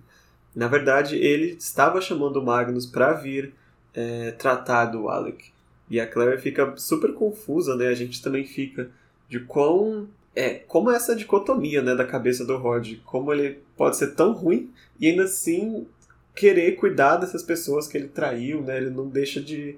Na 0.55 0.69
verdade, 0.69 1.17
ele 1.17 1.57
estava 1.59 1.99
chamando 1.99 2.37
o 2.37 2.45
Magnus 2.45 2.85
para 2.85 3.11
vir 3.11 3.53
é, 3.93 4.31
tratar 4.31 4.85
do 4.85 5.09
Alec. 5.09 5.51
E 5.89 5.99
a 5.99 6.07
Claire 6.07 6.41
fica 6.41 6.73
super 6.77 7.13
confusa, 7.13 7.75
né? 7.75 7.89
A 7.89 7.93
gente 7.93 8.21
também 8.21 8.45
fica 8.45 8.89
de 9.31 9.39
quão 9.39 10.09
é 10.35 10.55
como 10.55 10.91
essa 10.91 11.15
dicotomia 11.15 11.81
né, 11.81 11.95
da 11.95 12.05
cabeça 12.05 12.45
do 12.45 12.57
Rod, 12.57 12.95
como 13.05 13.33
ele 13.33 13.59
pode 13.77 13.95
ser 13.95 14.13
tão 14.13 14.33
ruim 14.33 14.69
e 14.99 15.07
ainda 15.07 15.23
assim 15.23 15.87
querer 16.35 16.73
cuidar 16.73 17.15
dessas 17.15 17.41
pessoas 17.41 17.87
que 17.87 17.97
ele 17.97 18.09
traiu, 18.09 18.61
né? 18.61 18.77
Ele 18.77 18.89
não 18.89 19.07
deixa 19.07 19.41
de, 19.41 19.77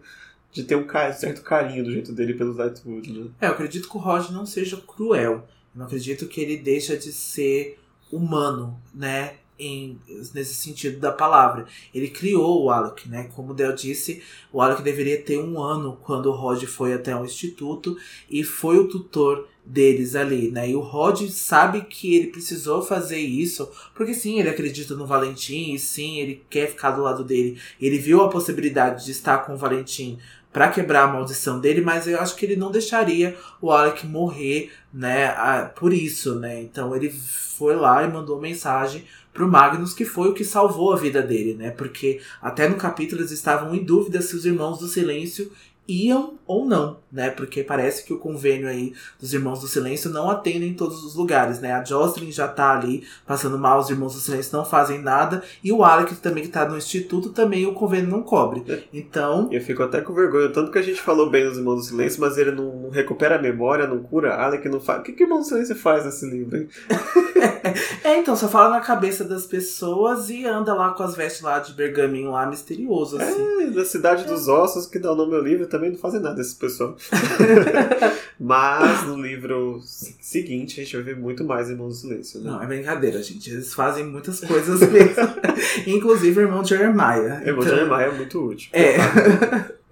de 0.51 0.63
ter 0.63 0.75
um 0.75 0.87
certo 1.13 1.43
carinho 1.43 1.83
do 1.83 1.91
jeito 1.91 2.11
dele 2.11 2.33
pelos 2.33 2.57
Lightwood, 2.57 3.13
né? 3.13 3.29
É, 3.39 3.47
eu 3.47 3.51
acredito 3.51 3.87
que 3.87 3.95
o 3.95 3.99
Rod 3.99 4.31
não 4.31 4.45
seja 4.45 4.77
cruel. 4.77 5.33
Eu 5.33 5.43
não 5.75 5.85
acredito 5.85 6.27
que 6.27 6.41
ele 6.41 6.57
deixa 6.57 6.97
de 6.97 7.11
ser 7.11 7.79
humano, 8.11 8.79
né? 8.93 9.35
Em, 9.57 9.99
nesse 10.33 10.55
sentido 10.55 10.99
da 10.99 11.11
palavra. 11.11 11.65
Ele 11.93 12.09
criou 12.09 12.63
o 12.63 12.69
Alec, 12.69 13.07
né? 13.07 13.29
Como 13.35 13.51
o 13.51 13.55
Del 13.55 13.73
disse, 13.73 14.21
o 14.51 14.61
Alec 14.61 14.81
deveria 14.81 15.21
ter 15.21 15.37
um 15.37 15.61
ano 15.61 15.97
quando 16.03 16.27
o 16.27 16.35
Rod 16.35 16.63
foi 16.65 16.93
até 16.93 17.15
um 17.15 17.25
instituto 17.25 17.97
e 18.29 18.43
foi 18.43 18.77
o 18.77 18.87
tutor 18.87 19.47
deles 19.65 20.15
ali, 20.15 20.51
né? 20.51 20.69
E 20.69 20.75
o 20.75 20.81
Rod 20.81 21.21
sabe 21.29 21.81
que 21.81 22.15
ele 22.15 22.27
precisou 22.27 22.81
fazer 22.81 23.19
isso, 23.19 23.69
porque 23.95 24.13
sim, 24.13 24.39
ele 24.39 24.49
acredita 24.49 24.93
no 24.93 25.07
Valentim, 25.07 25.73
e 25.73 25.79
sim, 25.79 26.19
ele 26.19 26.43
quer 26.49 26.67
ficar 26.67 26.91
do 26.91 27.01
lado 27.01 27.23
dele. 27.23 27.57
Ele 27.79 27.97
viu 27.97 28.21
a 28.21 28.29
possibilidade 28.29 29.05
de 29.05 29.11
estar 29.11 29.39
com 29.39 29.53
o 29.53 29.57
Valentim 29.57 30.19
para 30.51 30.69
quebrar 30.69 31.05
a 31.05 31.07
maldição 31.07 31.59
dele, 31.59 31.81
mas 31.81 32.07
eu 32.07 32.19
acho 32.19 32.35
que 32.35 32.45
ele 32.45 32.55
não 32.55 32.71
deixaria 32.71 33.35
o 33.59 33.71
Alec 33.71 34.05
morrer, 34.05 34.71
né, 34.93 35.29
por 35.75 35.91
isso, 35.91 36.35
né? 36.35 36.61
Então 36.61 36.95
ele 36.95 37.09
foi 37.09 37.75
lá 37.75 38.03
e 38.03 38.11
mandou 38.11 38.39
mensagem 38.39 39.03
pro 39.33 39.47
Magnus, 39.47 39.93
que 39.93 40.05
foi 40.05 40.29
o 40.29 40.33
que 40.33 40.45
salvou 40.45 40.93
a 40.93 40.97
vida 40.97 41.21
dele, 41.21 41.55
né? 41.55 41.71
Porque 41.71 42.21
até 42.41 42.67
no 42.67 42.75
capítulo 42.75 43.21
eles 43.21 43.31
estavam 43.31 43.73
em 43.73 43.83
dúvida 43.83 44.21
se 44.21 44.35
os 44.35 44.45
Irmãos 44.45 44.79
do 44.79 44.87
Silêncio 44.87 45.51
iam 45.87 46.35
ou 46.45 46.65
não, 46.65 46.97
né? 47.11 47.29
Porque 47.29 47.63
parece 47.63 48.05
que 48.05 48.13
o 48.13 48.17
convênio 48.17 48.67
aí 48.67 48.93
dos 49.19 49.33
Irmãos 49.33 49.61
do 49.61 49.67
Silêncio 49.67 50.09
não 50.09 50.29
atende 50.29 50.65
em 50.65 50.73
todos 50.73 51.03
os 51.03 51.15
lugares, 51.15 51.59
né? 51.59 51.73
A 51.73 51.83
Jocelyn 51.83 52.31
já 52.31 52.47
tá 52.47 52.71
ali 52.71 53.03
passando 53.25 53.57
mal, 53.57 53.79
os 53.79 53.89
Irmãos 53.89 54.13
do 54.13 54.19
Silêncio 54.19 54.55
não 54.55 54.65
fazem 54.65 54.99
nada, 54.99 55.43
e 55.63 55.71
o 55.71 55.83
Alec 55.83 56.15
também 56.15 56.43
que 56.43 56.49
tá 56.49 56.67
no 56.67 56.77
instituto 56.77 57.29
também 57.29 57.65
o 57.65 57.73
convênio 57.73 58.09
não 58.09 58.23
cobre. 58.23 58.63
Então... 58.93 59.49
Eu 59.51 59.61
fico 59.61 59.81
até 59.83 60.01
com 60.01 60.13
vergonha, 60.13 60.49
tanto 60.49 60.71
que 60.71 60.77
a 60.77 60.81
gente 60.81 61.01
falou 61.01 61.29
bem 61.29 61.45
dos 61.45 61.57
Irmãos 61.57 61.77
do 61.77 61.83
Silêncio, 61.83 62.21
mas 62.21 62.37
ele 62.37 62.51
não 62.51 62.89
recupera 62.89 63.35
a 63.35 63.41
memória, 63.41 63.87
não 63.87 64.01
cura, 64.01 64.35
Alec 64.35 64.67
não 64.69 64.79
faz... 64.79 64.99
O 64.99 65.03
que 65.03 65.13
que 65.13 65.23
o 65.23 65.25
Irmão 65.25 65.39
do 65.39 65.45
Silêncio 65.45 65.75
faz 65.75 66.05
nesse 66.05 66.29
livro, 66.29 66.57
hein? 66.57 66.67
é, 68.03 68.17
então, 68.17 68.35
só 68.35 68.47
fala 68.47 68.69
na 68.69 68.79
cabeça 68.79 69.23
das 69.23 69.45
pessoas 69.45 70.29
e 70.29 70.45
anda 70.45 70.73
lá 70.73 70.91
com 70.91 71.03
as 71.03 71.15
vestes 71.15 71.41
lá 71.41 71.59
de 71.59 71.73
bergaminho 71.73 72.31
lá, 72.31 72.45
misterioso, 72.45 73.17
assim. 73.17 73.63
É, 73.63 73.67
da 73.71 73.85
Cidade 73.85 74.25
dos 74.25 74.47
Ossos, 74.47 74.85
que 74.85 74.99
dá 74.99 75.11
o 75.11 75.15
nome 75.15 75.35
ao 75.35 75.41
livro, 75.41 75.67
também 75.67 75.91
não 75.91 75.97
fazem 75.97 76.19
nada 76.19 76.39
esse 76.41 76.55
pessoal. 76.55 76.95
Mas 78.39 79.03
no 79.05 79.21
livro 79.21 79.81
seguinte 79.83 80.79
a 80.79 80.83
gente 80.83 80.95
vai 80.95 81.03
ver 81.03 81.17
muito 81.17 81.43
mais 81.43 81.69
Irmãos 81.69 81.89
do 81.89 81.93
Silêncio, 81.95 82.41
né? 82.41 82.51
Não, 82.51 82.61
é 82.61 82.65
brincadeira, 82.65 83.21
gente. 83.21 83.49
Eles 83.49 83.73
fazem 83.73 84.05
muitas 84.05 84.39
coisas 84.39 84.79
mesmo. 84.89 85.23
Inclusive 85.87 86.39
o 86.39 86.43
irmão 86.43 86.63
Jeremiah. 86.63 87.41
O 87.43 87.47
irmão 87.47 87.63
então... 87.63 87.63
Jeremiah 87.63 88.03
é 88.03 88.11
muito 88.11 88.39
útil. 88.45 88.69
É. 88.73 88.97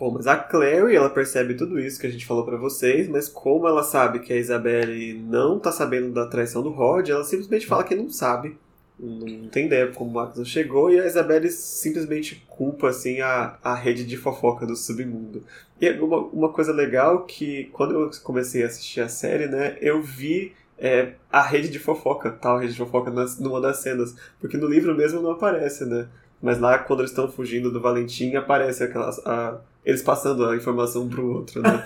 Bom, 0.01 0.09
mas 0.09 0.25
a 0.25 0.35
Clary, 0.35 0.95
ela 0.95 1.11
percebe 1.11 1.53
tudo 1.53 1.79
isso 1.79 1.99
que 1.99 2.07
a 2.07 2.09
gente 2.09 2.25
falou 2.25 2.43
para 2.43 2.57
vocês, 2.57 3.07
mas 3.07 3.29
como 3.29 3.67
ela 3.67 3.83
sabe 3.83 4.17
que 4.17 4.33
a 4.33 4.35
Isabelle 4.35 5.13
não 5.13 5.59
tá 5.59 5.71
sabendo 5.71 6.11
da 6.11 6.25
traição 6.25 6.63
do 6.63 6.71
Rod, 6.71 7.07
ela 7.07 7.23
simplesmente 7.23 7.67
fala 7.67 7.83
que 7.83 7.93
não 7.93 8.09
sabe 8.09 8.57
não 8.97 9.47
tem 9.49 9.67
ideia 9.67 9.91
como 9.91 10.09
o 10.09 10.13
Magnus 10.15 10.47
chegou 10.47 10.91
e 10.91 10.99
a 10.99 11.05
Isabelle 11.05 11.51
simplesmente 11.51 12.43
culpa 12.47 12.89
assim 12.89 13.21
a, 13.21 13.59
a 13.63 13.75
rede 13.75 14.03
de 14.03 14.17
fofoca 14.17 14.65
do 14.65 14.75
submundo. 14.75 15.43
E 15.79 15.87
uma, 15.91 16.17
uma 16.17 16.49
coisa 16.49 16.73
legal 16.73 17.23
que 17.25 17.65
quando 17.71 17.93
eu 17.93 18.11
comecei 18.23 18.63
a 18.63 18.65
assistir 18.65 19.01
a 19.01 19.07
série, 19.07 19.45
né, 19.45 19.77
eu 19.81 20.01
vi 20.01 20.53
é, 20.79 21.13
a 21.31 21.43
rede 21.43 21.69
de 21.69 21.77
fofoca, 21.77 22.31
tal 22.31 22.57
rede 22.57 22.73
de 22.73 22.79
fofoca 22.79 23.11
nas, 23.11 23.39
numa 23.39 23.61
das 23.61 23.77
cenas, 23.77 24.15
porque 24.39 24.57
no 24.57 24.65
livro 24.65 24.97
mesmo 24.97 25.21
não 25.21 25.31
aparece, 25.31 25.85
né? 25.85 26.07
Mas 26.41 26.59
lá 26.59 26.79
quando 26.79 27.01
eles 27.01 27.11
estão 27.11 27.31
fugindo 27.31 27.71
do 27.71 27.79
Valentim 27.79 28.35
aparece 28.35 28.83
aquelas 28.83 29.19
a, 29.27 29.61
eles 29.83 30.01
passando 30.01 30.45
a 30.45 30.55
informação 30.55 31.03
um 31.03 31.09
pro 31.09 31.27
outro, 31.33 31.61
né? 31.61 31.83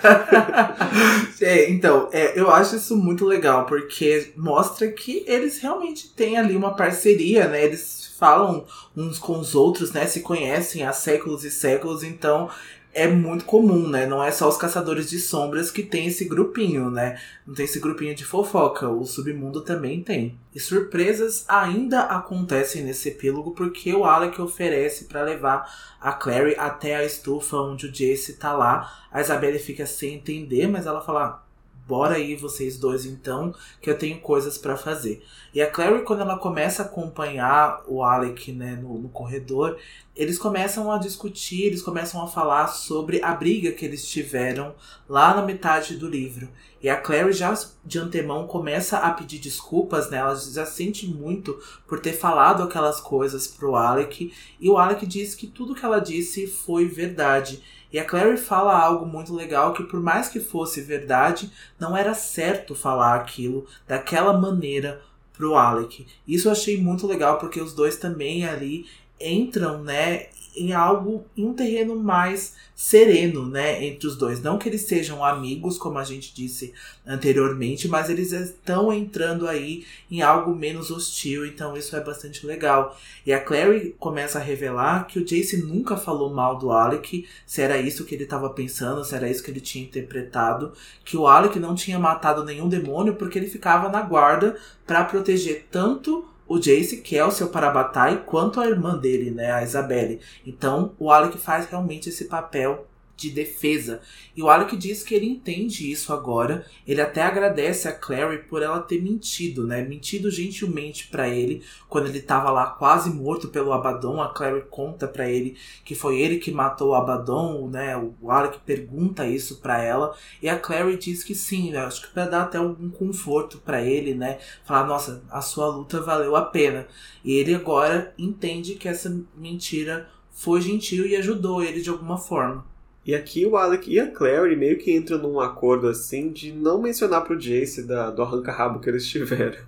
é, 1.41 1.69
então, 1.69 2.09
é, 2.11 2.39
eu 2.39 2.51
acho 2.51 2.75
isso 2.75 2.95
muito 2.95 3.25
legal, 3.25 3.65
porque 3.65 4.33
mostra 4.35 4.87
que 4.91 5.23
eles 5.25 5.59
realmente 5.59 6.09
têm 6.09 6.37
ali 6.37 6.55
uma 6.55 6.75
parceria, 6.75 7.47
né? 7.47 7.63
Eles 7.63 8.13
falam 8.17 8.65
uns 8.95 9.17
com 9.17 9.39
os 9.39 9.55
outros, 9.55 9.91
né? 9.91 10.05
Se 10.07 10.21
conhecem 10.21 10.83
há 10.83 10.91
séculos 10.91 11.43
e 11.45 11.51
séculos, 11.51 12.03
então 12.03 12.49
é 12.95 13.07
muito 13.09 13.43
comum, 13.43 13.89
né? 13.89 14.05
Não 14.05 14.23
é 14.23 14.31
só 14.31 14.47
os 14.47 14.55
caçadores 14.55 15.09
de 15.09 15.19
sombras 15.19 15.69
que 15.69 15.83
tem 15.83 16.07
esse 16.07 16.23
grupinho, 16.23 16.89
né? 16.89 17.19
Não 17.45 17.53
tem 17.53 17.65
esse 17.65 17.77
grupinho 17.77 18.15
de 18.15 18.23
fofoca, 18.23 18.87
o 18.89 19.03
submundo 19.03 19.59
também 19.59 20.01
tem. 20.01 20.39
E 20.55 20.59
surpresas 20.61 21.43
ainda 21.49 22.03
acontecem 22.03 22.83
nesse 22.83 23.09
epílogo 23.09 23.51
porque 23.51 23.93
o 23.93 24.05
Alec 24.05 24.41
oferece 24.41 25.05
para 25.05 25.23
levar 25.23 25.69
a 25.99 26.13
Clary 26.13 26.55
até 26.57 26.95
a 26.95 27.03
estufa 27.03 27.57
onde 27.57 27.87
o 27.87 27.91
Jace 27.91 28.37
tá 28.37 28.53
lá. 28.53 29.05
A 29.11 29.19
Isabelle 29.19 29.59
fica 29.59 29.85
sem 29.85 30.15
entender, 30.15 30.65
mas 30.65 30.85
ela 30.85 31.01
fala: 31.01 31.44
bora 31.87 32.15
aí 32.15 32.35
vocês 32.35 32.77
dois 32.77 33.05
então, 33.05 33.53
que 33.81 33.89
eu 33.89 33.97
tenho 33.97 34.19
coisas 34.19 34.57
para 34.57 34.75
fazer. 34.75 35.23
E 35.53 35.61
a 35.61 35.69
Clary, 35.69 36.03
quando 36.03 36.21
ela 36.21 36.37
começa 36.37 36.83
a 36.83 36.85
acompanhar 36.85 37.83
o 37.87 38.03
Alec 38.03 38.51
né, 38.51 38.75
no, 38.75 38.97
no, 38.97 39.09
corredor, 39.09 39.77
eles 40.15 40.37
começam 40.37 40.91
a 40.91 40.97
discutir, 40.97 41.63
eles 41.63 41.81
começam 41.81 42.21
a 42.21 42.27
falar 42.27 42.67
sobre 42.67 43.21
a 43.21 43.33
briga 43.33 43.71
que 43.71 43.85
eles 43.85 44.07
tiveram 44.07 44.73
lá 45.07 45.35
na 45.35 45.41
metade 45.41 45.95
do 45.95 46.09
livro. 46.09 46.49
E 46.81 46.89
a 46.89 46.97
Clary 46.97 47.33
já 47.33 47.57
de 47.83 47.99
antemão 47.99 48.47
começa 48.47 48.97
a 48.97 49.11
pedir 49.11 49.39
desculpas, 49.39 50.09
né? 50.09 50.17
Ela 50.17 50.35
já 50.35 50.65
sente 50.65 51.07
muito 51.07 51.57
por 51.87 51.99
ter 51.99 52.13
falado 52.13 52.61
aquelas 52.63 52.99
coisas 52.99 53.47
pro 53.47 53.75
Alec. 53.75 54.33
E 54.59 54.69
o 54.69 54.77
Alec 54.77 55.05
diz 55.05 55.35
que 55.35 55.47
tudo 55.47 55.73
que 55.73 55.85
ela 55.85 55.99
disse 55.99 56.47
foi 56.47 56.87
verdade. 56.87 57.63
E 57.91 57.99
a 57.99 58.05
Clary 58.05 58.37
fala 58.37 58.77
algo 58.77 59.05
muito 59.05 59.33
legal 59.33 59.73
que 59.73 59.83
por 59.83 60.01
mais 60.01 60.27
que 60.27 60.39
fosse 60.39 60.81
verdade, 60.81 61.51
não 61.79 61.95
era 61.95 62.13
certo 62.13 62.75
falar 62.75 63.15
aquilo 63.15 63.65
daquela 63.87 64.33
maneira 64.33 65.01
pro 65.33 65.55
Alec. 65.55 66.07
Isso 66.27 66.47
eu 66.47 66.51
achei 66.51 66.81
muito 66.81 67.05
legal 67.05 67.37
porque 67.37 67.61
os 67.61 67.73
dois 67.73 67.97
também 67.97 68.45
ali 68.45 68.85
entram, 69.19 69.81
né, 69.81 70.27
em 70.55 70.73
algo, 70.73 71.25
em 71.35 71.45
um 71.45 71.53
terreno 71.53 71.95
mais 71.95 72.53
sereno, 72.75 73.45
né, 73.47 73.85
entre 73.85 74.07
os 74.07 74.17
dois. 74.17 74.41
Não 74.41 74.57
que 74.57 74.67
eles 74.67 74.81
sejam 74.81 75.23
amigos, 75.23 75.77
como 75.77 75.97
a 75.97 76.03
gente 76.03 76.33
disse 76.33 76.73
anteriormente, 77.05 77.87
mas 77.87 78.09
eles 78.09 78.31
estão 78.31 78.91
entrando 78.91 79.47
aí 79.47 79.85
em 80.11 80.21
algo 80.21 80.53
menos 80.53 80.91
hostil, 80.91 81.45
então 81.45 81.77
isso 81.77 81.95
é 81.95 82.03
bastante 82.03 82.45
legal. 82.45 82.97
E 83.25 83.31
a 83.31 83.39
Clary 83.39 83.95
começa 83.97 84.39
a 84.39 84.41
revelar 84.41 85.07
que 85.07 85.19
o 85.19 85.25
Jace 85.25 85.57
nunca 85.57 85.95
falou 85.95 86.33
mal 86.33 86.57
do 86.57 86.71
Alec, 86.71 87.25
se 87.45 87.61
era 87.61 87.77
isso 87.77 88.03
que 88.03 88.13
ele 88.13 88.25
estava 88.25 88.49
pensando, 88.49 89.03
se 89.05 89.15
era 89.15 89.29
isso 89.29 89.43
que 89.43 89.51
ele 89.51 89.61
tinha 89.61 89.85
interpretado, 89.85 90.73
que 91.05 91.15
o 91.15 91.27
Alec 91.27 91.57
não 91.59 91.75
tinha 91.75 91.97
matado 91.97 92.43
nenhum 92.43 92.67
demônio 92.67 93.15
porque 93.15 93.39
ele 93.39 93.47
ficava 93.47 93.87
na 93.89 94.01
guarda 94.01 94.57
para 94.85 95.05
proteger 95.05 95.67
tanto 95.71 96.25
o 96.47 96.59
Jace, 96.59 96.97
que 96.97 97.17
é 97.17 97.25
o 97.25 97.31
seu 97.31 97.49
Parabatai, 97.49 98.23
quanto 98.25 98.59
a 98.59 98.67
irmã 98.67 98.97
dele, 98.97 99.31
né, 99.31 99.51
a 99.51 99.63
Isabelle. 99.63 100.19
Então, 100.45 100.93
o 100.99 101.11
Alec 101.11 101.37
faz 101.37 101.65
realmente 101.67 102.09
esse 102.09 102.25
papel 102.25 102.87
de 103.15 103.29
defesa. 103.29 104.01
E 104.35 104.41
o 104.41 104.49
Alec 104.49 104.75
diz 104.75 105.03
que 105.03 105.15
ele 105.15 105.25
entende 105.25 105.89
isso 105.89 106.11
agora. 106.11 106.65
Ele 106.85 107.01
até 107.01 107.21
agradece 107.21 107.87
a 107.87 107.93
Clary 107.93 108.39
por 108.49 108.61
ela 108.61 108.81
ter 108.81 109.01
mentido, 109.01 109.65
né? 109.65 109.81
Mentido 109.83 110.29
gentilmente 110.29 111.07
para 111.07 111.29
ele 111.29 111.63
quando 111.87 112.07
ele 112.07 112.21
tava 112.21 112.51
lá 112.51 112.67
quase 112.67 113.09
morto 113.09 113.47
pelo 113.47 113.71
Abaddon. 113.71 114.21
A 114.21 114.33
Clary 114.33 114.63
conta 114.69 115.07
para 115.07 115.29
ele 115.29 115.55
que 115.83 115.95
foi 115.95 116.19
ele 116.19 116.37
que 116.37 116.51
matou 116.51 116.89
o 116.89 116.95
Abaddon, 116.95 117.69
né? 117.69 117.95
O 118.21 118.31
Alec 118.31 118.59
pergunta 118.65 119.27
isso 119.27 119.57
para 119.57 119.81
ela 119.81 120.15
e 120.41 120.49
a 120.49 120.59
Clary 120.59 120.97
diz 120.97 121.23
que 121.23 121.33
sim, 121.33 121.75
acho 121.75 122.01
que 122.01 122.13
para 122.13 122.25
dar 122.25 122.43
até 122.43 122.57
algum 122.57 122.89
conforto 122.89 123.57
para 123.59 123.81
ele, 123.81 124.13
né? 124.13 124.39
Falar, 124.65 124.85
nossa, 124.85 125.23
a 125.29 125.41
sua 125.41 125.67
luta 125.67 126.01
valeu 126.01 126.35
a 126.35 126.41
pena. 126.43 126.87
E 127.23 127.33
ele 127.33 127.55
agora 127.55 128.13
entende 128.17 128.75
que 128.75 128.87
essa 128.87 129.15
mentira 129.35 130.09
foi 130.31 130.61
gentil 130.61 131.07
e 131.07 131.15
ajudou 131.15 131.63
ele 131.63 131.81
de 131.81 131.89
alguma 131.89 132.17
forma. 132.17 132.65
E 133.05 133.13
aqui 133.13 133.45
o 133.45 133.55
Alec 133.55 133.91
e 133.91 133.99
a 133.99 134.09
Clary 134.09 134.55
meio 134.55 134.79
que 134.79 134.91
entram 134.91 135.19
num 135.19 135.39
acordo 135.39 135.87
assim 135.87 136.31
de 136.31 136.51
não 136.51 136.81
mencionar 136.81 137.23
pro 137.23 137.37
Jace 137.37 137.83
da, 137.83 138.09
do 138.09 138.23
arranca-rabo 138.23 138.79
que 138.79 138.89
eles 138.89 139.05
tiveram. 139.07 139.59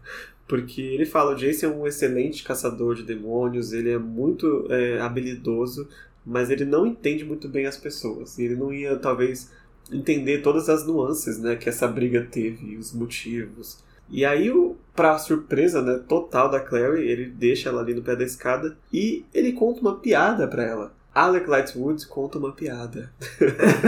Porque 0.47 0.81
ele 0.81 1.05
fala, 1.05 1.33
o 1.33 1.35
Jace 1.35 1.65
é 1.65 1.67
um 1.67 1.85
excelente 1.85 2.43
caçador 2.43 2.95
de 2.95 3.03
demônios, 3.03 3.73
ele 3.73 3.91
é 3.91 3.97
muito 3.99 4.65
é, 4.69 4.99
habilidoso, 4.99 5.87
mas 6.25 6.49
ele 6.49 6.65
não 6.65 6.85
entende 6.85 7.23
muito 7.23 7.47
bem 7.47 7.65
as 7.67 7.77
pessoas. 7.77 8.39
E 8.39 8.45
ele 8.45 8.55
não 8.55 8.73
ia, 8.73 8.95
talvez, 8.95 9.51
entender 9.91 10.41
todas 10.41 10.67
as 10.67 10.87
nuances 10.87 11.37
né, 11.37 11.55
que 11.55 11.69
essa 11.69 11.87
briga 11.87 12.25
teve, 12.31 12.75
os 12.77 12.93
motivos. 12.93 13.83
E 14.09 14.25
aí, 14.25 14.49
pra 14.95 15.19
surpresa 15.19 15.81
né, 15.81 16.01
total 16.07 16.49
da 16.49 16.59
Clary, 16.59 17.07
ele 17.07 17.25
deixa 17.25 17.69
ela 17.69 17.81
ali 17.81 17.93
no 17.93 18.01
pé 18.01 18.15
da 18.15 18.23
escada 18.23 18.77
e 18.91 19.25
ele 19.33 19.51
conta 19.51 19.81
uma 19.81 19.95
piada 19.95 20.47
para 20.47 20.63
ela. 20.63 20.96
Alec 21.17 21.49
Lightwood 21.49 22.05
conta 22.05 22.37
uma 22.37 22.51
piada. 22.51 23.11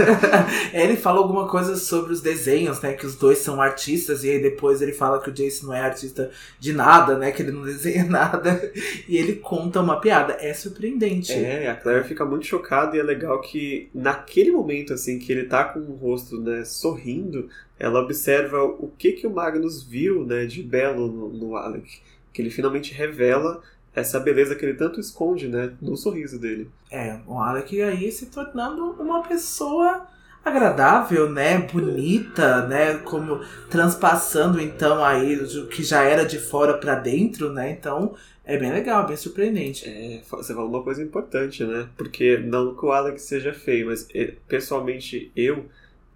Ele 0.74 0.96
fala 0.96 1.20
alguma 1.20 1.48
coisa 1.48 1.76
sobre 1.76 2.12
os 2.12 2.22
desenhos, 2.22 2.82
né? 2.82 2.94
Que 2.94 3.06
os 3.06 3.16
dois 3.16 3.38
são 3.38 3.62
artistas, 3.62 4.24
e 4.24 4.32
aí 4.32 4.42
depois 4.42 4.82
ele 4.82 4.94
fala 4.94 5.22
que 5.22 5.30
o 5.30 5.32
Jason 5.32 5.68
não 5.68 5.74
é 5.76 5.82
artista 5.82 6.32
de 6.60 6.74
nada, 6.74 7.20
né? 7.20 7.32
Que 7.32 7.44
ele 7.44 7.52
não 7.52 7.62
desenha 7.66 8.04
nada. 8.04 8.72
E 9.08 9.16
ele 9.16 9.36
conta 9.36 9.80
uma 9.80 10.02
piada. 10.02 10.38
É 10.40 10.52
surpreendente. 10.56 11.32
É, 11.32 11.70
a 11.70 11.76
Claire 11.76 12.08
fica 12.08 12.26
muito 12.26 12.48
chocada 12.48 12.98
e 12.98 13.00
é 13.00 13.04
legal 13.04 13.40
que 13.42 13.92
naquele 13.94 14.52
momento, 14.52 14.94
assim, 14.94 15.20
que 15.20 15.32
ele 15.32 15.44
tá 15.44 15.64
com 15.64 15.82
o 15.82 15.96
rosto, 15.96 16.42
né, 16.42 16.66
sorrindo, 16.66 17.48
ela 17.78 18.02
observa 18.02 18.64
o 18.64 18.92
que 18.98 19.12
que 19.12 19.28
o 19.28 19.32
Magnus 19.32 19.84
viu, 19.84 20.26
né, 20.26 20.48
de 20.48 20.64
belo 20.64 21.08
no, 21.08 21.30
no 21.30 21.56
Alec. 21.56 22.02
Que 22.34 22.42
ele 22.42 22.50
finalmente 22.50 22.92
revela 22.92 23.62
essa 23.96 24.20
beleza 24.20 24.56
que 24.56 24.66
ele 24.66 24.76
tanto 24.76 25.00
esconde, 25.00 25.48
né, 25.48 25.72
no 25.82 25.98
sorriso 25.98 26.40
dele. 26.40 26.70
É, 26.92 27.18
o 27.26 27.40
Alec 27.40 27.82
aí 27.82 28.12
se 28.12 28.28
tornando 28.28 28.92
uma 29.00 29.22
pessoa 29.24 30.08
agradável, 30.44 31.30
né, 31.30 31.58
bonita, 31.60 32.66
né, 32.68 32.96
como 33.00 33.42
transpassando 33.70 34.60
então 34.62 35.04
aí 35.04 35.36
o 35.36 35.68
que 35.68 35.84
já 35.84 36.04
era 36.04 36.26
de 36.26 36.40
fora 36.40 36.78
para 36.78 36.96
dentro, 36.96 37.52
né? 37.52 37.72
Então, 37.72 38.16
é 38.46 38.58
bem 38.58 38.72
legal, 38.72 39.06
bem 39.06 39.18
surpreendente. 39.18 39.88
É, 39.88 40.22
você 40.28 40.54
falou 40.54 40.70
uma 40.70 40.82
coisa 40.84 41.04
importante, 41.04 41.64
né? 41.64 41.88
Porque 41.98 42.38
não 42.38 42.74
que 42.74 42.86
o 42.86 42.92
Alex 42.92 43.22
seja 43.24 43.54
feio, 43.54 43.88
mas 43.88 44.08
pessoalmente 44.48 45.32
eu 45.36 45.66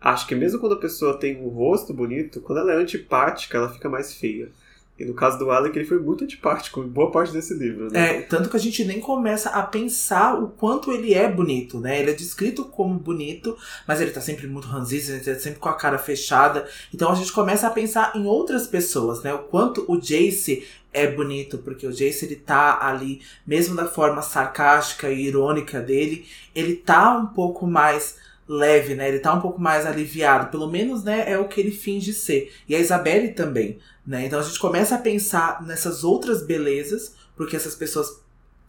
acho 0.02 0.26
que 0.26 0.36
mesmo 0.36 0.60
quando 0.60 0.74
a 0.74 0.80
pessoa 0.80 1.18
tem 1.18 1.38
um 1.38 1.50
rosto 1.50 1.94
bonito, 1.94 2.42
quando 2.42 2.60
ela 2.60 2.74
é 2.74 2.78
antipática, 2.78 3.58
ela 3.58 3.70
fica 3.70 3.90
mais 3.90 4.14
feia. 4.14 4.50
E 4.98 5.06
no 5.06 5.16
caso 5.16 5.40
do 5.40 5.50
Alec, 5.50 5.76
ele 5.76 5.88
foi 5.88 6.00
muito 6.00 6.24
antipático 6.24 6.82
em 6.82 6.88
boa 6.88 7.10
parte 7.10 7.34
desse 7.34 7.54
livro, 7.56 7.92
né? 7.92 8.18
É, 8.18 8.22
tanto 8.22 8.48
que 8.48 8.56
a 8.56 8.60
gente 8.60 8.86
nem 8.86 9.00
começa 9.00 9.50
a 9.50 9.64
pensar 9.64 10.40
o 10.40 10.50
quanto 10.50 10.92
ele 10.92 11.16
é 11.16 11.28
bonito, 11.28 11.80
né? 11.80 12.00
Ele 12.00 12.12
é 12.12 12.14
descrito 12.14 12.66
como 12.66 13.00
bonito, 13.00 13.58
mas 13.88 14.00
ele 14.00 14.12
tá 14.12 14.22
sempre 14.22 14.46
muito 14.46 14.68
ranzido, 14.68 15.12
ele 15.12 15.20
tá 15.20 15.40
sempre 15.40 15.60
com 15.60 15.70
a 15.70 15.74
cara 15.74 15.98
fechada. 15.98 16.68
Então 16.94 17.12
a 17.12 17.16
gente 17.16 17.32
começa 17.32 17.66
a 17.66 17.72
pensar 17.72 18.12
em 18.16 18.26
outras 18.26 18.68
pessoas, 18.68 19.24
né? 19.24 19.34
O 19.34 19.40
quanto 19.40 19.84
o 19.88 20.00
Jace 20.00 20.64
é 20.94 21.08
bonito, 21.08 21.58
porque 21.58 21.88
o 21.88 21.92
Jace 21.92 22.26
ele 22.26 22.36
tá 22.36 22.78
ali, 22.80 23.20
mesmo 23.48 23.76
da 23.76 23.88
forma 23.88 24.22
sarcástica 24.22 25.10
e 25.10 25.26
irônica 25.26 25.82
dele, 25.82 26.28
ele 26.54 26.76
tá 26.76 27.18
um 27.18 27.26
pouco 27.26 27.66
mais 27.66 28.18
leve, 28.48 28.94
né? 28.94 29.08
Ele 29.10 29.20
tá 29.20 29.34
um 29.34 29.42
pouco 29.42 29.60
mais 29.60 29.86
aliviado, 29.86 30.52
pelo 30.52 30.70
menos, 30.70 31.04
né, 31.04 31.24
é 31.32 31.38
o 31.38 31.48
que 31.48 31.60
ele 31.60 31.72
finge 31.72 32.14
ser. 32.14 32.54
E 32.68 32.76
a 32.76 32.80
Isabelle 32.80 33.30
também, 33.30 33.80
né? 34.06 34.26
Então 34.26 34.40
a 34.40 34.44
gente 34.44 34.60
começa 34.60 34.96
a 34.96 35.00
pensar 35.00 35.64
nessas 35.64 36.04
outras 36.04 36.46
belezas, 36.46 37.16
porque 37.36 37.56
essas 37.56 37.76
pessoas 37.76 38.22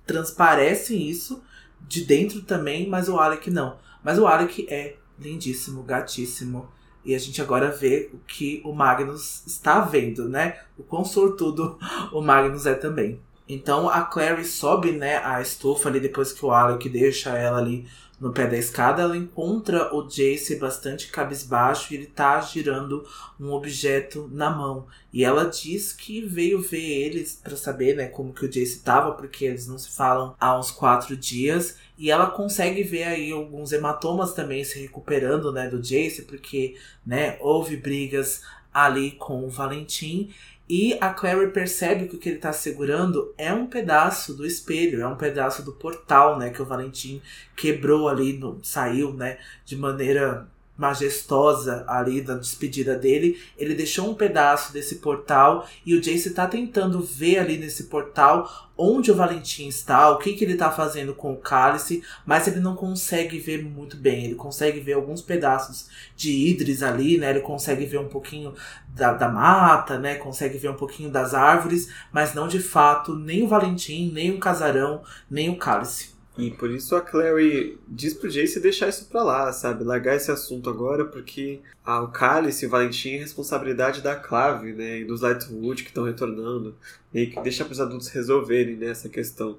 transparecem 0.06 1.08
isso 1.08 1.42
de 1.80 2.04
dentro 2.04 2.42
também, 2.42 2.88
mas 2.88 3.08
o 3.08 3.18
Alec 3.18 3.50
não. 3.50 3.76
Mas 4.02 4.18
o 4.18 4.26
Alec 4.26 4.66
é 4.70 4.96
lindíssimo, 5.18 5.82
gatíssimo. 5.82 6.68
E 7.04 7.14
a 7.14 7.18
gente 7.18 7.42
agora 7.42 7.70
vê 7.70 8.10
o 8.14 8.18
que 8.18 8.62
o 8.64 8.72
Magnus 8.72 9.42
está 9.46 9.80
vendo, 9.80 10.28
né? 10.28 10.58
O 10.78 10.82
quão 10.82 11.04
sortudo 11.04 11.78
o 12.12 12.22
Magnus 12.22 12.64
é 12.64 12.74
também. 12.74 13.20
Então 13.46 13.88
a 13.90 14.02
Clary 14.02 14.44
sobe, 14.44 14.92
né, 14.92 15.18
a 15.18 15.40
estufa 15.40 15.88
ali 15.90 16.00
depois 16.00 16.32
que 16.32 16.44
o 16.44 16.50
Alec 16.50 16.88
deixa 16.88 17.36
ela 17.36 17.58
ali 17.58 17.86
no 18.20 18.32
pé 18.32 18.46
da 18.46 18.56
escada, 18.56 19.02
ela 19.02 19.16
encontra 19.16 19.94
o 19.94 20.02
Jace 20.08 20.56
bastante 20.56 21.08
cabisbaixo 21.08 21.92
e 21.92 21.96
ele 21.96 22.06
tá 22.06 22.40
girando 22.40 23.06
um 23.38 23.50
objeto 23.50 24.28
na 24.32 24.50
mão. 24.50 24.86
E 25.12 25.24
ela 25.24 25.44
diz 25.44 25.92
que 25.92 26.20
veio 26.20 26.60
ver 26.60 26.84
eles 26.84 27.40
para 27.42 27.56
saber, 27.56 27.96
né, 27.96 28.06
como 28.06 28.32
que 28.32 28.44
o 28.44 28.48
Jace 28.48 28.80
tava, 28.80 29.12
porque 29.12 29.44
eles 29.44 29.66
não 29.66 29.78
se 29.78 29.90
falam 29.90 30.34
há 30.40 30.58
uns 30.58 30.70
quatro 30.70 31.16
dias. 31.16 31.76
E 31.98 32.10
ela 32.10 32.30
consegue 32.30 32.82
ver 32.82 33.04
aí 33.04 33.32
alguns 33.32 33.72
hematomas 33.72 34.32
também 34.32 34.64
se 34.64 34.80
recuperando, 34.80 35.52
né, 35.52 35.68
do 35.68 35.82
Jace, 35.82 36.22
porque, 36.22 36.76
né, 37.04 37.36
houve 37.40 37.76
brigas 37.76 38.42
ali 38.72 39.12
com 39.12 39.44
o 39.44 39.50
Valentim. 39.50 40.30
E 40.68 40.96
a 40.98 41.10
Clary 41.10 41.50
percebe 41.50 42.08
que 42.08 42.16
o 42.16 42.18
que 42.18 42.28
ele 42.28 42.36
está 42.36 42.52
segurando 42.52 43.34
é 43.36 43.52
um 43.52 43.66
pedaço 43.66 44.34
do 44.34 44.46
espelho, 44.46 45.02
é 45.02 45.06
um 45.06 45.16
pedaço 45.16 45.62
do 45.62 45.72
portal, 45.72 46.38
né? 46.38 46.50
Que 46.50 46.62
o 46.62 46.64
Valentim 46.64 47.20
quebrou 47.54 48.08
ali, 48.08 48.32
no, 48.32 48.58
saiu, 48.62 49.12
né? 49.12 49.38
De 49.64 49.76
maneira 49.76 50.48
majestosa 50.76 51.84
ali 51.86 52.20
da 52.20 52.34
despedida 52.34 52.96
dele, 52.96 53.40
ele 53.56 53.74
deixou 53.74 54.10
um 54.10 54.14
pedaço 54.14 54.72
desse 54.72 54.96
portal 54.96 55.68
e 55.86 55.94
o 55.94 56.00
Jace 56.00 56.34
tá 56.34 56.46
tentando 56.46 57.00
ver 57.00 57.38
ali 57.38 57.56
nesse 57.56 57.84
portal 57.84 58.64
onde 58.76 59.12
o 59.12 59.14
Valentim 59.14 59.68
está, 59.68 60.10
o 60.10 60.18
que, 60.18 60.32
que 60.32 60.44
ele 60.44 60.56
tá 60.56 60.70
fazendo 60.70 61.14
com 61.14 61.32
o 61.32 61.36
cálice, 61.36 62.02
mas 62.26 62.48
ele 62.48 62.58
não 62.58 62.74
consegue 62.74 63.38
ver 63.38 63.62
muito 63.62 63.96
bem. 63.96 64.24
Ele 64.24 64.34
consegue 64.34 64.80
ver 64.80 64.94
alguns 64.94 65.22
pedaços 65.22 65.88
de 66.16 66.32
Idris 66.50 66.82
ali, 66.82 67.16
né? 67.16 67.30
Ele 67.30 67.40
consegue 67.40 67.86
ver 67.86 67.98
um 67.98 68.08
pouquinho 68.08 68.52
da, 68.88 69.12
da 69.12 69.28
mata, 69.28 69.96
né? 69.96 70.16
Consegue 70.16 70.58
ver 70.58 70.70
um 70.70 70.76
pouquinho 70.76 71.08
das 71.08 71.34
árvores, 71.34 71.88
mas 72.12 72.34
não 72.34 72.48
de 72.48 72.58
fato 72.58 73.14
nem 73.14 73.44
o 73.44 73.48
Valentim, 73.48 74.10
nem 74.12 74.32
o 74.32 74.40
casarão, 74.40 75.02
nem 75.30 75.48
o 75.50 75.56
cálice. 75.56 76.13
E 76.36 76.50
por 76.50 76.68
isso 76.70 76.96
a 76.96 77.00
Clary 77.00 77.78
diz 77.86 78.12
pro 78.12 78.28
Jace 78.28 78.58
deixar 78.58 78.88
isso 78.88 79.06
pra 79.06 79.22
lá, 79.22 79.52
sabe? 79.52 79.84
Largar 79.84 80.16
esse 80.16 80.32
assunto 80.32 80.68
agora, 80.68 81.04
porque 81.04 81.60
ah, 81.84 82.02
o 82.02 82.08
Cálice 82.08 82.64
e 82.64 82.68
o 82.68 82.70
Valentim 82.70 83.14
é 83.14 83.18
responsabilidade 83.18 84.02
da 84.02 84.16
Clave, 84.16 84.72
né? 84.72 84.98
E 84.98 85.04
dos 85.04 85.20
Lightwood 85.20 85.84
que 85.84 85.90
estão 85.90 86.04
retornando. 86.04 86.74
E 87.12 87.28
que 87.28 87.40
deixa 87.40 87.64
pros 87.64 87.80
adultos 87.80 88.08
resolverem 88.08 88.76
né, 88.76 88.86
essa 88.86 89.08
questão. 89.08 89.58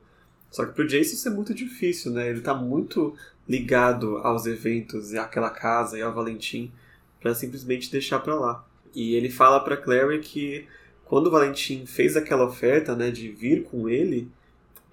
Só 0.51 0.65
que 0.65 0.73
pro 0.73 0.87
Jace 0.87 1.15
isso 1.15 1.27
é 1.29 1.31
muito 1.31 1.53
difícil, 1.53 2.11
né? 2.11 2.29
Ele 2.29 2.41
tá 2.41 2.53
muito 2.53 3.15
ligado 3.47 4.17
aos 4.17 4.45
eventos 4.45 5.13
e 5.13 5.17
àquela 5.17 5.49
casa 5.49 5.97
e 5.97 6.01
ao 6.01 6.13
Valentim 6.13 6.71
para 7.21 7.33
simplesmente 7.33 7.89
deixar 7.89 8.19
pra 8.19 8.35
lá. 8.35 8.67
E 8.93 9.15
ele 9.15 9.29
fala 9.29 9.61
pra 9.61 9.77
Clary 9.77 10.19
que 10.19 10.67
quando 11.05 11.27
o 11.27 11.31
Valentim 11.31 11.85
fez 11.85 12.17
aquela 12.17 12.45
oferta, 12.45 12.95
né, 12.95 13.11
de 13.11 13.29
vir 13.29 13.63
com 13.63 13.87
ele 13.87 14.29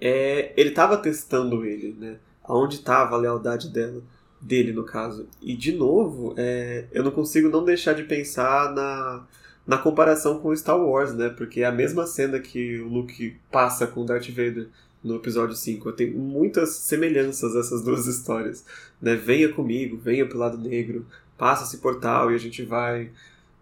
é, 0.04 0.52
ele 0.56 0.70
estava 0.70 0.96
testando 0.96 1.64
ele, 1.64 1.94
né? 1.96 2.16
Aonde 2.42 2.74
estava 2.76 3.14
a 3.14 3.18
lealdade 3.18 3.68
dela, 3.68 4.02
dele 4.40 4.72
no 4.72 4.82
caso. 4.82 5.28
E 5.40 5.54
de 5.54 5.70
novo, 5.70 6.34
é, 6.36 6.86
eu 6.90 7.04
não 7.04 7.12
consigo 7.12 7.48
não 7.48 7.64
deixar 7.64 7.92
de 7.92 8.02
pensar 8.02 8.74
na, 8.74 9.24
na 9.64 9.78
comparação 9.78 10.40
com 10.40 10.54
Star 10.56 10.76
Wars, 10.76 11.14
né? 11.14 11.28
Porque 11.28 11.60
é 11.60 11.66
a 11.66 11.70
mesma 11.70 12.04
cena 12.04 12.40
que 12.40 12.80
o 12.80 12.88
Luke 12.88 13.36
passa 13.48 13.86
com 13.86 14.04
Darth 14.04 14.28
Vader 14.30 14.66
no 15.04 15.14
episódio 15.14 15.54
5. 15.54 15.92
Tem 15.92 16.10
muitas 16.10 16.70
semelhanças 16.70 17.54
essas 17.54 17.84
duas 17.84 18.06
histórias. 18.06 18.64
Né? 19.00 19.14
Venha 19.14 19.50
comigo, 19.52 19.96
venha 19.96 20.26
pro 20.26 20.36
lado 20.36 20.58
negro, 20.58 21.06
passa 21.38 21.62
esse 21.62 21.78
portal 21.78 22.32
e 22.32 22.34
a 22.34 22.38
gente 22.38 22.64
vai 22.64 23.08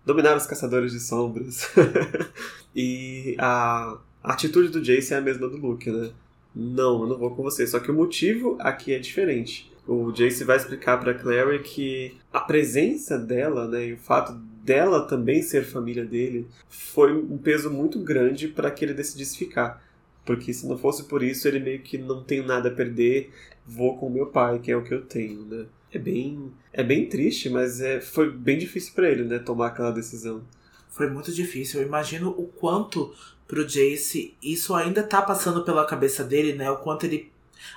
dominar 0.06 0.38
os 0.38 0.46
caçadores 0.46 0.92
de 0.92 1.00
sombras. 1.00 1.68
e 2.74 3.36
a, 3.38 3.98
atitude 4.22 4.68
do 4.68 4.80
Jace 4.80 5.14
é 5.14 5.16
a 5.16 5.20
mesma 5.20 5.48
do 5.48 5.56
Luke, 5.56 5.90
né? 5.90 6.10
Não, 6.54 7.02
eu 7.02 7.08
não 7.08 7.18
vou 7.18 7.34
com 7.34 7.42
você. 7.42 7.66
Só 7.66 7.78
que 7.78 7.90
o 7.90 7.94
motivo 7.94 8.56
aqui 8.60 8.92
é 8.92 8.98
diferente. 8.98 9.70
O 9.86 10.12
Jace 10.12 10.44
vai 10.44 10.56
explicar 10.56 10.98
para 10.98 11.14
Clary 11.14 11.60
que 11.60 12.16
a 12.32 12.40
presença 12.40 13.18
dela, 13.18 13.66
né, 13.66 13.88
e 13.88 13.92
o 13.94 13.98
fato 13.98 14.32
dela 14.62 15.06
também 15.06 15.42
ser 15.42 15.64
família 15.64 16.04
dele, 16.04 16.46
foi 16.68 17.12
um 17.12 17.38
peso 17.38 17.70
muito 17.70 17.98
grande 17.98 18.46
para 18.48 18.70
que 18.70 18.84
ele 18.84 18.94
decidisse 18.94 19.38
ficar. 19.38 19.82
Porque 20.24 20.52
se 20.52 20.66
não 20.66 20.78
fosse 20.78 21.04
por 21.04 21.22
isso, 21.22 21.48
ele 21.48 21.58
meio 21.58 21.80
que 21.80 21.98
não 21.98 22.22
tem 22.22 22.44
nada 22.44 22.68
a 22.68 22.72
perder, 22.72 23.32
vou 23.66 23.96
com 23.96 24.10
meu 24.10 24.26
pai, 24.26 24.58
que 24.58 24.70
é 24.70 24.76
o 24.76 24.84
que 24.84 24.94
eu 24.94 25.02
tenho, 25.02 25.44
né? 25.44 25.66
É 25.92 25.98
bem, 25.98 26.52
é 26.72 26.84
bem 26.84 27.08
triste, 27.08 27.48
mas 27.50 27.80
é, 27.80 28.00
foi 28.00 28.30
bem 28.30 28.58
difícil 28.58 28.92
para 28.94 29.10
ele, 29.10 29.24
né, 29.24 29.40
tomar 29.40 29.68
aquela 29.68 29.90
decisão. 29.90 30.42
Foi 30.88 31.10
muito 31.10 31.32
difícil. 31.32 31.80
Eu 31.80 31.86
imagino 31.86 32.30
o 32.30 32.46
quanto 32.46 33.12
pro 33.50 33.66
Jace 33.66 34.32
isso 34.40 34.72
ainda 34.74 35.02
tá 35.02 35.20
passando 35.20 35.64
pela 35.64 35.84
cabeça 35.84 36.22
dele, 36.22 36.52
né? 36.52 36.70
O 36.70 36.76
quanto 36.76 37.04
ele 37.04 37.32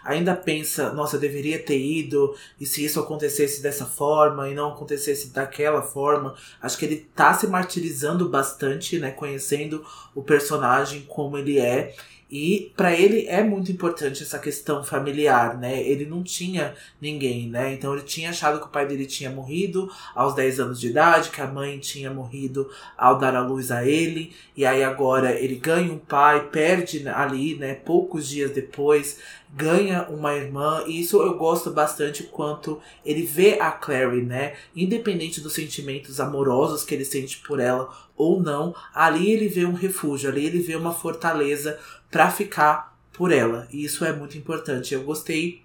ainda 0.06 0.36
pensa, 0.36 0.94
nossa, 0.94 1.16
eu 1.16 1.20
deveria 1.20 1.58
ter 1.58 1.80
ido, 1.80 2.36
e 2.60 2.66
se 2.66 2.86
isso 2.86 3.00
acontecesse 3.00 3.62
dessa 3.62 3.86
forma 3.86 4.48
e 4.48 4.54
não 4.54 4.70
acontecesse 4.72 5.34
daquela 5.34 5.82
forma. 5.82 6.36
Acho 6.62 6.78
que 6.78 6.86
ele 6.86 7.08
tá 7.16 7.34
se 7.34 7.48
martirizando 7.48 8.30
bastante, 8.30 9.00
né? 9.00 9.12
Conhecendo 9.12 9.84
o 10.14 10.22
personagem 10.22 11.02
como 11.08 11.38
ele 11.38 11.60
é. 11.60 11.96
E 12.36 12.74
para 12.76 12.92
ele 12.92 13.28
é 13.28 13.44
muito 13.44 13.72
importante 13.72 14.24
essa 14.24 14.40
questão 14.40 14.84
familiar, 14.84 15.56
né? 15.56 15.80
Ele 15.80 16.04
não 16.04 16.24
tinha 16.24 16.74
ninguém, 17.00 17.48
né? 17.48 17.72
Então 17.72 17.94
ele 17.94 18.02
tinha 18.02 18.32
achado 18.32 18.60
que 18.60 18.66
o 18.66 18.72
pai 18.72 18.88
dele 18.88 19.06
tinha 19.06 19.30
morrido 19.30 19.88
aos 20.16 20.34
10 20.34 20.60
anos 20.60 20.80
de 20.80 20.88
idade, 20.88 21.30
que 21.30 21.40
a 21.40 21.46
mãe 21.46 21.78
tinha 21.78 22.10
morrido 22.10 22.68
ao 22.98 23.20
dar 23.20 23.36
a 23.36 23.46
luz 23.46 23.70
a 23.72 23.86
ele, 23.86 24.34
e 24.58 24.66
aí 24.66 24.84
agora 24.84 25.32
ele 25.32 25.58
ganha 25.58 25.94
um 25.94 26.00
pai, 26.00 26.50
perde 26.50 27.08
ali, 27.08 27.54
né, 27.54 27.76
poucos 27.76 28.28
dias 28.28 28.50
depois, 28.50 29.20
ganha 29.56 30.08
uma 30.10 30.36
irmã, 30.36 30.84
e 30.88 31.00
isso 31.00 31.22
eu 31.22 31.38
gosto 31.38 31.70
bastante 31.70 32.24
quanto 32.24 32.82
ele 33.06 33.24
vê 33.24 33.60
a 33.60 33.72
Clary, 33.72 34.24
né? 34.24 34.56
Independente 34.76 35.42
dos 35.42 35.54
sentimentos 35.54 36.20
amorosos 36.20 36.84
que 36.84 36.96
ele 36.96 37.06
sente 37.06 37.40
por 37.40 37.60
ela 37.60 37.90
ou 38.16 38.42
não, 38.42 38.76
ali 38.94 39.32
ele 39.32 39.48
vê 39.48 39.66
um 39.66 39.74
refúgio, 39.74 40.30
ali 40.30 40.46
ele 40.46 40.60
vê 40.60 40.76
uma 40.76 40.94
fortaleza 40.94 41.80
para 42.10 42.32
ficar 42.32 42.98
por 43.12 43.32
ela. 43.32 43.68
E 43.72 43.84
isso 43.84 44.04
é 44.04 44.12
muito 44.12 44.38
importante. 44.38 44.94
Eu 44.94 45.04
gostei, 45.04 45.62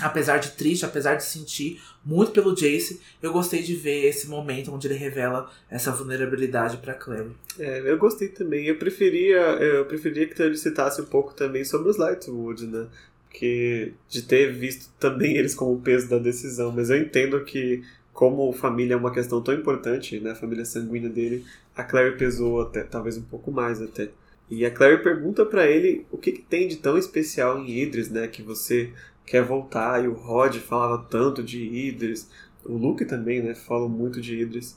apesar 0.00 0.38
de 0.38 0.50
triste, 0.52 0.84
apesar 0.84 1.14
de 1.14 1.24
sentir 1.24 1.80
muito 2.04 2.32
pelo 2.32 2.54
Jace, 2.54 3.00
eu 3.22 3.32
gostei 3.32 3.62
de 3.62 3.74
ver 3.74 4.06
esse 4.06 4.28
momento 4.28 4.72
onde 4.72 4.88
ele 4.88 4.94
revela 4.94 5.50
essa 5.70 5.92
vulnerabilidade 5.92 6.78
para 6.78 6.94
Clary. 6.94 7.30
É, 7.58 7.80
eu 7.84 7.98
gostei 7.98 8.28
também. 8.28 8.66
Eu 8.66 8.76
preferia, 8.76 9.38
eu 9.38 9.84
preferia 9.84 10.26
que 10.26 10.40
ele 10.42 10.56
citasse 10.56 11.00
um 11.00 11.06
pouco 11.06 11.34
também 11.34 11.64
sobre 11.64 11.90
os 11.90 11.96
Lightwood, 11.96 12.66
né? 12.66 12.86
Que 13.30 13.94
de 14.08 14.22
ter 14.22 14.52
visto 14.52 14.92
também 14.98 15.36
eles 15.36 15.54
como 15.54 15.74
o 15.74 15.80
peso 15.80 16.08
da 16.10 16.18
decisão, 16.18 16.72
mas 16.72 16.90
eu 16.90 16.96
entendo 16.96 17.42
que 17.44 17.82
como 18.12 18.52
família 18.52 18.94
é 18.94 18.96
uma 18.96 19.12
questão 19.12 19.40
tão 19.40 19.54
importante, 19.54 20.18
né, 20.20 20.32
a 20.32 20.34
família 20.34 20.64
sanguínea 20.64 21.08
dele, 21.08 21.44
a 21.74 21.84
Clary 21.84 22.16
pesou 22.18 22.60
até, 22.60 22.82
talvez 22.82 23.16
um 23.16 23.22
pouco 23.22 23.50
mais 23.50 23.80
até. 23.80 24.10
E 24.50 24.66
a 24.66 24.70
Clary 24.70 25.00
pergunta 25.00 25.46
para 25.46 25.64
ele 25.66 26.04
o 26.10 26.18
que, 26.18 26.32
que, 26.32 26.42
tem 26.42 26.66
de 26.66 26.76
tão 26.76 26.98
especial 26.98 27.60
em 27.60 27.78
Idris, 27.78 28.10
né? 28.10 28.26
Que 28.26 28.42
você 28.42 28.92
quer 29.24 29.44
voltar. 29.44 30.04
E 30.04 30.08
o 30.08 30.12
Rod 30.12 30.56
falava 30.56 31.06
tanto 31.08 31.40
de 31.40 31.62
Idris. 31.62 32.28
O 32.64 32.76
Luke 32.76 33.04
também, 33.04 33.40
né? 33.40 33.54
Fala 33.54 33.88
muito 33.88 34.20
de 34.20 34.40
Idris. 34.40 34.76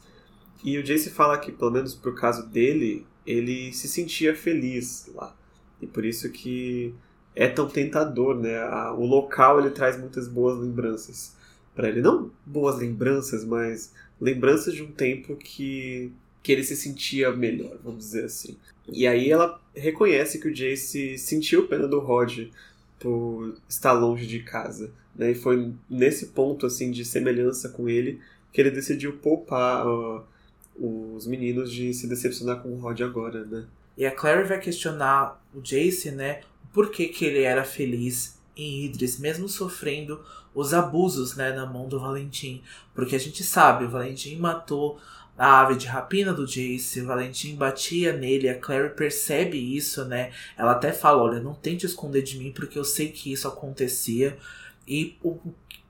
E 0.64 0.78
o 0.78 0.84
Jace 0.84 1.10
fala 1.10 1.40
que, 1.40 1.52
pelo 1.52 1.72
menos 1.72 1.96
pro 1.96 2.14
caso 2.14 2.48
dele, 2.48 3.04
ele 3.26 3.74
se 3.74 3.88
sentia 3.88 4.36
feliz 4.36 5.10
lá. 5.16 5.36
E 5.82 5.88
por 5.88 6.06
isso 6.06 6.30
que 6.30 6.94
é 7.36 7.48
tão 7.48 7.68
tentador, 7.68 8.40
né? 8.40 8.64
O 8.92 9.06
local 9.06 9.60
ele 9.60 9.72
traz 9.72 10.00
muitas 10.00 10.28
boas 10.28 10.60
lembranças 10.60 11.36
para 11.76 11.90
ele. 11.90 12.02
Não 12.02 12.32
boas 12.46 12.78
lembranças, 12.78 13.44
mas 13.44 13.92
lembranças 14.20 14.74
de 14.74 14.84
um 14.84 14.92
tempo 14.92 15.36
que 15.36 16.12
que 16.42 16.52
ele 16.52 16.64
se 16.64 16.76
sentia 16.76 17.32
melhor, 17.32 17.78
vamos 17.82 18.00
dizer 18.00 18.26
assim. 18.26 18.58
E 18.86 19.08
aí 19.08 19.32
ela 19.32 19.62
reconhece 19.74 20.40
que 20.40 20.50
o 20.50 20.54
Jace 20.54 21.18
sentiu 21.18 21.70
pena 21.70 21.88
do 21.88 22.00
Rod 22.00 22.50
por 23.00 23.56
estar 23.68 23.94
longe 23.94 24.28
de 24.28 24.40
casa, 24.44 24.92
né? 25.16 25.32
E 25.32 25.36
foi 25.36 25.74
nesse 25.90 26.28
ponto 26.28 26.66
assim 26.66 26.92
de 26.92 27.06
semelhança 27.06 27.70
com 27.70 27.88
ele 27.88 28.20
que 28.52 28.60
ele 28.60 28.72
decidiu 28.72 29.14
poupar 29.14 29.86
os 30.76 31.26
meninos 31.26 31.72
de 31.72 31.94
se 31.94 32.08
decepcionar 32.08 32.62
com 32.62 32.74
o 32.74 32.78
Rod 32.78 33.00
agora, 33.02 33.46
né? 33.46 33.66
E 33.98 34.06
a 34.06 34.12
Clary 34.12 34.44
vai 34.46 34.60
questionar 34.60 35.42
o 35.54 35.62
Jace, 35.62 36.12
né? 36.12 36.42
Por 36.74 36.90
que, 36.90 37.08
que 37.08 37.24
ele 37.24 37.44
era 37.44 37.64
feliz 37.64 38.42
em 38.56 38.86
Idris, 38.86 39.20
mesmo 39.20 39.48
sofrendo 39.48 40.24
os 40.54 40.74
abusos, 40.74 41.36
né, 41.36 41.52
na 41.52 41.66
mão 41.66 41.88
do 41.88 42.00
Valentim. 42.00 42.62
Porque 42.94 43.16
a 43.16 43.20
gente 43.20 43.44
sabe, 43.44 43.86
o 43.86 43.90
Valentim 43.90 44.38
matou 44.38 45.00
a 45.38 45.62
ave 45.62 45.76
de 45.76 45.88
rapina 45.88 46.32
do 46.32 46.46
Jace, 46.46 47.02
o 47.02 47.08
Valentim 47.08 47.56
batia 47.56 48.14
nele, 48.14 48.48
a 48.48 48.60
Clary 48.60 48.96
percebe 48.96 49.58
isso, 49.58 50.06
né? 50.06 50.32
Ela 50.56 50.74
até 50.74 50.92
fala, 50.92 51.24
olha, 51.24 51.40
não 51.40 51.56
tente 51.56 51.86
esconder 51.86 52.22
de 52.22 52.38
mim 52.38 52.52
porque 52.52 52.78
eu 52.78 52.86
sei 52.86 53.10
que 53.10 53.32
isso 53.32 53.48
acontecia. 53.48 54.38
E 54.88 55.18
o 55.24 55.40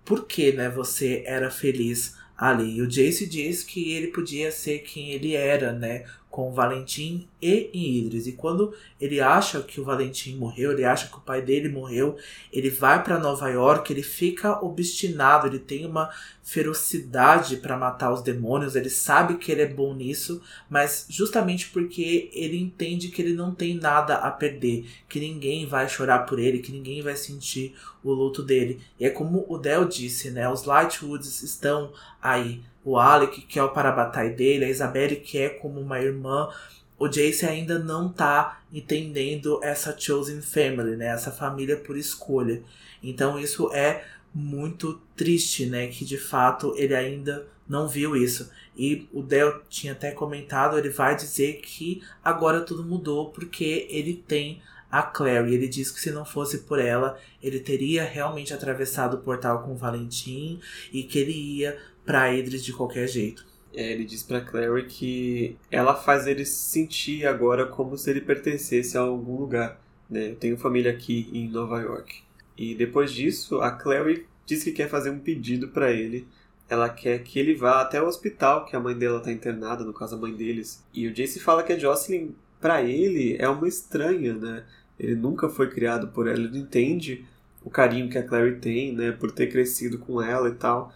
porquê, 0.05 0.53
né, 0.53 0.69
você 0.69 1.23
era 1.25 1.51
feliz 1.51 2.15
ali. 2.37 2.77
E 2.77 2.81
o 2.81 2.87
Jace 2.87 3.27
diz 3.27 3.63
que 3.63 3.91
ele 3.91 4.07
podia 4.07 4.49
ser 4.51 4.79
quem 4.79 5.11
ele 5.11 5.33
era, 5.33 5.73
né? 5.73 6.05
Com 6.33 6.49
o 6.49 6.51
Valentim 6.51 7.27
e 7.39 7.69
em 7.71 7.99
Idris. 7.99 8.25
E 8.25 8.31
quando 8.31 8.73
ele 8.99 9.21
acha 9.21 9.61
que 9.61 9.79
o 9.79 9.83
Valentim 9.83 10.35
morreu, 10.35 10.71
ele 10.71 10.83
acha 10.83 11.07
que 11.07 11.15
o 11.15 11.21
pai 11.21 11.43
dele 11.43 11.69
morreu, 11.69 12.17
ele 12.51 12.71
vai 12.71 13.03
para 13.03 13.19
Nova 13.19 13.49
York, 13.49 13.93
ele 13.93 14.01
fica 14.01 14.59
obstinado, 14.65 15.45
ele 15.45 15.59
tem 15.59 15.85
uma 15.85 16.09
ferocidade 16.41 17.57
para 17.57 17.77
matar 17.77 18.11
os 18.11 18.23
demônios, 18.23 18.75
ele 18.75 18.89
sabe 18.89 19.35
que 19.35 19.51
ele 19.51 19.61
é 19.61 19.67
bom 19.67 19.93
nisso, 19.93 20.41
mas 20.67 21.05
justamente 21.07 21.69
porque 21.69 22.31
ele 22.33 22.59
entende 22.59 23.09
que 23.09 23.21
ele 23.21 23.35
não 23.35 23.53
tem 23.53 23.75
nada 23.75 24.15
a 24.15 24.31
perder, 24.31 24.89
que 25.07 25.19
ninguém 25.19 25.67
vai 25.67 25.87
chorar 25.87 26.25
por 26.25 26.39
ele, 26.39 26.63
que 26.63 26.71
ninguém 26.71 27.03
vai 27.03 27.15
sentir 27.15 27.75
o 28.03 28.11
luto 28.11 28.41
dele. 28.41 28.81
E 28.99 29.05
é 29.05 29.09
como 29.11 29.45
o 29.47 29.55
Del 29.59 29.85
disse, 29.85 30.31
né? 30.31 30.49
Os 30.49 30.63
Lightwoods 30.63 31.43
estão 31.43 31.93
aí 32.19 32.63
o 32.83 32.97
Alec, 32.97 33.41
que 33.41 33.59
é 33.59 33.63
o 33.63 33.71
Parabatai 33.71 34.31
dele, 34.31 34.65
a 34.65 34.69
Isabelle, 34.69 35.15
que 35.17 35.37
é 35.37 35.49
como 35.49 35.79
uma 35.79 35.99
irmã. 35.99 36.49
O 36.97 37.07
Jace 37.07 37.45
ainda 37.45 37.79
não 37.79 38.09
tá 38.09 38.61
entendendo 38.71 39.59
essa 39.63 39.97
chosen 39.97 40.41
family, 40.41 40.95
né? 40.95 41.07
Essa 41.07 41.31
família 41.31 41.77
por 41.77 41.97
escolha. 41.97 42.61
Então 43.01 43.39
isso 43.39 43.71
é 43.73 44.03
muito 44.33 45.01
triste, 45.15 45.65
né? 45.65 45.87
Que 45.87 46.05
de 46.05 46.17
fato 46.17 46.73
ele 46.77 46.95
ainda 46.95 47.47
não 47.67 47.87
viu 47.87 48.15
isso. 48.15 48.49
E 48.75 49.07
o 49.13 49.21
Del 49.21 49.61
tinha 49.69 49.93
até 49.93 50.11
comentado, 50.11 50.77
ele 50.77 50.89
vai 50.89 51.15
dizer 51.15 51.61
que 51.61 52.01
agora 52.23 52.61
tudo 52.61 52.83
mudou 52.83 53.29
porque 53.29 53.87
ele 53.89 54.23
tem 54.27 54.61
a 54.93 55.01
Clary. 55.01 55.55
Ele 55.55 55.67
diz 55.67 55.89
que 55.89 55.99
se 55.99 56.11
não 56.11 56.23
fosse 56.23 56.59
por 56.59 56.77
ela, 56.77 57.17
ele 57.41 57.59
teria 57.59 58.03
realmente 58.03 58.53
atravessado 58.53 59.15
o 59.15 59.21
portal 59.21 59.63
com 59.63 59.71
o 59.71 59.75
Valentim 59.75 60.59
e 60.91 61.01
que 61.01 61.17
ele 61.17 61.31
ia 61.31 61.79
para 62.05 62.31
Idris 62.31 62.63
de 62.63 62.71
qualquer 62.71 63.07
jeito. 63.07 63.43
É, 63.73 63.91
ele 63.91 64.05
diz 64.05 64.21
para 64.21 64.41
Clary 64.41 64.85
que 64.85 65.57
ela 65.71 65.95
faz 65.95 66.27
ele 66.27 66.45
se 66.45 66.69
sentir 66.69 67.25
agora 67.25 67.65
como 67.65 67.97
se 67.97 68.07
ele 68.07 68.21
pertencesse 68.21 68.95
a 68.95 69.01
algum 69.01 69.35
lugar. 69.35 69.81
Né? 70.07 70.29
Eu 70.29 70.35
tenho 70.35 70.57
família 70.57 70.91
aqui 70.91 71.27
em 71.33 71.49
Nova 71.49 71.81
York. 71.81 72.21
E 72.55 72.75
depois 72.75 73.11
disso, 73.11 73.61
a 73.61 73.71
Clary 73.71 74.27
diz 74.45 74.63
que 74.63 74.71
quer 74.71 74.87
fazer 74.89 75.09
um 75.09 75.17
pedido 75.17 75.69
para 75.69 75.91
ele. 75.91 76.27
Ela 76.69 76.87
quer 76.87 77.23
que 77.23 77.39
ele 77.39 77.55
vá 77.55 77.81
até 77.81 77.99
o 77.99 78.05
hospital 78.05 78.65
que 78.65 78.75
a 78.75 78.79
mãe 78.79 78.95
dela 78.95 79.17
está 79.17 79.31
internada, 79.31 79.83
no 79.83 79.91
caso 79.91 80.15
a 80.15 80.19
mãe 80.19 80.35
deles. 80.35 80.83
E 80.93 81.07
o 81.07 81.13
Jace 81.13 81.39
fala 81.39 81.63
que 81.63 81.73
a 81.73 81.79
Jocelyn, 81.79 82.35
para 82.61 82.83
ele, 82.83 83.35
é 83.39 83.49
uma 83.49 83.67
estranha, 83.67 84.35
né? 84.35 84.63
Ele 84.99 85.15
nunca 85.15 85.49
foi 85.49 85.69
criado 85.69 86.07
por 86.09 86.27
ela, 86.27 86.39
ele 86.39 86.57
entende 86.57 87.25
o 87.63 87.69
carinho 87.69 88.09
que 88.09 88.17
a 88.17 88.23
Clary 88.23 88.57
tem, 88.57 88.93
né, 88.93 89.11
por 89.11 89.31
ter 89.31 89.47
crescido 89.47 89.97
com 89.97 90.21
ela 90.21 90.49
e 90.49 90.53
tal 90.53 90.93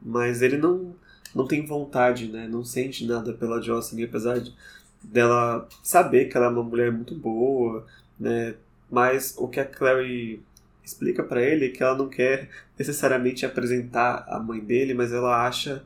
mas 0.00 0.42
ele 0.42 0.56
não, 0.56 0.94
não 1.34 1.46
tem 1.46 1.64
vontade, 1.64 2.28
né? 2.28 2.48
Não 2.48 2.64
sente 2.64 3.06
nada 3.06 3.32
pela 3.32 3.60
Jocelyn, 3.60 4.04
apesar 4.04 4.38
de, 4.38 4.54
dela 5.02 5.68
saber 5.82 6.26
que 6.26 6.36
ela 6.36 6.46
é 6.46 6.48
uma 6.48 6.62
mulher 6.62 6.90
muito 6.90 7.14
boa, 7.14 7.86
né? 8.18 8.54
Mas 8.90 9.34
o 9.36 9.46
que 9.46 9.60
a 9.60 9.64
Clary 9.64 10.42
explica 10.82 11.22
para 11.22 11.42
ele 11.42 11.66
é 11.66 11.68
que 11.68 11.82
ela 11.82 11.96
não 11.96 12.08
quer 12.08 12.48
necessariamente 12.78 13.44
apresentar 13.44 14.24
a 14.28 14.40
mãe 14.40 14.60
dele, 14.60 14.94
mas 14.94 15.12
ela 15.12 15.46
acha 15.46 15.84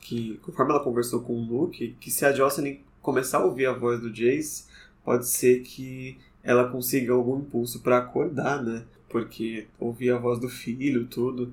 que, 0.00 0.38
conforme 0.42 0.72
ela 0.72 0.82
conversou 0.82 1.20
com 1.20 1.34
o 1.34 1.44
Luke, 1.44 1.96
que 2.00 2.10
se 2.10 2.24
a 2.24 2.32
Jocelyn 2.32 2.78
começar 3.02 3.38
a 3.38 3.44
ouvir 3.44 3.66
a 3.66 3.72
voz 3.72 4.00
do 4.00 4.10
Jace, 4.10 4.64
pode 5.04 5.26
ser 5.28 5.60
que 5.60 6.18
ela 6.48 6.66
consiga 6.66 7.12
algum 7.12 7.40
impulso 7.40 7.80
para 7.80 7.98
acordar, 7.98 8.62
né? 8.62 8.82
Porque 9.06 9.66
ouvir 9.78 10.10
a 10.10 10.16
voz 10.16 10.40
do 10.40 10.48
filho, 10.48 11.06
tudo, 11.06 11.52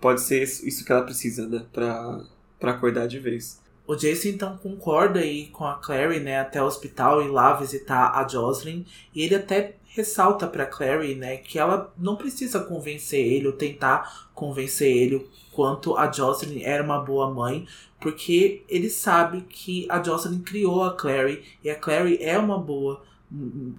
pode 0.00 0.20
ser 0.20 0.42
isso 0.42 0.84
que 0.84 0.90
ela 0.90 1.04
precisa, 1.04 1.46
né? 1.46 1.64
Pra, 1.72 2.24
pra 2.58 2.72
acordar 2.72 3.06
de 3.06 3.20
vez. 3.20 3.62
O 3.86 3.94
Jason 3.94 4.30
então 4.30 4.56
concorda 4.56 5.20
aí 5.20 5.46
com 5.46 5.64
a 5.64 5.74
Clary, 5.74 6.18
né, 6.18 6.40
até 6.40 6.60
o 6.60 6.66
hospital 6.66 7.22
e 7.22 7.28
lá 7.28 7.54
visitar 7.54 8.12
a 8.16 8.26
Jocelyn, 8.26 8.84
e 9.14 9.22
ele 9.22 9.34
até 9.36 9.76
ressalta 9.88 10.46
para 10.46 10.66
Clary, 10.66 11.14
né, 11.14 11.36
que 11.36 11.58
ela 11.58 11.92
não 11.98 12.16
precisa 12.16 12.60
convencer 12.60 13.20
ele 13.20 13.46
ou 13.46 13.52
tentar 13.52 14.28
convencer 14.34 14.88
ele 14.88 15.26
quanto 15.52 15.96
a 15.96 16.10
Jocelyn 16.10 16.62
era 16.62 16.82
uma 16.82 17.00
boa 17.00 17.32
mãe, 17.32 17.66
porque 18.00 18.64
ele 18.68 18.88
sabe 18.88 19.42
que 19.42 19.86
a 19.88 20.02
Jocelyn 20.02 20.40
criou 20.40 20.82
a 20.82 20.96
Clary 20.96 21.44
e 21.62 21.68
a 21.68 21.76
Clary 21.76 22.18
é 22.20 22.38
uma 22.38 22.58
boa 22.58 23.02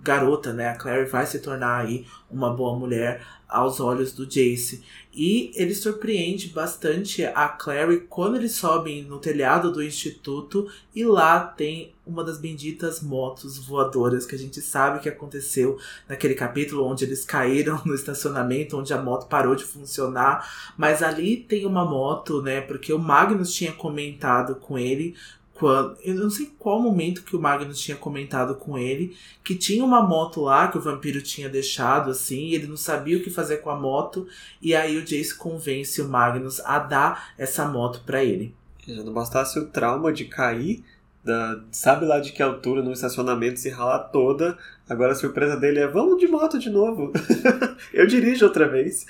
garota, 0.01 0.51
né? 0.51 0.69
A 0.69 0.75
Clary 0.75 1.05
vai 1.05 1.25
se 1.25 1.39
tornar 1.39 1.81
aí 1.81 2.07
uma 2.29 2.51
boa 2.51 2.77
mulher 2.77 3.21
aos 3.47 3.79
olhos 3.79 4.11
do 4.11 4.25
Jace. 4.25 4.81
E 5.13 5.51
ele 5.53 5.75
surpreende 5.75 6.47
bastante 6.47 7.23
a 7.23 7.47
Clary 7.47 8.07
quando 8.09 8.35
eles 8.35 8.53
sobem 8.53 9.03
no 9.03 9.19
telhado 9.19 9.71
do 9.71 9.83
instituto 9.83 10.67
e 10.95 11.05
lá 11.05 11.39
tem 11.39 11.93
uma 12.05 12.23
das 12.23 12.39
benditas 12.39 12.99
motos 12.99 13.59
voadoras 13.59 14.25
que 14.25 14.33
a 14.33 14.39
gente 14.39 14.59
sabe 14.59 14.99
que 14.99 15.07
aconteceu 15.07 15.77
naquele 16.09 16.33
capítulo 16.33 16.83
onde 16.83 17.05
eles 17.05 17.23
caíram 17.23 17.79
no 17.85 17.93
estacionamento, 17.93 18.75
onde 18.75 18.91
a 18.91 19.01
moto 19.01 19.27
parou 19.27 19.55
de 19.55 19.63
funcionar. 19.63 20.73
Mas 20.75 21.03
ali 21.03 21.37
tem 21.37 21.67
uma 21.67 21.85
moto, 21.85 22.41
né? 22.41 22.59
Porque 22.59 22.91
o 22.91 22.97
Magnus 22.97 23.53
tinha 23.53 23.71
comentado 23.71 24.55
com 24.55 24.79
ele 24.79 25.15
quando, 25.53 25.97
eu 26.03 26.15
não 26.15 26.29
sei 26.29 26.51
qual 26.57 26.81
momento 26.81 27.23
que 27.23 27.35
o 27.35 27.41
Magnus 27.41 27.79
tinha 27.79 27.95
comentado 27.95 28.55
com 28.55 28.77
ele 28.77 29.15
que 29.43 29.55
tinha 29.55 29.83
uma 29.83 30.01
moto 30.01 30.41
lá 30.41 30.67
que 30.67 30.77
o 30.77 30.81
vampiro 30.81 31.21
tinha 31.21 31.47
deixado 31.47 32.09
assim, 32.09 32.47
e 32.47 32.55
ele 32.55 32.67
não 32.67 32.77
sabia 32.77 33.17
o 33.17 33.21
que 33.21 33.29
fazer 33.29 33.57
com 33.57 33.69
a 33.69 33.79
moto, 33.79 34.27
e 34.61 34.73
aí 34.75 34.97
o 34.97 35.03
Jace 35.03 35.35
convence 35.35 36.01
o 36.01 36.09
Magnus 36.09 36.59
a 36.61 36.79
dar 36.79 37.33
essa 37.37 37.65
moto 37.65 38.01
para 38.05 38.23
ele. 38.23 38.53
Já 38.87 39.03
não 39.03 39.13
bastasse 39.13 39.59
o 39.59 39.67
trauma 39.67 40.11
de 40.11 40.25
cair 40.25 40.83
da, 41.23 41.61
sabe 41.71 42.05
lá 42.05 42.19
de 42.19 42.33
que 42.33 42.43
altura 42.43 42.81
no 42.81 42.91
estacionamento 42.91 43.59
se 43.59 43.69
ralar 43.69 43.99
toda. 43.99 44.57
Agora 44.89 45.13
a 45.13 45.15
surpresa 45.15 45.55
dele 45.55 45.79
é 45.79 45.87
vamos 45.87 46.19
de 46.19 46.27
moto 46.27 46.59
de 46.59 46.69
novo. 46.69 47.13
eu 47.93 48.05
dirijo 48.05 48.45
outra 48.45 48.67
vez. 48.67 49.05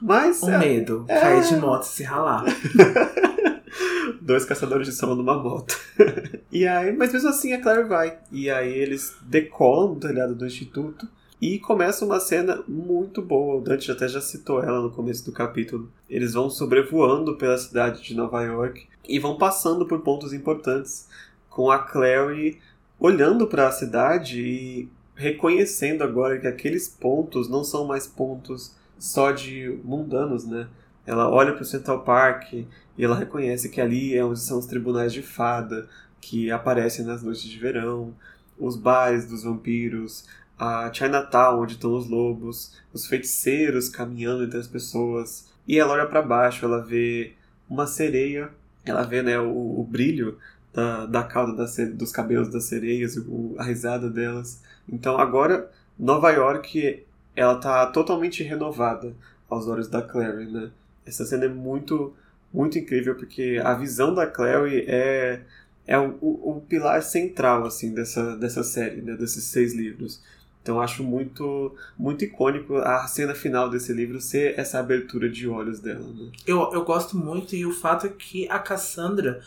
Mas. 0.00 0.42
O 0.42 0.50
é, 0.50 0.58
medo, 0.58 1.06
é... 1.08 1.18
cair 1.18 1.42
de 1.44 1.56
moto 1.56 1.84
e 1.84 1.86
se 1.86 2.02
ralar. 2.02 2.44
Dois 4.28 4.44
caçadores 4.44 4.86
de 4.86 4.92
sono 4.92 5.14
numa 5.14 5.42
moto. 5.42 5.74
e 6.52 6.66
aí, 6.66 6.94
mas 6.94 7.14
mesmo 7.14 7.30
assim 7.30 7.54
a 7.54 7.62
Claire 7.62 7.88
vai. 7.88 8.18
E 8.30 8.50
aí 8.50 8.70
eles 8.70 9.16
decolam 9.22 9.94
do 9.94 10.00
telhado 10.06 10.34
do 10.34 10.44
instituto. 10.44 11.08
E 11.40 11.58
começa 11.58 12.04
uma 12.04 12.20
cena 12.20 12.62
muito 12.68 13.22
boa. 13.22 13.56
O 13.56 13.62
Dante 13.62 13.90
até 13.90 14.06
já 14.06 14.20
citou 14.20 14.62
ela 14.62 14.82
no 14.82 14.90
começo 14.90 15.24
do 15.24 15.32
capítulo. 15.32 15.90
Eles 16.10 16.34
vão 16.34 16.50
sobrevoando 16.50 17.38
pela 17.38 17.56
cidade 17.56 18.02
de 18.02 18.14
Nova 18.14 18.42
York 18.42 18.86
e 19.08 19.18
vão 19.18 19.38
passando 19.38 19.86
por 19.86 20.00
pontos 20.00 20.34
importantes, 20.34 21.08
com 21.48 21.70
a 21.70 21.78
Clary 21.78 22.58
olhando 23.00 23.46
para 23.46 23.68
a 23.68 23.72
cidade 23.72 24.42
e 24.42 24.90
reconhecendo 25.14 26.04
agora 26.04 26.38
que 26.38 26.46
aqueles 26.46 26.86
pontos 26.86 27.48
não 27.48 27.64
são 27.64 27.86
mais 27.86 28.06
pontos 28.06 28.76
só 28.98 29.32
de 29.32 29.80
mundanos, 29.82 30.44
né? 30.44 30.68
Ela 31.06 31.30
olha 31.30 31.54
para 31.54 31.62
o 31.62 31.64
Central 31.64 32.02
Park 32.02 32.52
e 32.98 33.04
ela 33.04 33.16
reconhece 33.16 33.68
que 33.68 33.80
ali 33.80 34.16
é 34.16 34.24
onde 34.24 34.40
são 34.40 34.58
os 34.58 34.66
tribunais 34.66 35.12
de 35.12 35.22
fada 35.22 35.88
que 36.20 36.50
aparecem 36.50 37.04
nas 37.04 37.22
noites 37.22 37.44
de 37.44 37.56
verão, 37.56 38.12
os 38.58 38.76
bares 38.76 39.24
dos 39.26 39.44
vampiros, 39.44 40.26
a 40.58 40.92
Chinatown 40.92 41.62
onde 41.62 41.74
estão 41.74 41.94
os 41.94 42.08
lobos, 42.08 42.76
os 42.92 43.06
feiticeiros 43.06 43.88
caminhando 43.88 44.42
entre 44.42 44.58
as 44.58 44.66
pessoas. 44.66 45.48
E 45.66 45.78
ela 45.78 45.92
olha 45.92 46.06
para 46.06 46.20
baixo, 46.20 46.64
ela 46.64 46.84
vê 46.84 47.34
uma 47.70 47.86
sereia, 47.86 48.50
ela 48.84 49.04
vê 49.04 49.22
né, 49.22 49.38
o, 49.38 49.80
o 49.80 49.86
brilho 49.88 50.36
da, 50.74 51.06
da 51.06 51.22
cauda 51.22 51.52
das, 51.52 51.76
dos 51.94 52.10
cabelos 52.10 52.48
das 52.48 52.64
sereias, 52.64 53.16
o, 53.16 53.54
a 53.58 53.62
risada 53.62 54.10
delas. 54.10 54.60
Então 54.88 55.18
agora 55.18 55.70
Nova 55.96 56.30
York 56.30 57.04
ela 57.36 57.54
tá 57.56 57.86
totalmente 57.86 58.42
renovada 58.42 59.14
aos 59.48 59.68
olhos 59.68 59.86
da 59.86 60.02
Clary, 60.02 60.46
né? 60.46 60.70
Essa 61.06 61.24
cena 61.24 61.44
é 61.44 61.48
muito 61.48 62.12
muito 62.52 62.78
incrível 62.78 63.14
porque 63.14 63.60
a 63.62 63.74
visão 63.74 64.14
da 64.14 64.26
Clary 64.26 64.84
é 64.88 65.40
é 65.86 65.98
o, 65.98 66.18
o, 66.20 66.56
o, 66.56 66.60
pilar 66.60 67.02
central 67.02 67.64
assim 67.64 67.94
dessa, 67.94 68.36
dessa 68.36 68.62
série, 68.62 69.00
né, 69.00 69.16
desses 69.16 69.44
seis 69.44 69.72
livros. 69.74 70.22
Então 70.62 70.82
acho 70.82 71.02
muito 71.02 71.74
muito 71.98 72.24
icônico 72.24 72.76
a 72.76 73.06
cena 73.06 73.34
final 73.34 73.70
desse 73.70 73.90
livro 73.90 74.20
ser 74.20 74.58
essa 74.58 74.78
abertura 74.78 75.30
de 75.30 75.48
olhos 75.48 75.80
dela. 75.80 76.06
Né? 76.12 76.30
Eu, 76.46 76.70
eu 76.74 76.84
gosto 76.84 77.16
muito 77.16 77.56
e 77.56 77.64
o 77.64 77.72
fato 77.72 78.06
é 78.06 78.10
que 78.10 78.46
a 78.50 78.58
Cassandra 78.58 79.40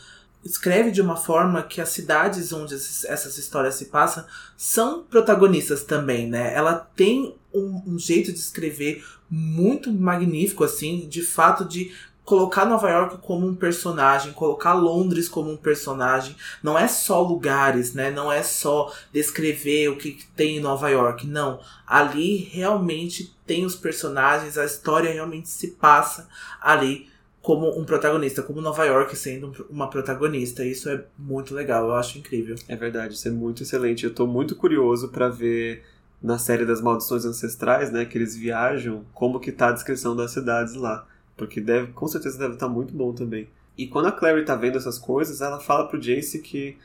escreve 0.44 0.90
de 0.90 1.00
uma 1.00 1.16
forma 1.16 1.62
que 1.62 1.80
as 1.80 1.90
cidades 1.90 2.52
onde 2.52 2.74
essas 2.74 3.38
histórias 3.38 3.76
se 3.76 3.84
passam 3.84 4.24
são 4.56 5.04
protagonistas 5.04 5.84
também, 5.84 6.28
né? 6.28 6.52
Ela 6.54 6.74
tem 6.74 7.36
um, 7.54 7.82
um 7.86 7.98
jeito 7.98 8.32
de 8.32 8.38
escrever 8.38 9.04
muito 9.30 9.92
magnífico, 9.92 10.64
assim, 10.64 11.06
de 11.08 11.22
fato 11.22 11.64
de 11.64 11.92
colocar 12.24 12.64
Nova 12.64 12.88
York 12.88 13.18
como 13.18 13.46
um 13.46 13.54
personagem, 13.54 14.32
colocar 14.32 14.74
Londres 14.74 15.28
como 15.28 15.50
um 15.50 15.56
personagem. 15.56 16.36
Não 16.62 16.78
é 16.78 16.86
só 16.86 17.20
lugares, 17.20 17.94
né? 17.94 18.10
Não 18.10 18.30
é 18.30 18.42
só 18.42 18.92
descrever 19.12 19.88
o 19.88 19.96
que 19.96 20.24
tem 20.36 20.58
em 20.58 20.60
Nova 20.60 20.88
York. 20.88 21.26
Não. 21.26 21.60
Ali 21.86 22.36
realmente 22.36 23.34
tem 23.46 23.64
os 23.64 23.74
personagens, 23.74 24.56
a 24.56 24.64
história 24.64 25.12
realmente 25.12 25.48
se 25.48 25.72
passa 25.72 26.28
ali 26.60 27.10
como 27.42 27.76
um 27.76 27.84
protagonista, 27.84 28.40
como 28.40 28.60
Nova 28.60 28.84
York 28.84 29.16
sendo 29.16 29.66
uma 29.68 29.90
protagonista. 29.90 30.64
Isso 30.64 30.88
é 30.88 31.04
muito 31.18 31.52
legal, 31.52 31.88
eu 31.88 31.94
acho 31.94 32.18
incrível. 32.18 32.54
É 32.68 32.76
verdade, 32.76 33.14
isso 33.14 33.26
é 33.26 33.32
muito 33.32 33.64
excelente. 33.64 34.04
Eu 34.04 34.14
tô 34.14 34.28
muito 34.28 34.54
curioso 34.54 35.08
para 35.08 35.28
ver 35.28 35.84
na 36.22 36.38
série 36.38 36.64
das 36.64 36.80
maldições 36.80 37.24
ancestrais, 37.24 37.90
né, 37.90 38.04
que 38.04 38.16
eles 38.16 38.36
viajam, 38.36 39.04
como 39.12 39.40
que 39.40 39.50
tá 39.50 39.70
a 39.70 39.72
descrição 39.72 40.14
das 40.14 40.30
cidades 40.30 40.74
lá. 40.74 41.04
Porque 41.46 41.60
deve, 41.60 41.92
com 41.92 42.06
certeza 42.06 42.38
deve 42.38 42.54
estar 42.54 42.66
tá 42.66 42.72
muito 42.72 42.94
bom 42.94 43.12
também. 43.12 43.48
E 43.76 43.86
quando 43.86 44.06
a 44.06 44.12
Clary 44.12 44.44
tá 44.44 44.54
vendo 44.54 44.78
essas 44.78 44.98
coisas, 44.98 45.40
ela 45.40 45.58
fala 45.58 45.88
pro 45.88 46.00
Jace 46.00 46.40
que 46.40 46.76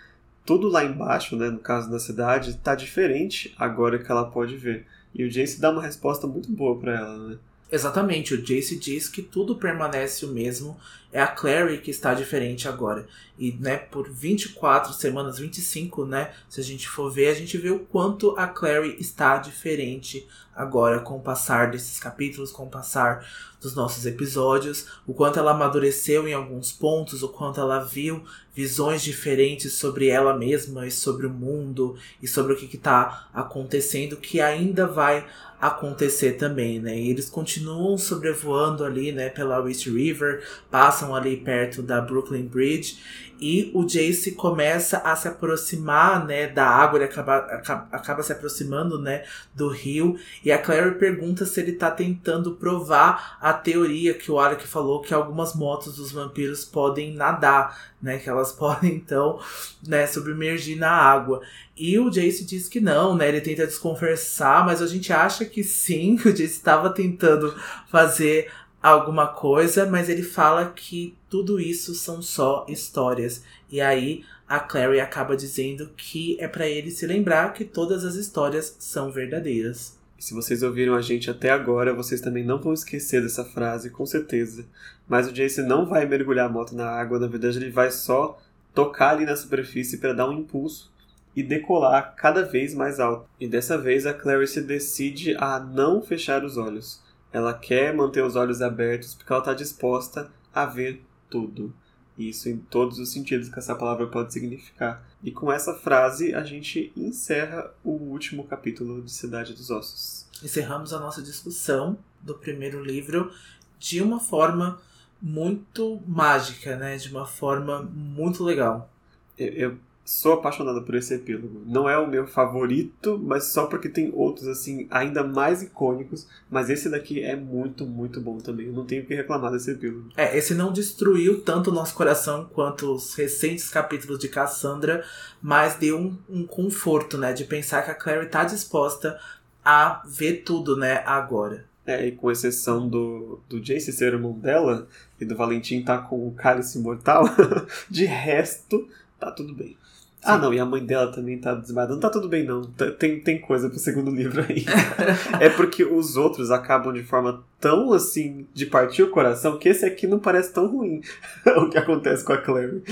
tudo 0.46 0.68
lá 0.68 0.84
embaixo, 0.84 1.36
né, 1.36 1.50
no 1.50 1.60
caso 1.60 1.92
da 1.92 2.00
cidade, 2.00 2.58
tá 2.58 2.74
diferente 2.74 3.54
agora 3.58 4.00
que 4.00 4.12
ela 4.12 4.26
pode 4.26 4.56
ver. 4.56 4.86
E 5.14 5.24
o 5.24 5.30
Jace 5.30 5.60
dá 5.60 5.70
uma 5.70 5.82
resposta 5.82 6.26
muito 6.26 6.50
boa 6.50 6.78
para 6.78 6.96
ela, 6.96 7.18
né? 7.30 7.38
Exatamente, 7.70 8.34
o 8.34 8.42
Jace 8.42 8.80
diz 8.80 9.10
que 9.10 9.22
tudo 9.22 9.58
permanece 9.58 10.26
o 10.26 10.30
mesmo, 10.30 10.78
é 11.12 11.22
a 11.22 11.28
Clary 11.28 11.80
que 11.80 11.92
está 11.92 12.14
diferente 12.14 12.68
agora. 12.68 13.08
E, 13.38 13.52
né, 13.54 13.78
por 13.78 14.10
24 14.10 14.94
semanas, 14.94 15.38
25, 15.38 16.06
né, 16.06 16.32
se 16.50 16.60
a 16.60 16.64
gente 16.64 16.88
for 16.88 17.10
ver, 17.12 17.30
a 17.30 17.34
gente 17.34 17.58
vê 17.58 17.70
o 17.70 17.80
quanto 17.80 18.32
a 18.38 18.48
Clary 18.48 18.98
está 19.00 19.38
diferente 19.38 20.28
agora 20.56 21.00
com 21.00 21.18
o 21.18 21.22
passar 21.22 21.70
desses 21.70 22.00
capítulos, 22.00 22.52
com 22.52 22.66
o 22.66 22.70
passar 22.70 23.24
dos 23.62 23.76
nossos 23.76 24.06
episódios, 24.08 24.88
o 25.06 25.14
quanto 25.14 25.38
ela 25.38 25.52
amadureceu 25.52 26.28
em 26.28 26.34
alguns 26.34 26.72
pontos, 26.72 27.22
o 27.22 27.30
quanto 27.30 27.60
ela 27.60 27.80
viu 27.80 28.24
visões 28.54 29.04
diferentes 29.04 29.74
sobre 29.74 30.08
ela 30.08 30.36
mesma 30.36 30.88
e 30.88 30.92
sobre 30.92 31.28
o 31.28 31.30
mundo 31.30 31.96
e 32.22 32.28
sobre 32.28 32.54
o 32.54 32.56
que 32.56 32.76
está 32.76 33.30
acontecendo 33.34 34.18
que 34.18 34.42
ainda 34.42 34.88
vai 34.88 35.28
acontecer 35.60 36.34
também, 36.34 36.80
né? 36.80 36.98
E 36.98 37.10
eles 37.10 37.30
continuam 37.30 37.98
sobrevoando 37.98 38.84
ali, 38.84 39.12
né, 39.12 39.30
pela 39.30 39.60
West 39.60 39.88
River, 39.88 40.44
passam 40.70 40.97
ali 41.14 41.38
perto 41.38 41.82
da 41.82 42.02
Brooklyn 42.02 42.46
Bridge 42.46 42.98
e 43.40 43.72
o 43.74 43.86
Jace 43.86 44.32
começa 44.32 44.98
a 44.98 45.16
se 45.16 45.28
aproximar, 45.28 46.26
né, 46.26 46.48
da 46.48 46.66
água, 46.66 46.98
ele 46.98 47.06
acaba, 47.06 47.38
acaba, 47.38 47.88
acaba, 47.92 48.24
se 48.24 48.32
aproximando, 48.32 49.00
né, 49.00 49.24
do 49.54 49.70
rio, 49.70 50.18
e 50.44 50.52
a 50.52 50.58
Clary 50.58 50.96
pergunta 50.96 51.46
se 51.46 51.60
ele 51.62 51.74
tá 51.74 51.92
tentando 51.92 52.54
provar 52.54 53.38
a 53.40 53.54
teoria 53.54 54.14
que 54.14 54.32
o 54.32 54.40
Alec 54.40 54.68
falou 54.68 55.02
que 55.02 55.14
algumas 55.14 55.56
motos 55.56 55.98
dos 55.98 56.12
vampiros 56.12 56.66
podem 56.66 57.14
nadar, 57.14 57.94
né, 58.02 58.18
que 58.18 58.30
elas 58.30 58.52
podem 58.58 58.96
então, 58.96 59.40
né, 59.88 60.08
submergir 60.08 60.78
na 60.78 60.92
água. 60.92 61.42
E 61.76 62.00
o 62.00 62.10
Jace 62.10 62.44
diz 62.44 62.68
que 62.68 62.80
não, 62.80 63.16
né, 63.16 63.30
ele 63.30 63.42
tenta 63.42 63.68
desconversar, 63.68 64.66
mas 64.66 64.82
a 64.82 64.88
gente 64.88 65.14
acha 65.14 65.46
que 65.46 65.64
sim, 65.64 66.18
que 66.18 66.30
o 66.30 66.34
Jace 66.34 66.44
estava 66.44 66.90
tentando 66.90 67.56
fazer 67.88 68.50
alguma 68.88 69.28
coisa, 69.28 69.86
mas 69.86 70.10
ele 70.10 70.24
fala 70.24 70.72
que 70.76 71.16
tudo 71.30 71.60
isso 71.60 71.94
são 71.94 72.22
só 72.22 72.66
histórias. 72.68 73.44
E 73.70 73.82
aí 73.82 74.24
a 74.48 74.60
Clary 74.60 75.00
acaba 75.00 75.36
dizendo 75.36 75.90
que 75.98 76.38
é 76.40 76.48
para 76.48 76.68
ele 76.68 76.90
se 76.92 77.06
lembrar 77.06 77.54
que 77.54 77.66
todas 77.66 78.06
as 78.06 78.16
histórias 78.16 78.76
são 78.80 79.12
verdadeiras. 79.12 79.98
Se 80.20 80.34
vocês 80.34 80.64
ouviram 80.64 80.96
a 80.96 81.02
gente 81.02 81.30
até 81.30 81.52
agora, 81.52 81.94
vocês 81.94 82.22
também 82.22 82.44
não 82.44 82.60
vão 82.60 82.74
esquecer 82.74 83.22
dessa 83.22 83.46
frase, 83.46 83.90
com 83.90 84.06
certeza. 84.06 84.66
Mas 85.08 85.28
o 85.28 85.32
Jace 85.32 85.62
não 85.62 85.86
vai 85.86 86.06
mergulhar 86.06 86.48
a 86.48 86.52
moto 86.52 86.76
na 86.76 86.90
água, 86.90 87.20
na 87.20 87.28
verdade 87.28 87.58
ele 87.58 87.70
vai 87.70 87.92
só 87.92 88.40
tocar 88.74 89.12
ali 89.12 89.26
na 89.26 89.36
superfície 89.36 89.98
para 89.98 90.14
dar 90.14 90.30
um 90.30 90.34
impulso 90.34 90.92
e 91.36 91.44
decolar 91.44 92.16
cada 92.16 92.44
vez 92.44 92.74
mais 92.74 93.00
alto. 93.00 93.28
E 93.40 93.48
dessa 93.48 93.78
vez 93.78 94.08
a 94.08 94.14
Clarice 94.14 94.62
decide 94.62 95.36
a 95.38 95.60
não 95.60 96.02
fechar 96.02 96.44
os 96.44 96.58
olhos. 96.58 97.02
Ela 97.32 97.54
quer 97.54 97.94
manter 97.94 98.24
os 98.24 98.36
olhos 98.36 98.62
abertos 98.62 99.16
porque 99.16 99.32
ela 99.32 99.42
está 99.42 99.54
disposta 99.54 100.32
a 100.54 100.66
ver 100.66 101.04
tudo. 101.30 101.74
Isso 102.18 102.50
em 102.50 102.58
todos 102.58 102.98
os 102.98 103.12
sentidos 103.12 103.48
que 103.48 103.60
essa 103.60 103.76
palavra 103.76 104.08
pode 104.08 104.34
significar. 104.34 105.08
E 105.24 105.32
com 105.32 105.52
essa 105.52 105.74
frase 105.76 106.34
a 106.34 106.44
gente 106.44 106.92
encerra 106.96 107.72
o 107.84 107.92
último 107.92 108.44
capítulo 108.46 109.02
de 109.02 109.12
Cidade 109.12 109.54
dos 109.54 109.70
Ossos. 109.70 110.26
Encerramos 110.44 110.94
a 110.94 111.00
nossa 111.00 111.22
discussão 111.22 111.98
do 112.22 112.34
primeiro 112.34 112.84
livro 112.84 113.32
de 113.78 114.02
uma 114.02 114.20
forma 114.20 114.82
muito 115.22 116.02
mágica, 116.08 116.76
né? 116.76 116.98
De 116.98 117.10
uma 117.10 117.26
forma 117.26 117.82
muito 117.82 118.44
legal. 118.44 118.90
Eu, 119.38 119.54
eu 119.54 119.78
sou 120.08 120.32
apaixonada 120.32 120.80
por 120.82 120.96
esse 120.96 121.14
epílogo. 121.14 121.64
Não 121.66 121.90
é 121.90 121.98
o 121.98 122.08
meu 122.08 122.26
favorito, 122.26 123.20
mas 123.22 123.48
só 123.48 123.66
porque 123.66 123.90
tem 123.90 124.10
outros 124.16 124.48
assim 124.48 124.88
ainda 124.90 125.22
mais 125.22 125.62
icônicos. 125.62 126.26
Mas 126.50 126.70
esse 126.70 126.90
daqui 126.90 127.22
é 127.22 127.36
muito, 127.36 127.86
muito 127.86 128.22
bom 128.22 128.38
também. 128.38 128.68
Eu 128.68 128.74
não 128.74 128.86
tenho 128.86 129.04
o 129.04 129.06
que 129.06 129.14
reclamar 129.14 129.52
desse 129.52 129.72
epílogo. 129.72 130.10
É, 130.16 130.38
esse 130.38 130.56
não 130.56 130.72
destruiu 130.72 131.42
tanto 131.42 131.72
o 131.72 131.74
nosso 131.74 131.94
coração 131.94 132.50
quanto 132.54 132.94
os 132.94 133.16
recentes 133.16 133.70
capítulos 133.70 134.18
de 134.18 134.30
Cassandra, 134.30 135.04
mas 135.42 135.76
deu 135.76 136.00
um, 136.00 136.18
um 136.30 136.48
conforto, 136.48 137.18
né? 137.18 137.34
De 137.34 137.44
pensar 137.44 137.82
que 137.82 137.92
a 137.92 137.96
Clary 137.96 138.30
tá 138.30 138.46
disposta 138.46 139.20
a 139.64 140.02
ver 140.08 140.44
tudo, 140.46 140.78
né? 140.78 141.04
Agora. 141.06 141.66
É, 141.86 142.08
e 142.08 142.14
com 142.14 142.32
exceção 142.32 142.88
do, 142.88 143.42
do 143.50 143.60
Jace 143.60 143.92
ser 143.92 144.14
irmão 144.14 144.32
dela 144.32 144.88
e 145.20 145.26
do 145.26 145.36
Valentim 145.36 145.84
tá 145.84 145.98
com 145.98 146.30
o 146.30 146.32
cálice 146.32 146.80
mortal, 146.80 147.26
de 147.90 148.06
resto, 148.06 148.88
tá 149.20 149.32
tudo 149.32 149.54
bem. 149.54 149.76
Ah, 150.24 150.38
não, 150.38 150.54
e 150.54 150.60
a 150.60 150.66
mãe 150.66 150.84
dela 150.86 151.12
também 151.12 151.38
tá 151.38 151.54
desmaiada. 151.54 151.94
Não 151.94 152.00
tá 152.00 152.10
tudo 152.10 152.28
bem, 152.28 152.44
não. 152.44 152.64
Tem, 153.00 153.20
tem 153.20 153.40
coisa 153.40 153.70
pro 153.70 153.80
segundo 153.80 154.12
livro 154.16 154.46
aí. 154.48 154.66
é 155.40 155.50
porque 155.50 155.84
os 155.84 156.18
outros 156.18 156.52
acabam 156.52 156.94
de 156.94 157.04
forma 157.04 157.44
tão 157.60 157.94
assim, 157.94 158.48
de 158.54 158.66
partir 158.66 159.04
o 159.04 159.10
coração, 159.10 159.58
que 159.58 159.70
esse 159.70 159.86
aqui 159.86 160.08
não 160.08 160.20
parece 160.20 160.54
tão 160.54 160.68
ruim 160.68 161.02
o 161.58 161.70
que 161.70 161.78
acontece 161.78 162.24
com 162.24 162.34
a 162.34 162.38
Claire. 162.38 162.84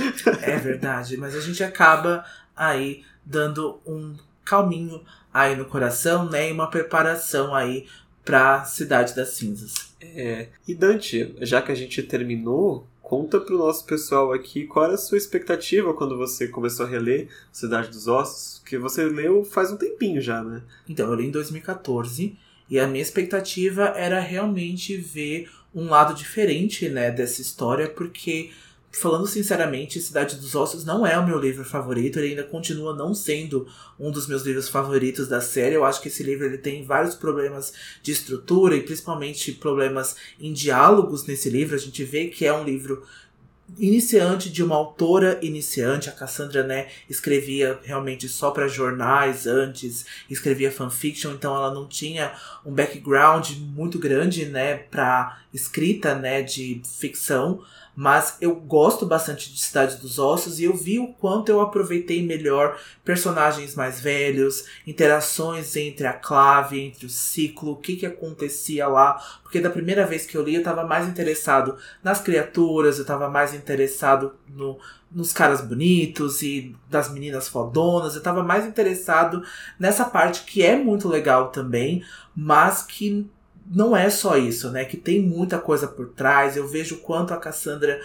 é 0.41 0.57
verdade, 0.57 1.17
mas 1.17 1.35
a 1.35 1.41
gente 1.41 1.63
acaba 1.63 2.23
aí 2.55 3.03
dando 3.25 3.79
um 3.85 4.15
calminho 4.43 5.01
aí 5.33 5.55
no 5.55 5.65
coração, 5.65 6.29
né? 6.29 6.49
E 6.49 6.51
uma 6.51 6.69
preparação 6.69 7.53
aí 7.53 7.85
pra 8.23 8.63
Cidade 8.63 9.15
das 9.15 9.29
Cinzas. 9.29 9.93
É. 10.01 10.47
E 10.67 10.73
Dante, 10.73 11.35
já 11.41 11.61
que 11.61 11.71
a 11.71 11.75
gente 11.75 12.01
terminou 12.03 12.87
Conta 13.05 13.39
pro 13.39 13.59
nosso 13.59 13.85
pessoal 13.85 14.33
aqui 14.33 14.65
qual 14.65 14.85
era 14.85 14.95
a 14.95 14.97
sua 14.97 15.19
expectativa 15.19 15.93
quando 15.93 16.17
você 16.17 16.47
começou 16.47 16.87
a 16.87 16.89
reler 16.89 17.27
Cidade 17.51 17.89
dos 17.89 18.07
Ossos, 18.07 18.63
que 18.65 18.79
você 18.79 19.05
leu 19.05 19.45
faz 19.45 19.71
um 19.71 19.77
tempinho 19.77 20.19
já, 20.19 20.43
né? 20.43 20.63
Então, 20.89 21.07
eu 21.07 21.13
li 21.13 21.27
em 21.27 21.31
2014 21.31 22.35
e 22.67 22.79
a 22.79 22.87
minha 22.87 23.03
expectativa 23.03 23.93
era 23.95 24.19
realmente 24.19 24.97
ver 24.97 25.51
um 25.73 25.87
lado 25.87 26.15
diferente, 26.15 26.89
né, 26.89 27.11
dessa 27.11 27.43
história, 27.43 27.87
porque 27.87 28.49
falando 28.97 29.27
sinceramente, 29.27 29.99
Cidade 29.99 30.35
dos 30.37 30.55
Ossos 30.55 30.85
não 30.85 31.05
é 31.05 31.17
o 31.17 31.25
meu 31.25 31.39
livro 31.39 31.65
favorito, 31.65 32.19
ele 32.19 32.29
ainda 32.29 32.43
continua 32.43 32.95
não 32.95 33.13
sendo 33.13 33.67
um 33.99 34.11
dos 34.11 34.27
meus 34.27 34.43
livros 34.43 34.69
favoritos 34.69 35.27
da 35.27 35.41
série. 35.41 35.75
Eu 35.75 35.85
acho 35.85 36.01
que 36.01 36.07
esse 36.07 36.23
livro 36.23 36.45
ele 36.45 36.57
tem 36.57 36.83
vários 36.83 37.15
problemas 37.15 37.73
de 38.01 38.11
estrutura 38.11 38.75
e 38.75 38.81
principalmente 38.81 39.51
problemas 39.51 40.15
em 40.39 40.53
diálogos 40.53 41.25
nesse 41.25 41.49
livro. 41.49 41.75
A 41.75 41.79
gente 41.79 42.03
vê 42.03 42.27
que 42.27 42.45
é 42.45 42.53
um 42.53 42.63
livro 42.63 43.03
iniciante 43.77 44.49
de 44.49 44.63
uma 44.63 44.75
autora 44.75 45.39
iniciante. 45.41 46.09
A 46.09 46.11
Cassandra, 46.11 46.63
né, 46.63 46.87
escrevia 47.09 47.79
realmente 47.83 48.29
só 48.29 48.51
para 48.51 48.67
jornais 48.67 49.47
antes, 49.47 50.05
escrevia 50.29 50.71
fanfiction, 50.71 51.31
então 51.31 51.55
ela 51.55 51.73
não 51.73 51.87
tinha 51.87 52.33
um 52.65 52.71
background 52.71 53.51
muito 53.73 53.97
grande, 53.97 54.45
né, 54.45 54.75
para 54.75 55.39
escrita, 55.53 56.15
né, 56.15 56.41
de 56.41 56.81
ficção. 56.85 57.63
Mas 57.95 58.37
eu 58.41 58.53
gosto 58.55 59.05
bastante 59.05 59.53
de 59.53 59.59
Cidade 59.59 59.97
dos 59.97 60.19
Ossos 60.19 60.59
e 60.59 60.65
eu 60.65 60.75
vi 60.75 60.99
o 60.99 61.13
quanto 61.13 61.49
eu 61.49 61.61
aproveitei 61.61 62.25
melhor 62.25 62.77
personagens 63.05 63.73
mais 63.73 64.01
velhos, 64.01 64.65
interações 64.85 65.75
entre 65.77 66.05
a 66.05 66.13
clave, 66.13 66.81
entre 66.81 67.05
o 67.05 67.09
ciclo, 67.09 67.71
o 67.71 67.77
que, 67.77 67.95
que 67.95 68.05
acontecia 68.05 68.87
lá. 68.87 69.21
Porque 69.41 69.61
da 69.61 69.69
primeira 69.69 70.05
vez 70.05 70.25
que 70.25 70.35
eu 70.35 70.43
li 70.43 70.55
eu 70.55 70.59
estava 70.59 70.83
mais 70.85 71.07
interessado 71.07 71.77
nas 72.03 72.19
criaturas, 72.19 72.97
eu 72.97 73.03
estava 73.03 73.29
mais 73.29 73.53
interessado 73.53 74.33
no, 74.49 74.77
nos 75.09 75.31
caras 75.31 75.61
bonitos 75.61 76.41
e 76.41 76.75
das 76.89 77.09
meninas 77.09 77.47
fodonas, 77.47 78.13
eu 78.13 78.19
estava 78.19 78.43
mais 78.43 78.65
interessado 78.65 79.41
nessa 79.79 80.03
parte 80.03 80.43
que 80.43 80.61
é 80.61 80.75
muito 80.75 81.07
legal 81.07 81.49
também, 81.51 82.03
mas 82.35 82.81
que 82.81 83.25
não 83.65 83.95
é 83.95 84.09
só 84.09 84.37
isso, 84.37 84.69
né? 84.71 84.85
Que 84.85 84.97
tem 84.97 85.21
muita 85.21 85.57
coisa 85.57 85.87
por 85.87 86.09
trás. 86.09 86.55
Eu 86.55 86.67
vejo 86.67 86.97
quanto 86.97 87.33
a 87.33 87.37
Cassandra 87.37 87.99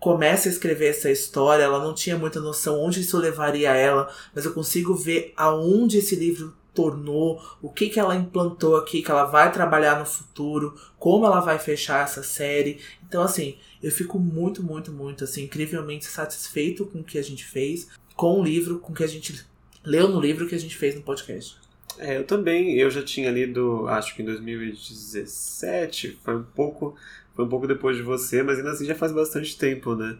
começa 0.00 0.48
a 0.48 0.52
escrever 0.52 0.86
essa 0.86 1.10
história, 1.10 1.62
ela 1.62 1.78
não 1.78 1.94
tinha 1.94 2.16
muita 2.16 2.40
noção 2.40 2.80
onde 2.80 3.02
isso 3.02 3.18
levaria 3.18 3.74
ela, 3.74 4.10
mas 4.34 4.46
eu 4.46 4.54
consigo 4.54 4.94
ver 4.94 5.34
aonde 5.36 5.98
esse 5.98 6.16
livro 6.16 6.54
tornou, 6.72 7.42
o 7.60 7.68
que 7.68 7.90
que 7.90 8.00
ela 8.00 8.16
implantou 8.16 8.76
aqui, 8.76 9.02
que 9.02 9.10
ela 9.10 9.24
vai 9.24 9.52
trabalhar 9.52 9.98
no 9.98 10.06
futuro, 10.06 10.74
como 10.98 11.26
ela 11.26 11.40
vai 11.40 11.58
fechar 11.58 12.04
essa 12.04 12.22
série. 12.22 12.80
Então 13.06 13.22
assim, 13.22 13.56
eu 13.82 13.90
fico 13.90 14.18
muito, 14.18 14.62
muito, 14.62 14.90
muito 14.90 15.24
assim 15.24 15.44
incrivelmente 15.44 16.06
satisfeito 16.06 16.86
com 16.86 17.00
o 17.00 17.04
que 17.04 17.18
a 17.18 17.22
gente 17.22 17.44
fez, 17.44 17.88
com 18.16 18.40
o 18.40 18.42
livro, 18.42 18.78
com 18.78 18.92
o 18.92 18.96
que 18.96 19.04
a 19.04 19.08
gente 19.08 19.44
leu 19.84 20.08
no 20.08 20.20
livro 20.20 20.48
que 20.48 20.54
a 20.54 20.60
gente 20.60 20.76
fez 20.76 20.94
no 20.94 21.02
podcast. 21.02 21.59
É, 22.02 22.16
eu 22.16 22.24
também, 22.24 22.76
eu 22.78 22.90
já 22.90 23.02
tinha 23.02 23.30
lido, 23.30 23.86
acho 23.88 24.16
que 24.16 24.22
em 24.22 24.24
2017, 24.24 26.18
foi 26.24 26.36
um 26.36 26.42
pouco, 26.42 26.96
foi 27.34 27.44
um 27.44 27.48
pouco 27.48 27.66
depois 27.66 27.94
de 27.94 28.02
você, 28.02 28.42
mas 28.42 28.56
ainda 28.56 28.70
assim 28.70 28.86
já 28.86 28.94
faz 28.94 29.12
bastante 29.12 29.56
tempo, 29.58 29.94
né? 29.94 30.16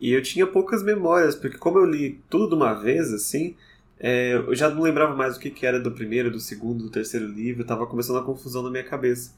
E 0.00 0.12
eu 0.12 0.20
tinha 0.22 0.44
poucas 0.44 0.82
memórias, 0.82 1.36
porque 1.36 1.56
como 1.56 1.78
eu 1.78 1.84
li 1.84 2.20
tudo 2.28 2.48
de 2.48 2.54
uma 2.56 2.74
vez, 2.74 3.12
assim, 3.12 3.54
é, 4.00 4.32
eu 4.34 4.54
já 4.56 4.68
não 4.70 4.82
lembrava 4.82 5.14
mais 5.14 5.36
o 5.36 5.40
que, 5.40 5.50
que 5.50 5.64
era 5.64 5.78
do 5.78 5.92
primeiro, 5.92 6.32
do 6.32 6.40
segundo, 6.40 6.84
do 6.84 6.90
terceiro 6.90 7.28
livro, 7.28 7.64
tava 7.64 7.86
começando 7.86 8.18
a 8.18 8.24
confusão 8.24 8.62
na 8.64 8.70
minha 8.70 8.84
cabeça. 8.84 9.32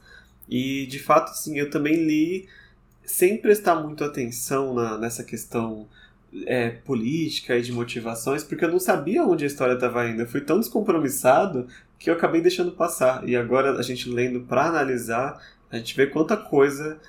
E, 0.49 0.87
de 0.87 0.97
fato, 0.99 1.29
assim, 1.31 1.59
eu 1.59 1.69
também 1.69 1.95
li 1.95 2.47
sem 3.05 3.37
prestar 3.37 3.75
muito 3.75 4.03
atenção 4.03 4.73
na, 4.73 4.97
nessa 4.97 5.23
questão 5.23 5.87
é, 6.45 6.69
política 6.69 7.57
e 7.57 7.61
de 7.61 7.71
motivações, 7.71 8.43
porque 8.43 8.65
eu 8.65 8.71
não 8.71 8.79
sabia 8.79 9.23
onde 9.23 9.43
a 9.43 9.47
história 9.47 9.73
estava 9.73 10.07
indo. 10.07 10.21
Eu 10.21 10.27
fui 10.27 10.41
tão 10.41 10.59
descompromissado 10.59 11.67
que 12.03 12.09
eu 12.09 12.15
acabei 12.15 12.41
deixando 12.41 12.73
passar. 12.73 13.27
E 13.27 13.33
agora 13.33 13.79
a 13.79 13.81
gente 13.81 14.09
lendo 14.09 14.41
para 14.41 14.65
analisar, 14.65 15.41
a 15.71 15.77
gente 15.77 15.95
vê 15.95 16.05
quanta 16.05 16.35
coisa 16.35 16.99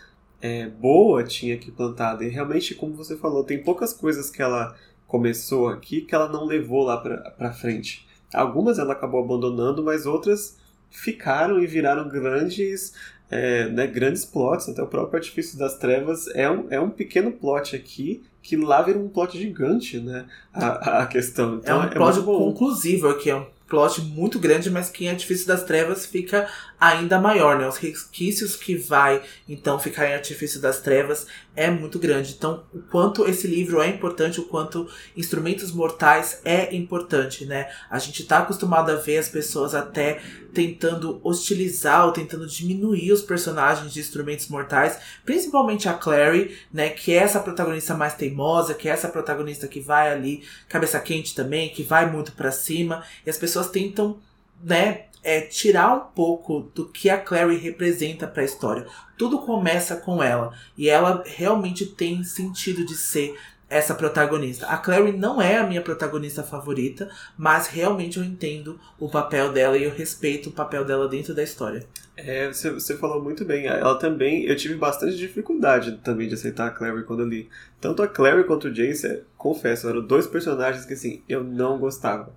é, 0.41 0.69
boa 0.69 1.25
tinha 1.25 1.57
aqui 1.57 1.73
plantada. 1.73 2.23
E 2.25 2.29
realmente, 2.29 2.77
como 2.77 2.95
você 2.95 3.17
falou, 3.17 3.43
tem 3.43 3.61
poucas 3.61 3.93
coisas 3.93 4.31
que 4.31 4.41
ela 4.41 4.77
começou 5.09 5.69
aqui 5.69 6.01
que 6.01 6.15
ela 6.15 6.29
não 6.29 6.45
levou 6.45 6.85
lá 6.85 6.97
para 6.97 7.53
frente. 7.53 8.07
Algumas 8.33 8.79
ela 8.79 8.93
acabou 8.93 9.25
abandonando, 9.25 9.83
mas 9.83 10.07
outras 10.07 10.59
ficaram 10.89 11.61
e 11.61 11.67
viraram 11.67 12.09
grandes 12.09 12.95
é, 13.29 13.69
né, 13.71 13.89
grandes 13.89 14.25
plots, 14.25 14.69
até 14.69 14.81
o 14.81 14.87
próprio 14.87 15.19
Artifício 15.19 15.59
das 15.59 15.77
Trevas 15.77 16.29
é 16.37 16.49
um, 16.49 16.67
é 16.71 16.79
um 16.79 16.91
pequeno 16.91 17.33
plot 17.33 17.75
aqui 17.75 18.23
que 18.41 18.57
lá 18.57 18.81
vira 18.81 18.99
um 18.99 19.09
plot 19.09 19.37
gigante, 19.37 19.99
né? 19.99 20.27
A, 20.53 21.01
a 21.03 21.07
questão. 21.07 21.57
Então, 21.57 21.83
é 21.83 21.87
um 21.87 21.89
é 21.89 21.91
plot 21.91 22.21
conclusivo 22.23 23.09
aqui, 23.09 23.31
é 23.31 23.35
um 23.35 23.47
plot 23.67 24.01
muito 24.03 24.39
grande, 24.39 24.71
mas 24.71 24.91
que 24.91 25.05
em 25.05 25.11
Artifício 25.11 25.47
das 25.47 25.65
Trevas 25.65 26.07
fica 26.07 26.49
ainda 26.87 27.21
maior, 27.21 27.59
né? 27.59 27.67
Os 27.67 27.77
resquícios 27.77 28.57
que 28.57 28.77
vai, 28.77 29.23
então, 29.49 29.79
ficar 29.79 30.09
em 30.09 30.15
Artifício 30.15 30.61
das 30.61 30.81
Trevas 30.81 31.27
é 31.57 31.71
muito 31.71 31.99
grande. 31.99 32.35
Então, 32.37 32.65
o 32.73 32.81
quanto 32.81 33.29
esse 33.29 33.47
livro 33.47 33.81
é 33.81 33.89
importante, 33.89 34.41
o 34.41 34.45
quanto 34.45 34.89
Instrumentos 35.17 35.71
Mortais 35.73 36.41
é 36.45 36.75
importante, 36.75 37.47
né? 37.47 37.71
A 37.91 37.99
gente 37.99 38.25
tá 38.25 38.39
acostumado 38.39 38.91
a 38.91 38.97
ver 38.97 39.19
as 39.19 39.29
pessoas 39.29 39.75
até 39.75 40.21
tentando 40.53 41.21
hostilizar 41.23 42.07
ou 42.07 42.13
tentando 42.13 42.47
diminuir 42.47 43.13
os 43.13 43.23
personagens 43.23 43.93
de 43.93 44.01
Instrumentos 44.01 44.49
Mortais, 44.49 44.99
principalmente 45.25 45.89
a 45.89 45.95
Clary, 45.95 46.57
né? 46.73 46.91
Que 46.91 47.13
é 47.13 47.17
essa 47.17 47.41
protagonista 47.41 47.95
mais 47.95 48.15
teimosa, 48.15 48.75
que 48.75 48.89
é 48.89 48.93
essa 48.93 49.09
protagonista 49.09 49.67
que 49.69 49.81
vai 49.81 50.13
ali, 50.13 50.45
cabeça 50.69 51.01
quente 51.01 51.35
também, 51.35 51.71
que 51.71 51.83
vai 51.83 52.11
muito 52.11 52.33
para 52.33 52.51
cima, 52.51 53.05
e 53.25 53.31
as 53.31 53.39
pessoas 53.39 53.69
tentam, 53.69 54.19
né? 54.63 55.07
É 55.25 55.41
tirar 55.41 55.95
um 55.95 56.01
pouco 56.15 56.71
do 56.75 56.87
que 56.87 57.09
a 57.09 57.19
Clary 57.19 57.57
representa 57.57 58.27
para 58.27 58.43
a 58.43 58.45
história. 58.45 58.87
Tudo 59.17 59.41
começa 59.41 59.97
com 59.97 60.23
ela 60.23 60.53
e 60.77 60.89
ela 60.89 61.25
realmente 61.27 61.87
tem 61.87 62.23
sentido 62.23 62.85
de 62.85 62.95
ser 62.95 63.35
essa 63.69 63.95
protagonista. 63.95 64.67
A 64.67 64.77
Clary 64.77 65.13
não 65.13 65.41
é 65.41 65.59
a 65.59 65.67
minha 65.67 65.83
protagonista 65.83 66.43
favorita, 66.43 67.09
mas 67.37 67.67
realmente 67.67 68.19
eu 68.19 68.25
entendo 68.25 68.79
o 68.99 69.09
papel 69.09 69.53
dela 69.53 69.77
e 69.77 69.85
eu 69.85 69.91
respeito 69.91 70.51
o 70.51 70.53
papel 70.53 70.85
dela 70.85 71.09
dentro 71.09 71.35
da 71.35 71.43
história. 71.43 71.85
É, 72.17 72.47
você, 72.47 72.71
você 72.71 72.97
falou 72.97 73.23
muito 73.23 73.45
bem. 73.45 73.67
Ela 73.67 73.99
também, 73.99 74.45
eu 74.45 74.55
tive 74.55 74.77
bastante 74.77 75.17
dificuldade 75.17 75.99
também 76.05 76.29
de 76.29 76.35
aceitar 76.35 76.69
a 76.69 76.71
Clary 76.71 77.05
quando 77.05 77.21
eu 77.21 77.29
li. 77.29 77.49
Tanto 77.81 78.03
a 78.03 78.09
Clary 78.09 78.45
quanto 78.45 78.69
o 78.69 78.73
Jace, 78.73 79.25
confesso, 79.37 79.89
eram 79.89 80.07
dois 80.07 80.27
personagens 80.27 80.85
que 80.85 80.95
assim, 80.95 81.23
eu 81.29 81.43
não 81.43 81.79
gostava. 81.79 82.33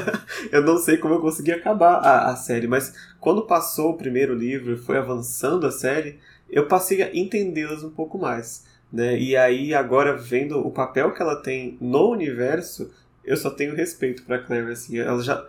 eu 0.52 0.62
não 0.62 0.76
sei 0.76 0.98
como 0.98 1.14
eu 1.14 1.20
consegui 1.20 1.52
acabar 1.52 1.94
a, 1.94 2.30
a 2.30 2.36
série, 2.36 2.66
mas 2.66 2.94
quando 3.18 3.46
passou 3.46 3.92
o 3.92 3.96
primeiro 3.96 4.34
livro 4.34 4.74
e 4.74 4.78
foi 4.78 4.98
avançando 4.98 5.66
a 5.66 5.72
série, 5.72 6.18
eu 6.50 6.66
passei 6.66 7.02
a 7.02 7.16
entendê-las 7.16 7.82
um 7.82 7.90
pouco 7.90 8.18
mais. 8.18 8.64
Né? 8.92 9.18
E 9.18 9.36
aí, 9.36 9.72
agora, 9.72 10.16
vendo 10.16 10.58
o 10.58 10.70
papel 10.70 11.12
que 11.12 11.22
ela 11.22 11.36
tem 11.36 11.78
no 11.80 12.10
universo, 12.10 12.90
eu 13.24 13.36
só 13.36 13.50
tenho 13.50 13.74
respeito 13.74 14.22
pra 14.24 14.38
Claire, 14.38 14.70
assim. 14.70 14.98
Ela 14.98 15.22
já. 15.22 15.44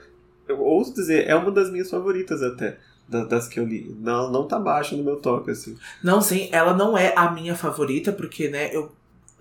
Eu 0.47 0.61
ouso 0.61 0.93
dizer, 0.93 1.27
é 1.27 1.35
uma 1.35 1.51
das 1.51 1.69
minhas 1.71 1.89
favoritas 1.89 2.41
até. 2.41 2.77
Das 3.07 3.47
que 3.47 3.59
eu 3.59 3.65
li. 3.65 3.95
Não, 3.99 4.31
não 4.31 4.47
tá 4.47 4.57
baixo 4.57 4.95
no 4.95 5.03
meu 5.03 5.17
top, 5.17 5.51
assim. 5.51 5.77
Não, 6.01 6.21
sim, 6.21 6.47
ela 6.51 6.73
não 6.73 6.97
é 6.97 7.13
a 7.15 7.29
minha 7.29 7.53
favorita, 7.53 8.11
porque, 8.11 8.47
né, 8.47 8.73
eu 8.73 8.91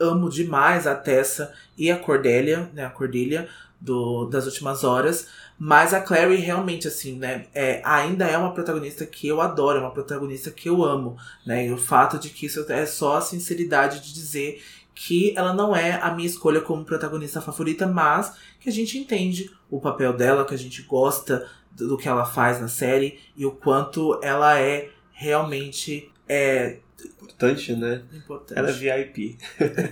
amo 0.01 0.29
demais 0.29 0.87
a 0.87 0.95
Tessa 0.95 1.53
e 1.79 1.91
a 1.91 1.97
Cordélia, 1.97 2.69
né, 2.75 2.85
a 2.85 2.91
Cordélia 2.91 3.49
do, 3.83 4.27
das 4.27 4.47
últimas 4.47 4.85
horas. 4.85 5.27
Mas 5.59 5.93
a 5.93 6.01
Clary 6.01 6.37
realmente, 6.37 6.89
assim, 6.89 7.19
né, 7.19 7.47
é, 7.55 7.83
ainda 7.85 8.27
é 8.27 8.37
uma 8.37 8.53
protagonista 8.53 9.05
que 9.05 9.29
eu 9.29 9.41
adoro, 9.41 9.79
é 9.79 9.81
uma 9.81 9.91
protagonista 9.91 10.51
que 10.51 10.69
eu 10.69 10.85
amo, 10.85 11.17
né? 11.47 11.67
E 11.67 11.73
o 11.73 11.77
fato 11.77 12.19
de 12.19 12.31
que 12.31 12.47
isso 12.47 12.65
é 12.69 12.87
só 12.87 13.17
a 13.17 13.21
sinceridade 13.21 14.01
de 14.01 14.13
dizer 14.15 14.63
que 14.95 15.33
ela 15.37 15.53
não 15.53 15.75
é 15.75 16.01
a 16.01 16.11
minha 16.13 16.29
escolha 16.29 16.61
como 16.61 16.85
protagonista 16.85 17.41
favorita, 17.41 17.87
mas 17.87 18.35
que 18.61 18.69
a 18.69 18.73
gente 18.73 18.99
entende 18.99 19.51
o 19.71 19.81
papel 19.81 20.13
dela, 20.13 20.45
que 20.45 20.55
a 20.55 20.59
gente 20.59 20.83
gosta 20.83 21.49
do 21.71 21.97
que 21.97 22.09
ela 22.09 22.25
faz 22.25 22.61
na 22.61 22.69
série 22.69 23.19
e 23.37 23.47
o 23.47 23.53
quanto 23.53 24.21
ela 24.23 24.59
é 24.59 24.91
realmente 25.13 26.11
é, 26.29 26.79
importante, 27.07 27.75
né? 27.75 28.03
Importante. 28.13 28.59
Ela 28.59 28.71
é 28.71 28.73
VIP. 28.73 29.37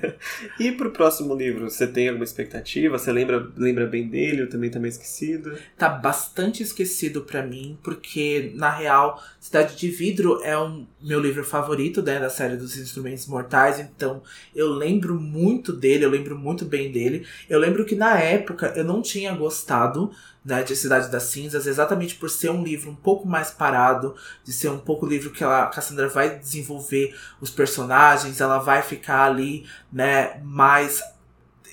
e 0.58 0.72
pro 0.72 0.90
próximo 0.90 1.34
livro, 1.34 1.68
você 1.70 1.86
tem 1.86 2.08
alguma 2.08 2.24
expectativa? 2.24 2.98
Você 2.98 3.12
lembra, 3.12 3.50
lembra 3.56 3.86
bem 3.86 4.08
dele 4.08 4.42
ou 4.42 4.48
também 4.48 4.70
tá 4.70 4.78
meio 4.78 4.90
esquecido? 4.90 5.56
Tá 5.76 5.88
bastante 5.88 6.62
esquecido 6.62 7.22
para 7.22 7.42
mim, 7.44 7.78
porque, 7.82 8.52
na 8.54 8.70
real, 8.70 9.22
Cidade 9.40 9.76
de 9.76 9.88
Vidro 9.88 10.40
é 10.42 10.58
um 10.58 10.86
meu 11.00 11.20
livro 11.20 11.44
favorito, 11.44 12.02
né, 12.02 12.18
da 12.18 12.30
série 12.30 12.56
dos 12.56 12.76
Instrumentos 12.76 13.26
Mortais, 13.26 13.80
então 13.80 14.22
eu 14.54 14.68
lembro 14.68 15.18
muito 15.18 15.72
dele, 15.72 16.04
eu 16.04 16.10
lembro 16.10 16.38
muito 16.38 16.64
bem 16.64 16.92
dele. 16.92 17.26
Eu 17.48 17.58
lembro 17.58 17.84
que 17.84 17.94
na 17.94 18.18
época 18.18 18.72
eu 18.76 18.84
não 18.84 19.00
tinha 19.02 19.34
gostado 19.34 20.10
né, 20.44 20.62
de 20.62 20.74
Cidade 20.74 21.10
das 21.10 21.24
Cinzas, 21.24 21.66
exatamente 21.66 22.14
por 22.14 22.30
ser 22.30 22.50
um 22.50 22.62
livro 22.62 22.90
um 22.90 22.96
pouco 22.96 23.28
mais 23.28 23.50
parado, 23.50 24.14
de 24.44 24.52
ser 24.52 24.68
um 24.70 24.78
pouco 24.78 25.06
livro 25.06 25.30
que 25.30 25.44
a 25.44 25.66
Cassandra 25.66 26.08
vai 26.08 26.38
desenvolver 26.38 27.14
os 27.40 27.50
personagens, 27.50 28.40
ela 28.40 28.58
vai 28.58 28.82
ficar 28.82 29.24
ali, 29.24 29.66
né, 29.92 30.40
mais 30.42 31.02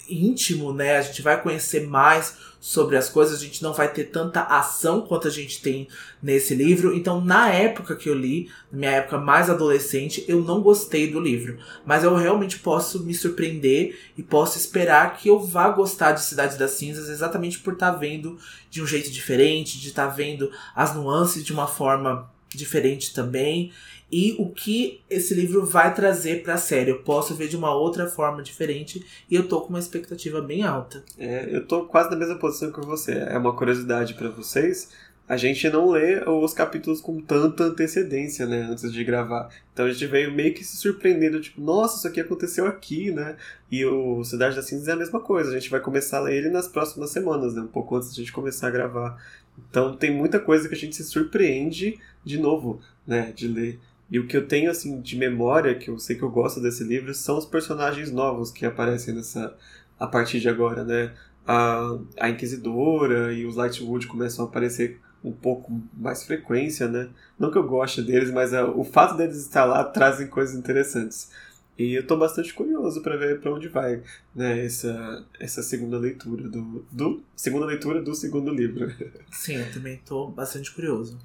íntimo, 0.10 0.74
né? 0.74 0.98
A 0.98 1.02
gente 1.02 1.22
vai 1.22 1.42
conhecer 1.42 1.88
mais 1.88 2.36
sobre 2.60 2.98
as 2.98 3.08
coisas, 3.08 3.40
a 3.40 3.44
gente 3.44 3.62
não 3.62 3.72
vai 3.72 3.92
ter 3.92 4.06
tanta 4.06 4.42
ação 4.42 5.02
quanto 5.02 5.28
a 5.28 5.32
gente 5.32 5.62
tem 5.62 5.88
nesse 6.22 6.56
livro. 6.56 6.94
Então, 6.94 7.22
na 7.22 7.50
época 7.50 7.96
que 7.96 8.10
eu 8.10 8.16
li, 8.16 8.50
na 8.72 8.78
minha 8.78 8.92
época 8.92 9.18
mais 9.18 9.50
adolescente, 9.50 10.26
eu 10.28 10.42
não 10.42 10.62
gostei 10.62 11.12
do 11.12 11.20
livro. 11.20 11.58
Mas 11.86 12.04
eu 12.04 12.16
realmente 12.16 12.60
posso 12.60 13.04
me 13.04 13.14
surpreender 13.14 13.98
e 14.18 14.24
posso 14.24 14.58
esperar 14.58 15.18
que 15.18 15.30
eu 15.30 15.40
vá 15.40 15.70
gostar 15.70 16.14
de 16.14 16.24
Cidade 16.24 16.58
das 16.58 16.72
Cinzas 16.72 17.10
exatamente 17.10 17.60
por 17.60 17.74
estar 17.74 17.92
tá 17.92 17.98
vendo 17.98 18.38
de 18.70 18.82
um 18.82 18.88
jeito 18.88 19.12
diferente, 19.12 19.80
de 19.80 19.90
estar 19.90 20.08
tá 20.08 20.14
vendo 20.14 20.52
as 20.76 20.96
nuances 20.96 21.46
de 21.46 21.54
uma 21.54 21.68
forma 21.68 22.30
diferente 22.50 23.14
também 23.14 23.72
e 24.12 24.36
o 24.40 24.50
que 24.50 25.02
esse 25.10 25.34
livro 25.34 25.66
vai 25.66 25.94
trazer 25.94 26.44
para 26.44 26.54
a 26.54 26.58
série. 26.58 26.92
Eu 26.92 27.00
posso 27.00 27.36
ver 27.36 27.48
de 27.48 27.58
uma 27.58 27.74
outra 27.74 28.08
forma 28.08 28.42
diferente 28.42 29.06
e 29.30 29.36
eu 29.36 29.48
tô 29.48 29.62
com 29.62 29.70
uma 29.70 29.80
expectativa 29.80 30.42
bem 30.42 30.64
alta. 30.64 31.04
É, 31.18 31.48
eu 31.52 31.66
tô 31.66 31.86
quase 31.86 32.10
na 32.10 32.16
mesma 32.16 32.36
posição 32.36 32.72
que 32.72 32.80
você. 32.86 33.14
É 33.14 33.38
uma 33.38 33.56
curiosidade 33.56 34.14
para 34.14 34.30
vocês. 34.30 34.90
A 35.28 35.36
gente 35.36 35.70
não 35.70 35.90
lê 35.90 36.24
os 36.26 36.54
capítulos 36.54 37.02
com 37.02 37.20
tanta 37.20 37.66
antecedência, 37.66 38.46
né, 38.46 38.62
antes 38.62 38.94
de 38.94 39.04
gravar. 39.04 39.50
Então 39.74 39.86
a 39.86 39.92
gente 39.92 40.08
veio 40.08 40.32
meio 40.32 40.54
que 40.54 40.64
se 40.64 40.78
surpreendendo, 40.78 41.42
tipo, 41.42 41.60
nossa, 41.60 41.98
isso 41.98 42.08
aqui 42.08 42.22
aconteceu 42.22 42.66
aqui, 42.66 43.12
né? 43.12 43.36
E 43.70 43.86
o 43.86 44.24
Cidade 44.24 44.56
das 44.56 44.68
Cinzas 44.68 44.88
é 44.88 44.94
a 44.94 44.96
mesma 44.96 45.20
coisa. 45.20 45.50
A 45.50 45.60
gente 45.60 45.70
vai 45.70 45.82
começar 45.82 46.20
a 46.20 46.22
ler 46.22 46.38
ele 46.38 46.50
nas 46.50 46.70
próximas 46.70 47.10
semanas, 47.10 47.54
né, 47.54 47.62
um 47.62 47.68
pouco 47.68 47.98
antes 47.98 48.16
de 48.16 48.22
a 48.22 48.24
gente 48.24 48.32
começar 48.32 48.68
a 48.68 48.72
gravar. 48.72 49.22
Então 49.70 49.98
tem 49.98 50.14
muita 50.14 50.40
coisa 50.40 50.70
que 50.70 50.76
a 50.76 50.78
gente 50.78 50.96
se 50.96 51.04
surpreende 51.04 52.00
de 52.24 52.38
novo, 52.40 52.80
né, 53.06 53.34
de 53.36 53.50
ler. 53.50 53.80
E 54.10 54.20
o 54.20 54.28
que 54.28 54.38
eu 54.38 54.48
tenho 54.48 54.72
assim 54.72 55.02
de 55.02 55.18
memória, 55.18 55.76
que 55.76 55.90
eu 55.90 56.00
sei 56.00 56.16
que 56.16 56.24
eu 56.24 56.30
gosto 56.30 56.62
desse 56.62 56.84
livro, 56.84 57.14
são 57.14 57.38
os 57.38 57.46
personagens 57.46 58.12
novos 58.12 58.52
que 58.52 58.66
aparecem 58.66 59.14
nessa 59.14 59.56
a 60.00 60.08
partir 60.08 60.40
de 60.40 60.48
agora, 60.48 60.84
né? 60.84 61.14
A, 61.46 61.98
a 62.20 62.30
Inquisidora 62.30 63.34
e 63.34 63.46
os 63.46 63.56
Lightwood 63.56 64.08
começam 64.08 64.46
a 64.46 64.48
aparecer 64.48 65.00
um 65.24 65.32
pouco 65.32 65.82
mais 65.94 66.24
frequência, 66.24 66.88
né? 66.88 67.10
Não 67.38 67.52
que 67.52 67.58
eu 67.58 67.68
goste 67.68 68.02
deles, 68.02 68.32
mas 68.32 68.54
a, 68.54 68.66
o 68.66 68.84
fato 68.84 69.18
deles 69.18 69.38
estar 69.38 69.66
lá 69.66 69.84
trazem 69.84 70.28
coisas 70.28 70.56
interessantes. 70.56 71.30
E 71.78 71.94
eu 71.94 72.02
estou 72.02 72.18
bastante 72.18 72.54
curioso 72.54 73.02
para 73.02 73.16
ver 73.18 73.40
para 73.40 73.54
onde 73.54 73.68
vai, 73.68 74.02
né, 74.34 74.66
essa, 74.66 75.24
essa 75.40 75.62
segunda 75.62 76.00
leitura 76.00 76.50
do, 76.50 76.84
do 76.92 77.22
segunda 77.36 77.68
leitura 77.68 78.02
do 78.02 78.16
segundo 78.16 78.50
livro. 78.52 78.92
Sim, 79.32 79.58
eu 79.58 79.72
também 79.72 79.94
estou 79.94 80.32
bastante 80.32 80.74
curioso. 80.74 81.20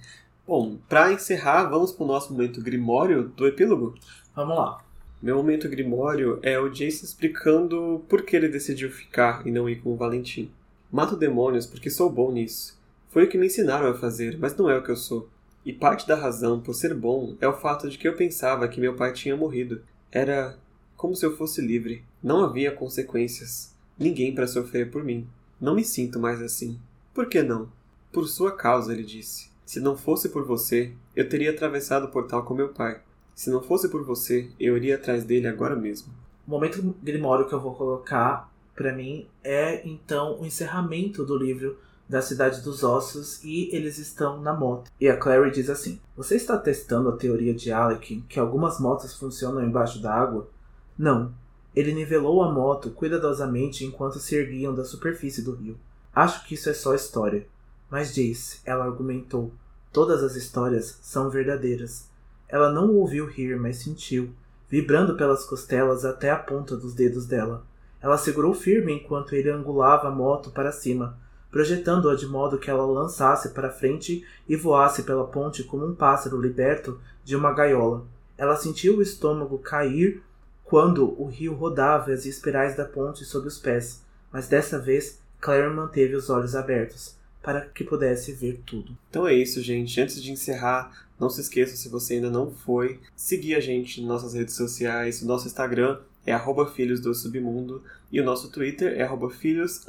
Bom, 0.45 0.77
para 0.89 1.13
encerrar, 1.13 1.65
vamos 1.65 1.93
para 1.93 2.03
o 2.03 2.07
nosso 2.07 2.33
momento 2.33 2.61
grimório 2.61 3.29
do 3.29 3.47
epílogo? 3.47 3.95
Vamos 4.35 4.57
lá. 4.57 4.85
Meu 5.23 5.37
momento 5.37 5.69
grimório 5.69 6.41
é 6.43 6.59
o 6.59 6.69
Jason 6.69 7.05
explicando 7.05 8.05
por 8.09 8.23
que 8.23 8.35
ele 8.35 8.49
decidiu 8.49 8.91
ficar 8.91 9.47
e 9.47 9.53
não 9.53 9.69
ir 9.69 9.81
com 9.81 9.93
o 9.93 9.97
Valentim. 9.97 10.51
Mato 10.91 11.17
demônios 11.17 11.65
porque 11.65 11.89
sou 11.89 12.11
bom 12.11 12.33
nisso. 12.33 12.77
Foi 13.09 13.25
o 13.25 13.29
que 13.29 13.39
me 13.39 13.47
ensinaram 13.47 13.87
a 13.87 13.95
fazer, 13.95 14.37
mas 14.37 14.57
não 14.57 14.69
é 14.69 14.77
o 14.77 14.83
que 14.83 14.91
eu 14.91 14.97
sou. 14.97 15.29
E 15.65 15.73
parte 15.73 16.09
da 16.09 16.17
razão 16.17 16.61
por 16.61 16.75
ser 16.75 16.93
bom 16.93 17.37
é 17.41 17.47
o 17.47 17.57
fato 17.57 17.89
de 17.89 17.97
que 17.97 18.09
eu 18.09 18.17
pensava 18.17 18.67
que 18.67 18.81
meu 18.81 18.97
pai 18.97 19.13
tinha 19.13 19.37
morrido. 19.37 19.81
Era 20.11 20.59
como 20.97 21.15
se 21.15 21.25
eu 21.25 21.37
fosse 21.37 21.61
livre. 21.61 22.03
Não 22.21 22.43
havia 22.43 22.73
consequências. 22.73 23.73
Ninguém 23.97 24.35
para 24.35 24.49
sofrer 24.49 24.91
por 24.91 25.05
mim. 25.05 25.29
Não 25.61 25.77
me 25.77 25.85
sinto 25.85 26.19
mais 26.19 26.43
assim. 26.43 26.81
Por 27.15 27.29
que 27.29 27.45
não? 27.45 27.71
Por 28.11 28.27
sua 28.27 28.51
causa, 28.51 28.93
ele 28.93 29.05
disse. 29.05 29.52
Se 29.73 29.81
não 29.81 29.97
fosse 29.97 30.29
por 30.29 30.45
você, 30.45 30.93
eu 31.17 31.27
teria 31.27 31.51
atravessado 31.51 32.05
o 32.05 32.11
portal 32.11 32.45
com 32.45 32.53
meu 32.53 32.75
pai. 32.75 33.01
Se 33.35 33.49
não 33.49 33.63
fosse 33.63 33.89
por 33.89 34.05
você, 34.05 34.51
eu 34.61 34.77
iria 34.77 34.97
atrás 34.97 35.25
dele 35.25 35.49
agora 35.49 35.75
mesmo. 35.75 36.13
O 36.47 36.51
momento 36.51 36.95
grimório 37.03 37.49
que 37.49 37.55
eu 37.55 37.59
vou 37.59 37.75
colocar 37.75 38.53
para 38.77 38.93
mim 38.93 39.27
é 39.43 39.81
então 39.89 40.39
o 40.39 40.45
encerramento 40.45 41.25
do 41.25 41.39
livro 41.39 41.79
da 42.07 42.21
Cidade 42.21 42.61
dos 42.61 42.85
Ossos 42.85 43.43
e 43.43 43.75
eles 43.75 43.97
estão 43.97 44.43
na 44.43 44.53
moto. 44.53 44.91
E 45.01 45.09
a 45.09 45.17
Clary 45.17 45.51
diz 45.51 45.71
assim: 45.71 45.99
Você 46.15 46.37
está 46.37 46.59
testando 46.59 47.09
a 47.09 47.17
teoria 47.17 47.55
de 47.55 47.73
Alec 47.73 48.21
que 48.29 48.39
algumas 48.39 48.79
motos 48.79 49.17
funcionam 49.17 49.65
embaixo 49.65 50.03
da 50.03 50.13
água? 50.13 50.51
Não. 50.99 51.33
Ele 51.75 51.95
nivelou 51.95 52.43
a 52.43 52.53
moto 52.53 52.91
cuidadosamente 52.91 53.87
enquanto 53.87 54.19
se 54.19 54.37
erguiam 54.37 54.75
da 54.75 54.85
superfície 54.85 55.41
do 55.41 55.55
rio. 55.55 55.79
Acho 56.15 56.47
que 56.47 56.57
isso 56.57 56.69
é 56.69 56.75
só 56.75 56.95
história. 56.95 57.47
Mas 57.93 58.15
Jace, 58.15 58.61
ela 58.65 58.87
argumentou, 58.87 59.53
Todas 59.93 60.23
as 60.23 60.37
histórias 60.37 60.99
são 61.03 61.29
verdadeiras. 61.29 62.09
Ela 62.49 62.73
não 62.73 62.95
ouviu 62.95 63.27
rir, 63.27 63.61
mas 63.61 63.77
sentiu, 63.77 64.31
vibrando 64.67 65.19
pelas 65.19 65.45
costelas 65.45 66.03
até 66.03 66.31
a 66.31 66.39
ponta 66.39 66.75
dos 66.75 66.95
dedos 66.95 67.27
dela. 67.27 67.63
Ela 68.01 68.17
segurou 68.17 68.55
firme 68.55 68.95
enquanto 68.95 69.35
ele 69.35 69.51
angulava 69.51 70.09
a 70.09 70.11
moto 70.11 70.51
para 70.51 70.73
cima, 70.73 71.19
projetando-a 71.51 72.15
de 72.15 72.27
modo 72.27 72.59
que 72.59 72.71
ela 72.71 72.87
lançasse 72.87 73.51
para 73.51 73.69
frente 73.69 74.27
e 74.49 74.57
voasse 74.57 75.03
pela 75.03 75.27
ponte 75.27 75.63
como 75.63 75.85
um 75.85 75.95
pássaro 75.95 76.41
liberto 76.41 76.99
de 77.23 77.37
uma 77.37 77.53
gaiola. 77.53 78.07
Ela 78.39 78.57
sentiu 78.57 78.97
o 78.97 79.03
estômago 79.03 79.59
cair 79.59 80.23
quando 80.65 81.21
o 81.21 81.27
rio 81.27 81.53
rodava 81.53 82.13
as 82.13 82.25
espirais 82.25 82.75
da 82.75 82.87
ponte 82.87 83.27
sob 83.27 83.47
os 83.47 83.59
pés, 83.59 84.03
mas 84.33 84.49
dessa 84.49 84.79
vez 84.79 85.21
Claire 85.39 85.69
manteve 85.69 86.17
os 86.17 86.31
olhos 86.31 86.57
abertos 86.57 87.21
para 87.43 87.63
que 87.63 87.85
pudesse 87.85 88.33
ver 88.33 88.61
tudo. 88.65 88.97
Então 89.11 89.27
é 89.27 89.35
isso, 89.35 89.61
gente. 89.63 90.01
Antes 90.01 90.23
de 90.23 90.31
encerrar, 90.31 91.07
não 91.19 91.29
se 91.29 91.41
esqueça, 91.41 91.77
se 91.77 91.89
você 91.89 92.15
ainda 92.15 92.31
não 92.31 92.51
foi, 92.51 93.01
seguir 93.17 93.55
a 93.55 93.61
gente 93.61 94.01
nas 94.01 94.09
nossas 94.09 94.35
redes 94.35 94.55
sociais. 94.55 95.23
O 95.23 95.27
nosso 95.27 95.47
Instagram 95.47 95.99
é 96.25 96.33
arroba 96.33 96.67
filhos 96.67 97.01
do 97.01 97.15
submundo 97.15 97.83
e 98.11 98.21
o 98.21 98.25
nosso 98.25 98.51
Twitter 98.51 98.95
é 98.97 99.03
arroba 99.03 99.31
filhos 99.31 99.85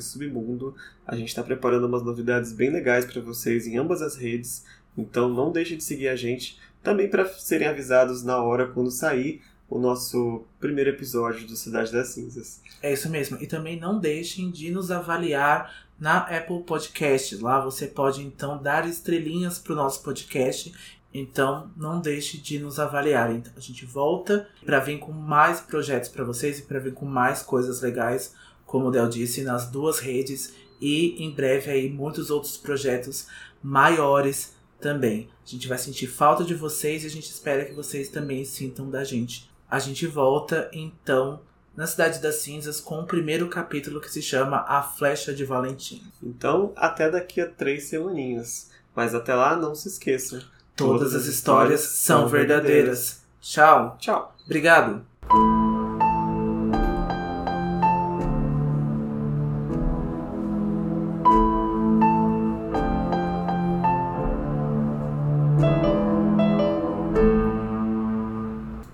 submundo. 0.00 0.74
A 1.06 1.14
gente 1.16 1.28
está 1.28 1.42
preparando 1.42 1.86
umas 1.86 2.02
novidades 2.02 2.52
bem 2.52 2.70
legais 2.70 3.04
para 3.04 3.20
vocês 3.20 3.66
em 3.66 3.76
ambas 3.76 4.00
as 4.00 4.16
redes, 4.16 4.64
então 4.96 5.28
não 5.28 5.52
deixe 5.52 5.76
de 5.76 5.84
seguir 5.84 6.08
a 6.08 6.16
gente 6.16 6.58
também 6.82 7.08
para 7.08 7.26
serem 7.26 7.66
avisados 7.66 8.22
na 8.22 8.42
hora 8.42 8.66
quando 8.66 8.90
sair 8.90 9.42
o 9.68 9.78
nosso 9.78 10.44
primeiro 10.60 10.90
episódio 10.90 11.46
do 11.46 11.56
Cidade 11.56 11.90
das 11.90 12.08
Cinzas. 12.08 12.60
É 12.82 12.92
isso 12.92 13.08
mesmo. 13.08 13.38
E 13.40 13.46
também 13.46 13.80
não 13.80 13.98
deixem 13.98 14.50
de 14.50 14.70
nos 14.70 14.90
avaliar 14.90 15.83
na 15.98 16.18
Apple 16.18 16.62
Podcast. 16.62 17.36
Lá 17.36 17.60
você 17.60 17.86
pode 17.86 18.22
então 18.22 18.62
dar 18.62 18.88
estrelinhas 18.88 19.58
para 19.58 19.72
o 19.72 19.76
nosso 19.76 20.02
podcast. 20.02 20.72
Então 21.12 21.70
não 21.76 22.00
deixe 22.00 22.38
de 22.38 22.58
nos 22.58 22.78
avaliar. 22.78 23.32
Então 23.32 23.52
a 23.56 23.60
gente 23.60 23.86
volta 23.86 24.48
para 24.64 24.80
vir 24.80 24.98
com 24.98 25.12
mais 25.12 25.60
projetos 25.60 26.08
para 26.08 26.24
vocês 26.24 26.58
e 26.58 26.62
para 26.62 26.80
vir 26.80 26.92
com 26.92 27.06
mais 27.06 27.42
coisas 27.42 27.80
legais, 27.80 28.34
como 28.66 28.88
o 28.88 28.90
Del 28.90 29.08
disse, 29.08 29.42
nas 29.42 29.70
duas 29.70 30.00
redes 30.00 30.52
e 30.80 31.24
em 31.24 31.30
breve 31.30 31.70
aí 31.70 31.88
muitos 31.88 32.30
outros 32.30 32.56
projetos 32.56 33.28
maiores 33.62 34.54
também. 34.80 35.28
A 35.46 35.48
gente 35.48 35.68
vai 35.68 35.78
sentir 35.78 36.06
falta 36.08 36.44
de 36.44 36.54
vocês 36.54 37.04
e 37.04 37.06
a 37.06 37.10
gente 37.10 37.30
espera 37.30 37.64
que 37.64 37.72
vocês 37.72 38.08
também 38.08 38.44
sintam 38.44 38.90
da 38.90 39.04
gente. 39.04 39.50
A 39.70 39.78
gente 39.78 40.06
volta 40.06 40.68
então 40.72 41.40
na 41.76 41.86
Cidade 41.86 42.20
das 42.20 42.36
Cinzas 42.36 42.80
com 42.80 43.00
o 43.00 43.06
primeiro 43.06 43.48
capítulo 43.48 44.00
que 44.00 44.10
se 44.10 44.22
chama 44.22 44.64
A 44.68 44.82
Flecha 44.82 45.34
de 45.34 45.44
Valentim. 45.44 46.02
Então, 46.22 46.72
até 46.76 47.10
daqui 47.10 47.40
a 47.40 47.46
três 47.48 47.84
semaninhas. 47.84 48.70
Mas 48.94 49.14
até 49.14 49.34
lá, 49.34 49.56
não 49.56 49.74
se 49.74 49.88
esqueçam. 49.88 50.40
Todas, 50.76 50.98
Todas 51.10 51.14
as 51.14 51.26
histórias 51.26 51.80
são 51.80 52.28
verdadeiras. 52.28 52.62
verdadeiras. 52.62 53.22
Tchau. 53.40 53.96
Tchau. 54.00 54.36
Obrigado. 54.44 55.04